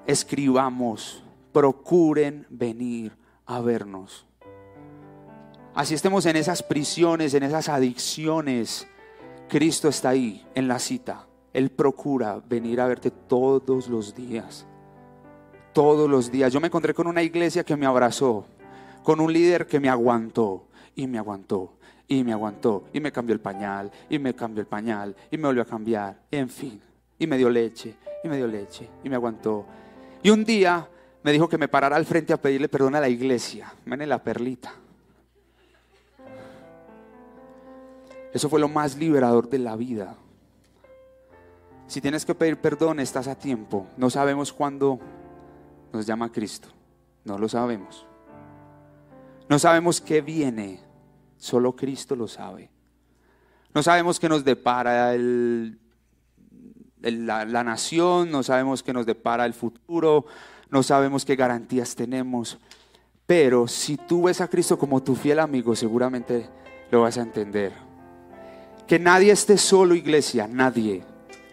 Escribamos, 0.07 1.23
procuren 1.51 2.47
venir 2.49 3.15
a 3.45 3.61
vernos. 3.61 4.25
Así 5.75 5.95
estemos 5.95 6.25
en 6.27 6.35
esas 6.35 6.61
prisiones, 6.61 7.33
en 7.33 7.43
esas 7.43 7.67
adicciones, 7.67 8.87
Cristo 9.49 9.87
está 9.87 10.09
ahí 10.09 10.45
en 10.53 10.67
la 10.67 10.79
cita. 10.79 11.27
Él 11.51 11.71
procura 11.71 12.41
venir 12.47 12.79
a 12.79 12.87
verte 12.87 13.09
todos 13.11 13.87
los 13.87 14.15
días. 14.15 14.65
Todos 15.73 16.09
los 16.09 16.31
días. 16.31 16.53
Yo 16.53 16.59
me 16.59 16.67
encontré 16.67 16.93
con 16.93 17.07
una 17.07 17.23
iglesia 17.23 17.63
que 17.63 17.75
me 17.75 17.85
abrazó, 17.85 18.45
con 19.03 19.19
un 19.19 19.33
líder 19.33 19.65
que 19.65 19.79
me 19.79 19.89
aguantó 19.89 20.67
y 20.95 21.07
me 21.07 21.17
aguantó 21.17 21.73
y 22.07 22.23
me 22.23 22.33
aguantó 22.33 22.85
y 22.93 22.99
me 22.99 23.11
cambió 23.11 23.33
el 23.33 23.41
pañal 23.41 23.91
y 24.09 24.19
me 24.19 24.35
cambió 24.35 24.61
el 24.61 24.67
pañal 24.67 25.15
y 25.31 25.37
me 25.37 25.47
volvió 25.47 25.63
a 25.63 25.65
cambiar. 25.65 26.19
En 26.29 26.49
fin, 26.49 26.79
y 27.17 27.25
me 27.25 27.37
dio 27.37 27.49
leche 27.49 27.95
y 28.23 28.27
me 28.27 28.37
dio 28.37 28.45
leche 28.45 28.89
y 29.03 29.09
me 29.09 29.15
aguantó. 29.15 29.65
Y 30.21 30.29
un 30.29 30.45
día 30.45 30.87
me 31.23 31.31
dijo 31.31 31.49
que 31.49 31.57
me 31.57 31.67
parara 31.67 31.95
al 31.95 32.05
frente 32.05 32.31
a 32.33 32.41
pedirle 32.41 32.69
perdón 32.69 32.93
a 32.93 32.99
la 32.99 33.09
iglesia. 33.09 33.73
Mene 33.85 34.05
la 34.05 34.23
perlita. 34.23 34.82
Eso 38.33 38.49
fue 38.49 38.59
lo 38.59 38.67
más 38.67 38.97
liberador 38.97 39.49
de 39.49 39.59
la 39.59 39.75
vida. 39.75 40.15
Si 41.87 42.01
tienes 42.01 42.25
que 42.25 42.33
pedir 42.33 42.57
perdón, 42.57 42.99
estás 42.99 43.27
a 43.27 43.35
tiempo. 43.35 43.85
No 43.97 44.09
sabemos 44.09 44.51
cuándo 44.51 44.99
nos 45.91 46.07
llama 46.07 46.31
Cristo. 46.31 46.69
No 47.23 47.37
lo 47.37 47.47
sabemos. 47.47 48.07
No 49.47 49.59
sabemos 49.59 50.01
qué 50.01 50.21
viene. 50.21 50.79
Solo 51.37 51.75
Cristo 51.75 52.15
lo 52.15 52.27
sabe. 52.27 52.71
No 53.73 53.83
sabemos 53.83 54.19
qué 54.19 54.27
nos 54.27 54.43
depara 54.43 55.15
la, 55.15 55.75
la 57.45 57.63
nación. 57.63 58.31
No 58.31 58.41
sabemos 58.41 58.81
qué 58.81 58.93
nos 58.93 59.05
depara 59.05 59.45
el 59.45 59.53
futuro. 59.53 60.25
No 60.71 60.81
sabemos 60.81 61.25
qué 61.25 61.35
garantías 61.35 61.95
tenemos. 61.95 62.57
Pero 63.27 63.67
si 63.67 63.97
tú 63.97 64.23
ves 64.23 64.41
a 64.41 64.47
Cristo 64.47 64.79
como 64.79 65.03
tu 65.03 65.13
fiel 65.15 65.39
amigo, 65.39 65.75
seguramente 65.75 66.49
lo 66.89 67.01
vas 67.01 67.19
a 67.19 67.21
entender. 67.21 67.92
Que 68.87 68.99
nadie 68.99 69.31
esté 69.31 69.57
solo, 69.57 69.95
iglesia, 69.95 70.47
nadie, 70.47 71.03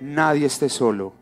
nadie 0.00 0.46
esté 0.46 0.68
solo. 0.68 1.12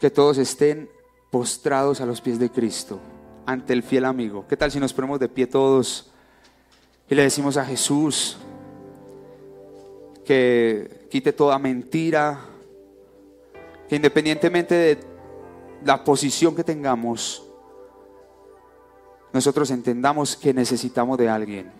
Que 0.00 0.10
todos 0.10 0.38
estén 0.38 0.88
postrados 1.30 2.00
a 2.00 2.06
los 2.06 2.20
pies 2.20 2.38
de 2.38 2.50
Cristo, 2.50 2.98
ante 3.46 3.72
el 3.72 3.82
fiel 3.82 4.04
amigo. 4.04 4.46
¿Qué 4.48 4.56
tal 4.56 4.70
si 4.70 4.80
nos 4.80 4.92
ponemos 4.92 5.20
de 5.20 5.28
pie 5.28 5.46
todos 5.46 6.10
y 7.08 7.14
le 7.14 7.22
decimos 7.22 7.56
a 7.56 7.64
Jesús 7.64 8.38
que 10.24 11.08
quite 11.10 11.32
toda 11.32 11.58
mentira, 11.58 12.40
que 13.88 13.96
independientemente 13.96 14.74
de 14.74 14.98
la 15.84 16.04
posición 16.04 16.54
que 16.54 16.62
tengamos, 16.62 17.44
nosotros 19.32 19.70
entendamos 19.70 20.36
que 20.36 20.54
necesitamos 20.54 21.18
de 21.18 21.28
alguien 21.28 21.79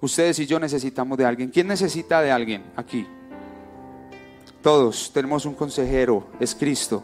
Ustedes 0.00 0.38
y 0.38 0.46
yo 0.46 0.60
necesitamos 0.60 1.18
de 1.18 1.24
alguien. 1.24 1.50
¿Quién 1.50 1.66
necesita 1.66 2.20
de 2.20 2.30
alguien 2.30 2.64
aquí? 2.76 3.06
Todos 4.62 5.10
tenemos 5.12 5.44
un 5.44 5.54
consejero, 5.54 6.26
es 6.38 6.54
Cristo. 6.54 7.02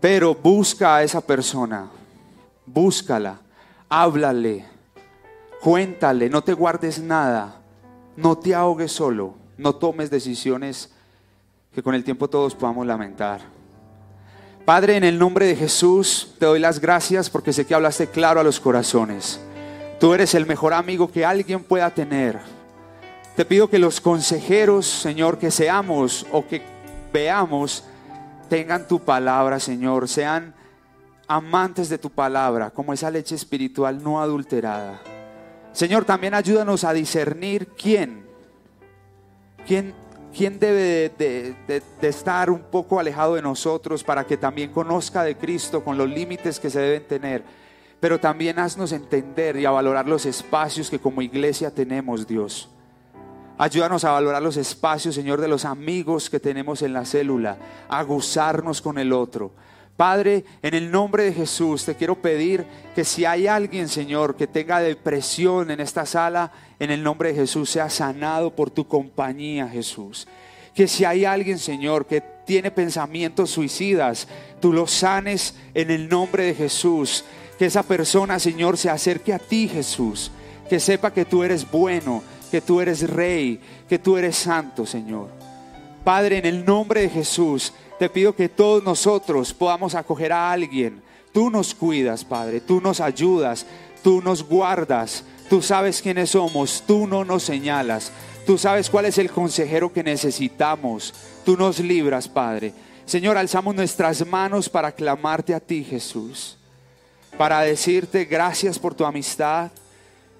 Pero 0.00 0.34
busca 0.34 0.96
a 0.96 1.02
esa 1.02 1.20
persona, 1.20 1.88
búscala, 2.66 3.38
háblale, 3.88 4.64
cuéntale, 5.60 6.28
no 6.28 6.42
te 6.42 6.52
guardes 6.52 6.98
nada, 6.98 7.60
no 8.16 8.36
te 8.36 8.54
ahogues 8.54 8.92
solo, 8.92 9.34
no 9.56 9.74
tomes 9.76 10.10
decisiones 10.10 10.90
que 11.74 11.82
con 11.82 11.94
el 11.94 12.04
tiempo 12.04 12.28
todos 12.28 12.54
podamos 12.54 12.86
lamentar. 12.86 13.40
Padre, 14.64 14.96
en 14.96 15.04
el 15.04 15.18
nombre 15.18 15.46
de 15.46 15.56
Jesús, 15.56 16.34
te 16.38 16.46
doy 16.46 16.58
las 16.58 16.80
gracias 16.80 17.28
porque 17.28 17.52
sé 17.52 17.66
que 17.66 17.74
hablaste 17.74 18.06
claro 18.08 18.40
a 18.40 18.44
los 18.44 18.60
corazones. 18.60 19.40
Tú 19.98 20.12
eres 20.12 20.34
el 20.34 20.46
mejor 20.46 20.74
amigo 20.74 21.10
que 21.10 21.24
alguien 21.24 21.62
pueda 21.62 21.90
tener. 21.90 22.38
Te 23.36 23.44
pido 23.44 23.68
que 23.68 23.78
los 23.78 24.00
consejeros, 24.00 24.86
Señor, 24.86 25.38
que 25.38 25.50
seamos 25.50 26.26
o 26.32 26.46
que 26.46 26.62
veamos, 27.12 27.84
tengan 28.48 28.86
tu 28.86 29.00
palabra, 29.00 29.58
Señor, 29.60 30.08
sean 30.08 30.54
amantes 31.26 31.88
de 31.88 31.98
tu 31.98 32.10
palabra, 32.10 32.70
como 32.70 32.92
esa 32.92 33.10
leche 33.10 33.34
espiritual 33.34 34.02
no 34.02 34.20
adulterada. 34.20 35.00
Señor, 35.72 36.04
también 36.04 36.34
ayúdanos 36.34 36.84
a 36.84 36.92
discernir 36.92 37.68
quién, 37.68 38.24
quién, 39.66 39.94
quién 40.36 40.58
debe 40.58 41.12
de, 41.16 41.54
de, 41.66 42.08
estar 42.08 42.50
un 42.50 42.60
poco 42.60 43.00
alejado 43.00 43.34
de 43.34 43.42
nosotros 43.42 44.04
para 44.04 44.24
que 44.24 44.36
también 44.36 44.70
conozca 44.70 45.24
de 45.24 45.36
Cristo 45.36 45.82
con 45.82 45.98
los 45.98 46.08
límites 46.08 46.60
que 46.60 46.70
se 46.70 46.80
deben 46.80 47.08
tener 47.08 47.63
pero 48.04 48.20
también 48.20 48.58
haznos 48.58 48.92
entender 48.92 49.56
y 49.56 49.64
a 49.64 49.70
valorar 49.70 50.06
los 50.06 50.26
espacios 50.26 50.90
que 50.90 50.98
como 50.98 51.22
iglesia 51.22 51.70
tenemos, 51.70 52.26
Dios. 52.26 52.68
Ayúdanos 53.56 54.04
a 54.04 54.10
valorar 54.10 54.42
los 54.42 54.58
espacios, 54.58 55.14
Señor, 55.14 55.40
de 55.40 55.48
los 55.48 55.64
amigos 55.64 56.28
que 56.28 56.38
tenemos 56.38 56.82
en 56.82 56.92
la 56.92 57.06
célula, 57.06 57.56
a 57.88 58.02
gozarnos 58.02 58.82
con 58.82 58.98
el 58.98 59.10
otro. 59.10 59.52
Padre, 59.96 60.44
en 60.60 60.74
el 60.74 60.90
nombre 60.90 61.24
de 61.24 61.32
Jesús 61.32 61.86
te 61.86 61.94
quiero 61.94 62.20
pedir 62.20 62.66
que 62.94 63.06
si 63.06 63.24
hay 63.24 63.46
alguien, 63.46 63.88
Señor, 63.88 64.36
que 64.36 64.46
tenga 64.46 64.80
depresión 64.80 65.70
en 65.70 65.80
esta 65.80 66.04
sala, 66.04 66.52
en 66.78 66.90
el 66.90 67.02
nombre 67.02 67.30
de 67.30 67.36
Jesús 67.36 67.70
sea 67.70 67.88
sanado 67.88 68.54
por 68.54 68.70
tu 68.70 68.86
compañía, 68.86 69.66
Jesús. 69.66 70.28
Que 70.74 70.88
si 70.88 71.06
hay 71.06 71.24
alguien, 71.24 71.58
Señor, 71.58 72.04
que 72.04 72.22
tiene 72.44 72.70
pensamientos 72.70 73.50
suicidas, 73.50 74.28
tú 74.60 74.74
los 74.74 74.90
sanes 74.90 75.54
en 75.72 75.90
el 75.90 76.06
nombre 76.10 76.44
de 76.44 76.54
Jesús 76.54 77.24
que 77.58 77.66
esa 77.66 77.82
persona, 77.82 78.38
Señor, 78.38 78.76
se 78.76 78.90
acerque 78.90 79.32
a 79.32 79.38
ti, 79.38 79.68
Jesús. 79.68 80.30
Que 80.68 80.80
sepa 80.80 81.12
que 81.12 81.24
tú 81.24 81.42
eres 81.44 81.70
bueno, 81.70 82.22
que 82.50 82.60
tú 82.60 82.80
eres 82.80 83.08
rey, 83.08 83.60
que 83.88 83.98
tú 83.98 84.16
eres 84.16 84.36
santo, 84.36 84.86
Señor. 84.86 85.28
Padre, 86.02 86.38
en 86.38 86.46
el 86.46 86.64
nombre 86.64 87.02
de 87.02 87.10
Jesús, 87.10 87.72
te 87.98 88.08
pido 88.08 88.34
que 88.34 88.48
todos 88.48 88.82
nosotros 88.82 89.52
podamos 89.52 89.94
acoger 89.94 90.32
a 90.32 90.50
alguien. 90.50 91.02
Tú 91.32 91.50
nos 91.50 91.74
cuidas, 91.74 92.24
Padre, 92.24 92.60
tú 92.60 92.80
nos 92.80 93.00
ayudas, 93.00 93.66
tú 94.02 94.22
nos 94.22 94.42
guardas, 94.42 95.24
tú 95.48 95.62
sabes 95.62 96.00
quiénes 96.00 96.30
somos, 96.30 96.84
tú 96.86 97.06
no 97.06 97.24
nos 97.24 97.42
señalas, 97.42 98.12
tú 98.46 98.56
sabes 98.56 98.88
cuál 98.88 99.06
es 99.06 99.18
el 99.18 99.30
consejero 99.30 99.92
que 99.92 100.04
necesitamos, 100.04 101.12
tú 101.44 101.56
nos 101.56 101.80
libras, 101.80 102.28
Padre. 102.28 102.72
Señor, 103.04 103.36
alzamos 103.36 103.74
nuestras 103.74 104.26
manos 104.26 104.68
para 104.68 104.92
clamarte 104.92 105.54
a 105.54 105.60
ti, 105.60 105.84
Jesús 105.84 106.56
para 107.38 107.60
decirte 107.60 108.24
gracias 108.24 108.78
por 108.78 108.94
tu 108.94 109.04
amistad, 109.04 109.70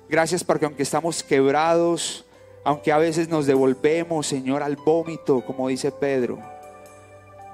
gracias 0.09 0.45
porque 0.45 0.65
aunque 0.65 0.83
estamos 0.83 1.23
quebrados, 1.23 2.25
aunque 2.65 2.93
a 2.93 2.99
veces 2.99 3.29
nos 3.29 3.47
devolvemos, 3.47 4.27
Señor, 4.27 4.63
al 4.63 4.77
vómito, 4.77 5.45
como 5.45 5.69
dice 5.69 5.91
Pedro, 5.91 6.39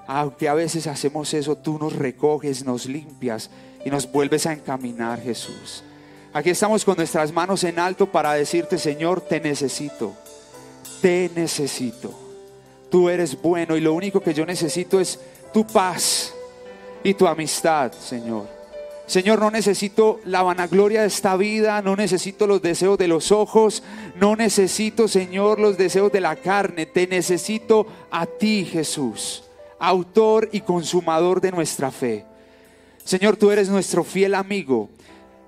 aunque 0.07 0.49
a 0.49 0.55
veces 0.55 0.87
hacemos 0.87 1.33
eso, 1.35 1.57
tú 1.57 1.79
nos 1.79 1.95
recoges, 1.95 2.65
nos 2.65 2.87
limpias 2.87 3.51
y 3.85 3.91
nos 3.91 4.11
vuelves 4.11 4.47
a 4.47 4.53
encaminar, 4.53 5.21
Jesús. 5.21 5.85
Aquí 6.33 6.51
estamos 6.51 6.85
con 6.85 6.97
nuestras 6.97 7.33
manos 7.33 7.65
en 7.65 7.79
alto 7.79 8.07
para 8.07 8.35
decirte, 8.35 8.79
Señor, 8.79 9.21
te 9.21 9.41
necesito. 9.41 10.15
te 11.01 11.31
necesito. 11.35 12.13
Tú 12.91 13.09
eres 13.09 13.41
bueno 13.41 13.77
y 13.77 13.81
lo 13.81 13.95
único 13.95 14.21
que 14.21 14.35
yo 14.35 14.45
necesito 14.45 15.01
es 15.01 15.19
tu 15.53 15.67
paz 15.67 16.35
y 17.03 17.15
tu 17.15 17.27
amistad, 17.27 17.93
Señor. 17.93 18.60
Señor, 19.11 19.41
no 19.41 19.51
necesito 19.51 20.21
la 20.25 20.45
vanagloria 20.45 21.01
de 21.01 21.09
esta 21.09 21.37
vida, 21.37 21.83
no 21.83 21.97
necesito 21.97 22.47
los 22.47 22.63
deseos 22.63 22.97
de 22.97 23.09
los 23.09 23.33
ojos, 23.33 23.83
no 24.15 24.37
necesito, 24.37 25.09
Señor, 25.09 25.59
los 25.59 25.77
deseos 25.77 26.13
de 26.13 26.21
la 26.21 26.37
carne, 26.37 26.87
te 26.87 27.09
necesito 27.09 27.89
a 28.13 28.25
ti, 28.27 28.65
Jesús, 28.65 29.43
autor 29.81 30.49
y 30.53 30.61
consumador 30.61 31.41
de 31.41 31.51
nuestra 31.51 31.91
fe. 31.91 32.25
Señor, 33.03 33.37
tú 33.37 33.51
eres 33.51 33.69
nuestro 33.69 34.05
fiel 34.05 34.33
amigo 34.33 34.89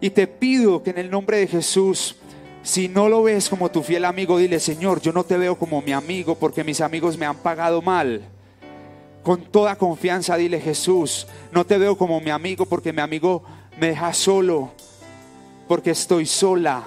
y 0.01 0.11
te 0.11 0.27
pido 0.27 0.83
que 0.83 0.91
en 0.91 0.99
el 0.99 1.09
nombre 1.09 1.37
de 1.37 1.47
Jesús, 1.47 2.17
si 2.65 2.89
no 2.89 3.09
lo 3.09 3.23
ves 3.23 3.49
como 3.49 3.71
tu 3.71 3.85
fiel 3.85 4.07
amigo, 4.07 4.39
dile, 4.39 4.59
Señor, 4.59 5.01
yo 5.01 5.13
no 5.13 5.23
te 5.23 5.37
veo 5.37 5.57
como 5.57 5.81
mi 5.83 5.93
amigo 5.93 6.35
porque 6.35 6.65
mis 6.65 6.81
amigos 6.81 7.17
me 7.17 7.27
han 7.27 7.37
pagado 7.37 7.81
mal. 7.81 8.23
Con 9.23 9.43
toda 9.45 9.77
confianza 9.77 10.37
dile, 10.37 10.61
Jesús, 10.61 11.29
no 11.53 11.64
te 11.64 11.79
veo 11.79 11.97
como 11.97 12.20
mi 12.20 12.31
amigo 12.31 12.66
porque 12.66 12.93
mi 12.93 13.01
amigo 13.01 13.45
me 13.79 13.89
deja 13.89 14.12
solo, 14.12 14.73
porque 15.68 15.93
estoy 15.93 16.27
sola. 16.27 16.85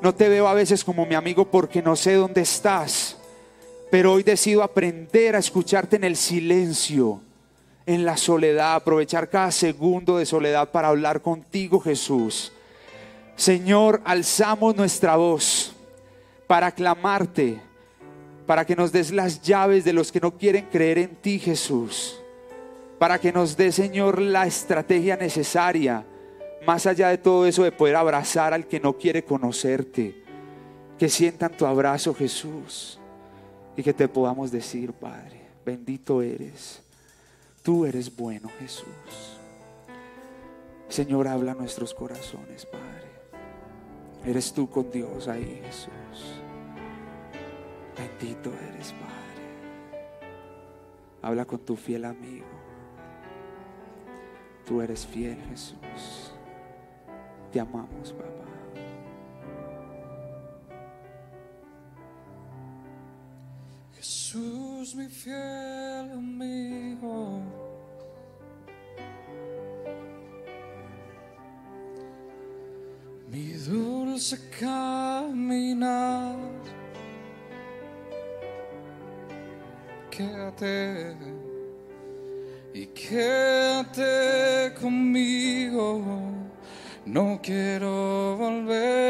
No 0.00 0.14
te 0.14 0.30
veo 0.30 0.48
a 0.48 0.54
veces 0.54 0.82
como 0.82 1.04
mi 1.04 1.14
amigo 1.14 1.44
porque 1.44 1.82
no 1.82 1.94
sé 1.94 2.14
dónde 2.14 2.40
estás. 2.40 3.18
Pero 3.90 4.14
hoy 4.14 4.22
decido 4.22 4.62
aprender 4.62 5.36
a 5.36 5.40
escucharte 5.40 5.96
en 5.96 6.04
el 6.04 6.16
silencio, 6.16 7.20
en 7.84 8.06
la 8.06 8.16
soledad, 8.16 8.76
aprovechar 8.76 9.28
cada 9.28 9.50
segundo 9.50 10.16
de 10.16 10.24
soledad 10.24 10.70
para 10.70 10.88
hablar 10.88 11.20
contigo, 11.20 11.80
Jesús. 11.80 12.52
Señor, 13.36 14.00
alzamos 14.04 14.74
nuestra 14.76 15.16
voz 15.16 15.72
para 16.46 16.72
clamarte 16.72 17.60
para 18.50 18.64
que 18.64 18.74
nos 18.74 18.90
des 18.90 19.12
las 19.12 19.40
llaves 19.42 19.84
de 19.84 19.92
los 19.92 20.10
que 20.10 20.18
no 20.18 20.36
quieren 20.36 20.66
creer 20.66 20.98
en 20.98 21.14
ti, 21.14 21.38
Jesús. 21.38 22.20
Para 22.98 23.16
que 23.16 23.32
nos 23.32 23.56
dé, 23.56 23.70
Señor, 23.70 24.20
la 24.20 24.44
estrategia 24.44 25.16
necesaria, 25.16 26.04
más 26.66 26.84
allá 26.84 27.10
de 27.10 27.18
todo 27.18 27.46
eso, 27.46 27.62
de 27.62 27.70
poder 27.70 27.94
abrazar 27.94 28.52
al 28.52 28.66
que 28.66 28.80
no 28.80 28.94
quiere 28.98 29.24
conocerte. 29.24 30.24
Que 30.98 31.08
sientan 31.08 31.56
tu 31.56 31.64
abrazo, 31.64 32.12
Jesús. 32.12 32.98
Y 33.76 33.84
que 33.84 33.94
te 33.94 34.08
podamos 34.08 34.50
decir, 34.50 34.92
Padre, 34.94 35.42
bendito 35.64 36.20
eres. 36.20 36.82
Tú 37.62 37.86
eres 37.86 38.16
bueno, 38.16 38.50
Jesús. 38.58 39.38
Señor, 40.88 41.28
habla 41.28 41.54
nuestros 41.54 41.94
corazones, 41.94 42.66
Padre. 42.66 43.10
Eres 44.26 44.52
tú 44.52 44.68
con 44.68 44.90
Dios 44.90 45.28
ahí, 45.28 45.62
Jesús. 45.64 46.39
Bendito 48.00 48.50
eres, 48.54 48.94
Padre. 48.94 50.30
Habla 51.20 51.44
con 51.44 51.58
tu 51.58 51.76
fiel 51.76 52.06
amigo. 52.06 52.46
Tú 54.66 54.80
eres 54.80 55.06
fiel, 55.06 55.38
Jesús. 55.50 56.32
Te 57.52 57.60
amamos, 57.60 58.14
papá. 58.14 58.46
Jesús, 63.96 64.94
mi 64.94 65.08
fiel 65.08 66.10
amigo. 66.12 67.42
Mi 73.28 73.52
dulce 73.52 74.38
caminar. 74.58 76.49
Quédate 80.20 81.16
y 82.74 82.86
quédate 82.88 84.74
conmigo. 84.78 86.02
No 87.06 87.40
quiero 87.42 88.36
volver 88.36 89.09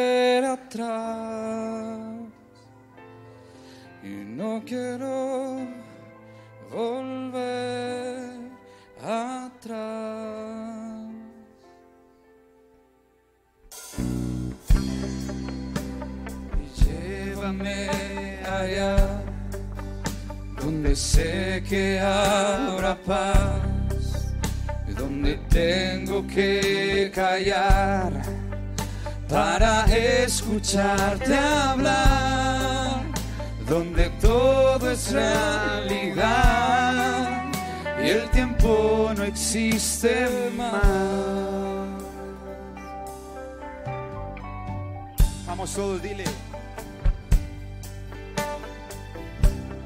que 21.71 22.01
habrá 22.01 22.97
paz, 22.97 24.33
donde 24.99 25.37
tengo 25.49 26.27
que 26.27 27.13
callar 27.15 28.11
para 29.29 29.85
escucharte 29.85 31.33
hablar, 31.33 33.05
donde 33.69 34.11
todo 34.21 34.91
es 34.91 35.13
realidad 35.13 36.25
y 38.03 38.09
el 38.09 38.29
tiempo 38.31 39.13
no 39.17 39.23
existe 39.23 40.27
más. 40.57 40.75
Vamos 45.47 45.73
todos, 45.73 46.03
dile. 46.03 46.25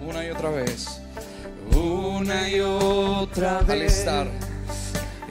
Una 0.09 0.24
y 0.24 0.30
otra 0.30 0.49
vez, 0.49 0.93
una 2.15 2.49
y 2.49 2.61
otra 2.61 3.61
vez. 3.61 3.71
Al 3.71 3.83
estar, 3.83 4.27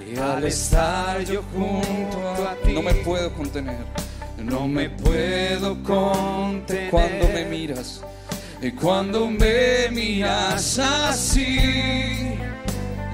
y 0.06 0.18
al 0.18 0.44
estar 0.44 1.24
yo 1.24 1.42
junto 1.54 2.48
a 2.48 2.56
ti, 2.64 2.74
no 2.74 2.82
me 2.82 2.94
puedo 2.96 3.34
contener, 3.34 3.86
no 4.38 4.68
me 4.68 4.90
puedo 4.90 5.82
contener. 5.84 6.92
Cuando 6.92 7.28
me 7.30 7.46
miras, 7.46 8.02
y 8.62 8.72
cuando 8.72 9.28
me 9.28 9.90
miras 9.92 10.80
así, 10.80 12.36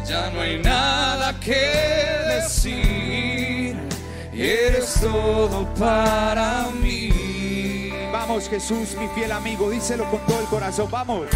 ya 0.08 0.32
no 0.32 0.42
hay 0.42 0.60
nada 0.60 1.40
que 1.40 1.72
decir, 2.36 3.78
eres 4.34 4.96
todo 5.02 5.72
para 5.76 6.68
mí. 6.82 7.10
Vamos, 8.12 8.50
Jesús, 8.50 8.96
mi 9.00 9.08
fiel 9.10 9.32
amigo, 9.32 9.70
díselo 9.70 10.10
con 10.10 10.20
todo 10.26 10.40
el 10.40 10.48
corazón. 10.48 10.90
Vamos. 10.90 11.28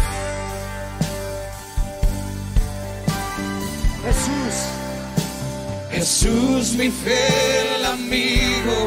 Jesús, 4.04 4.54
Jesús, 5.90 6.74
mi 6.74 6.90
fiel 6.90 7.84
amigo. 7.86 8.78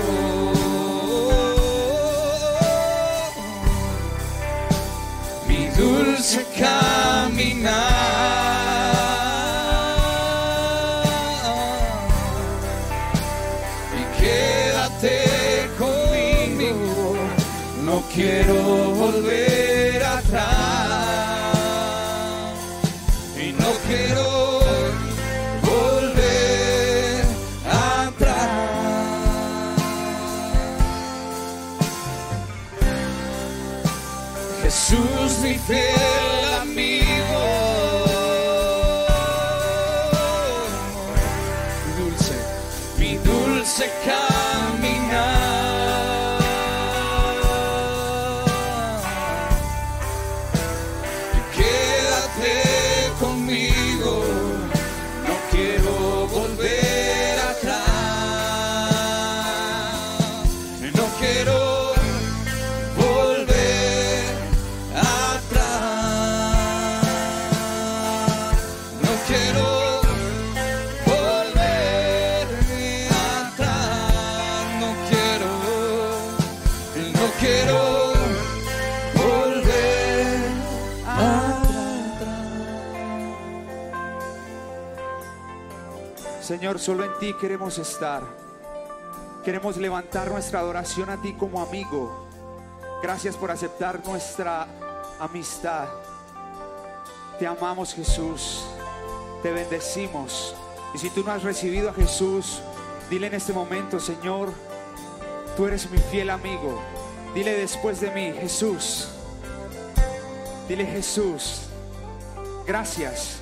Mi 5.48 5.66
dulce 5.76 6.46
caminar. 6.60 7.74
Y 14.00 14.22
quédate 14.22 15.16
conmigo. 15.80 17.16
No 17.84 18.04
quiero 18.14 18.54
volver 18.94 19.47
Jesús, 35.68 35.97
Solo 86.76 87.06
en 87.06 87.18
ti 87.20 87.34
queremos 87.34 87.78
estar. 87.78 88.24
Queremos 89.46 89.78
levantar 89.78 90.30
nuestra 90.30 90.60
adoración 90.60 91.10
a 91.10 91.22
ti 91.22 91.34
como 91.34 91.62
amigo. 91.62 92.28
Gracias 93.02 93.38
por 93.38 93.52
aceptar 93.52 94.06
nuestra 94.06 94.68
amistad. 95.18 95.88
Te 97.40 97.48
amamos 97.48 97.94
Jesús. 97.94 98.66
Te 99.42 99.52
bendecimos. 99.52 100.54
Y 100.94 100.98
si 100.98 101.10
tú 101.10 101.24
no 101.24 101.32
has 101.32 101.44
recibido 101.44 101.90
a 101.90 101.94
Jesús, 101.94 102.60
dile 103.10 103.28
en 103.28 103.36
este 103.36 103.54
momento, 103.54 104.00
Señor, 104.00 104.52
tú 105.56 105.68
eres 105.68 105.90
mi 105.90 105.98
fiel 105.98 106.30
amigo. 106.30 106.82
Dile 107.34 107.54
después 107.54 108.02
de 108.02 108.12
mí, 108.12 108.34
Jesús. 108.34 109.08
Dile 110.68 110.86
Jesús, 110.86 111.62
gracias 112.66 113.38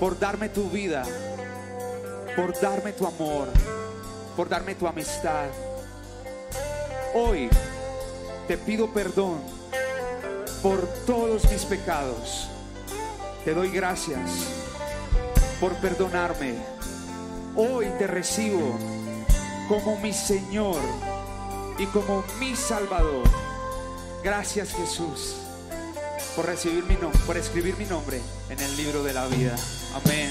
por 0.00 0.18
darme 0.18 0.48
tu 0.48 0.68
vida, 0.68 1.04
por 2.36 2.58
darme 2.60 2.92
tu 2.92 3.06
amor, 3.06 3.48
por 4.36 4.48
darme 4.48 4.74
tu 4.74 4.86
amistad. 4.86 5.46
Hoy 7.14 7.48
te 8.46 8.58
pido 8.58 8.92
perdón 8.92 9.40
por 10.62 10.86
todos 11.06 11.50
mis 11.50 11.64
pecados. 11.64 12.48
Te 13.44 13.54
doy 13.54 13.70
gracias 13.70 14.30
por 15.58 15.72
perdonarme. 15.76 16.54
Hoy 17.56 17.86
te 17.98 18.06
recibo 18.06 18.78
como 19.66 19.98
mi 19.98 20.12
Señor 20.12 20.80
y 21.78 21.86
como 21.86 22.22
mi 22.38 22.54
Salvador. 22.54 23.24
Gracias 24.22 24.74
Jesús 24.74 25.36
por 26.34 26.44
recibir 26.44 26.84
mi 26.84 26.96
nombre, 26.96 27.18
por 27.26 27.38
escribir 27.38 27.76
mi 27.78 27.86
nombre 27.86 28.20
en 28.50 28.60
el 28.60 28.76
libro 28.76 29.02
de 29.02 29.14
la 29.14 29.26
vida. 29.26 29.56
Amén. 29.94 30.30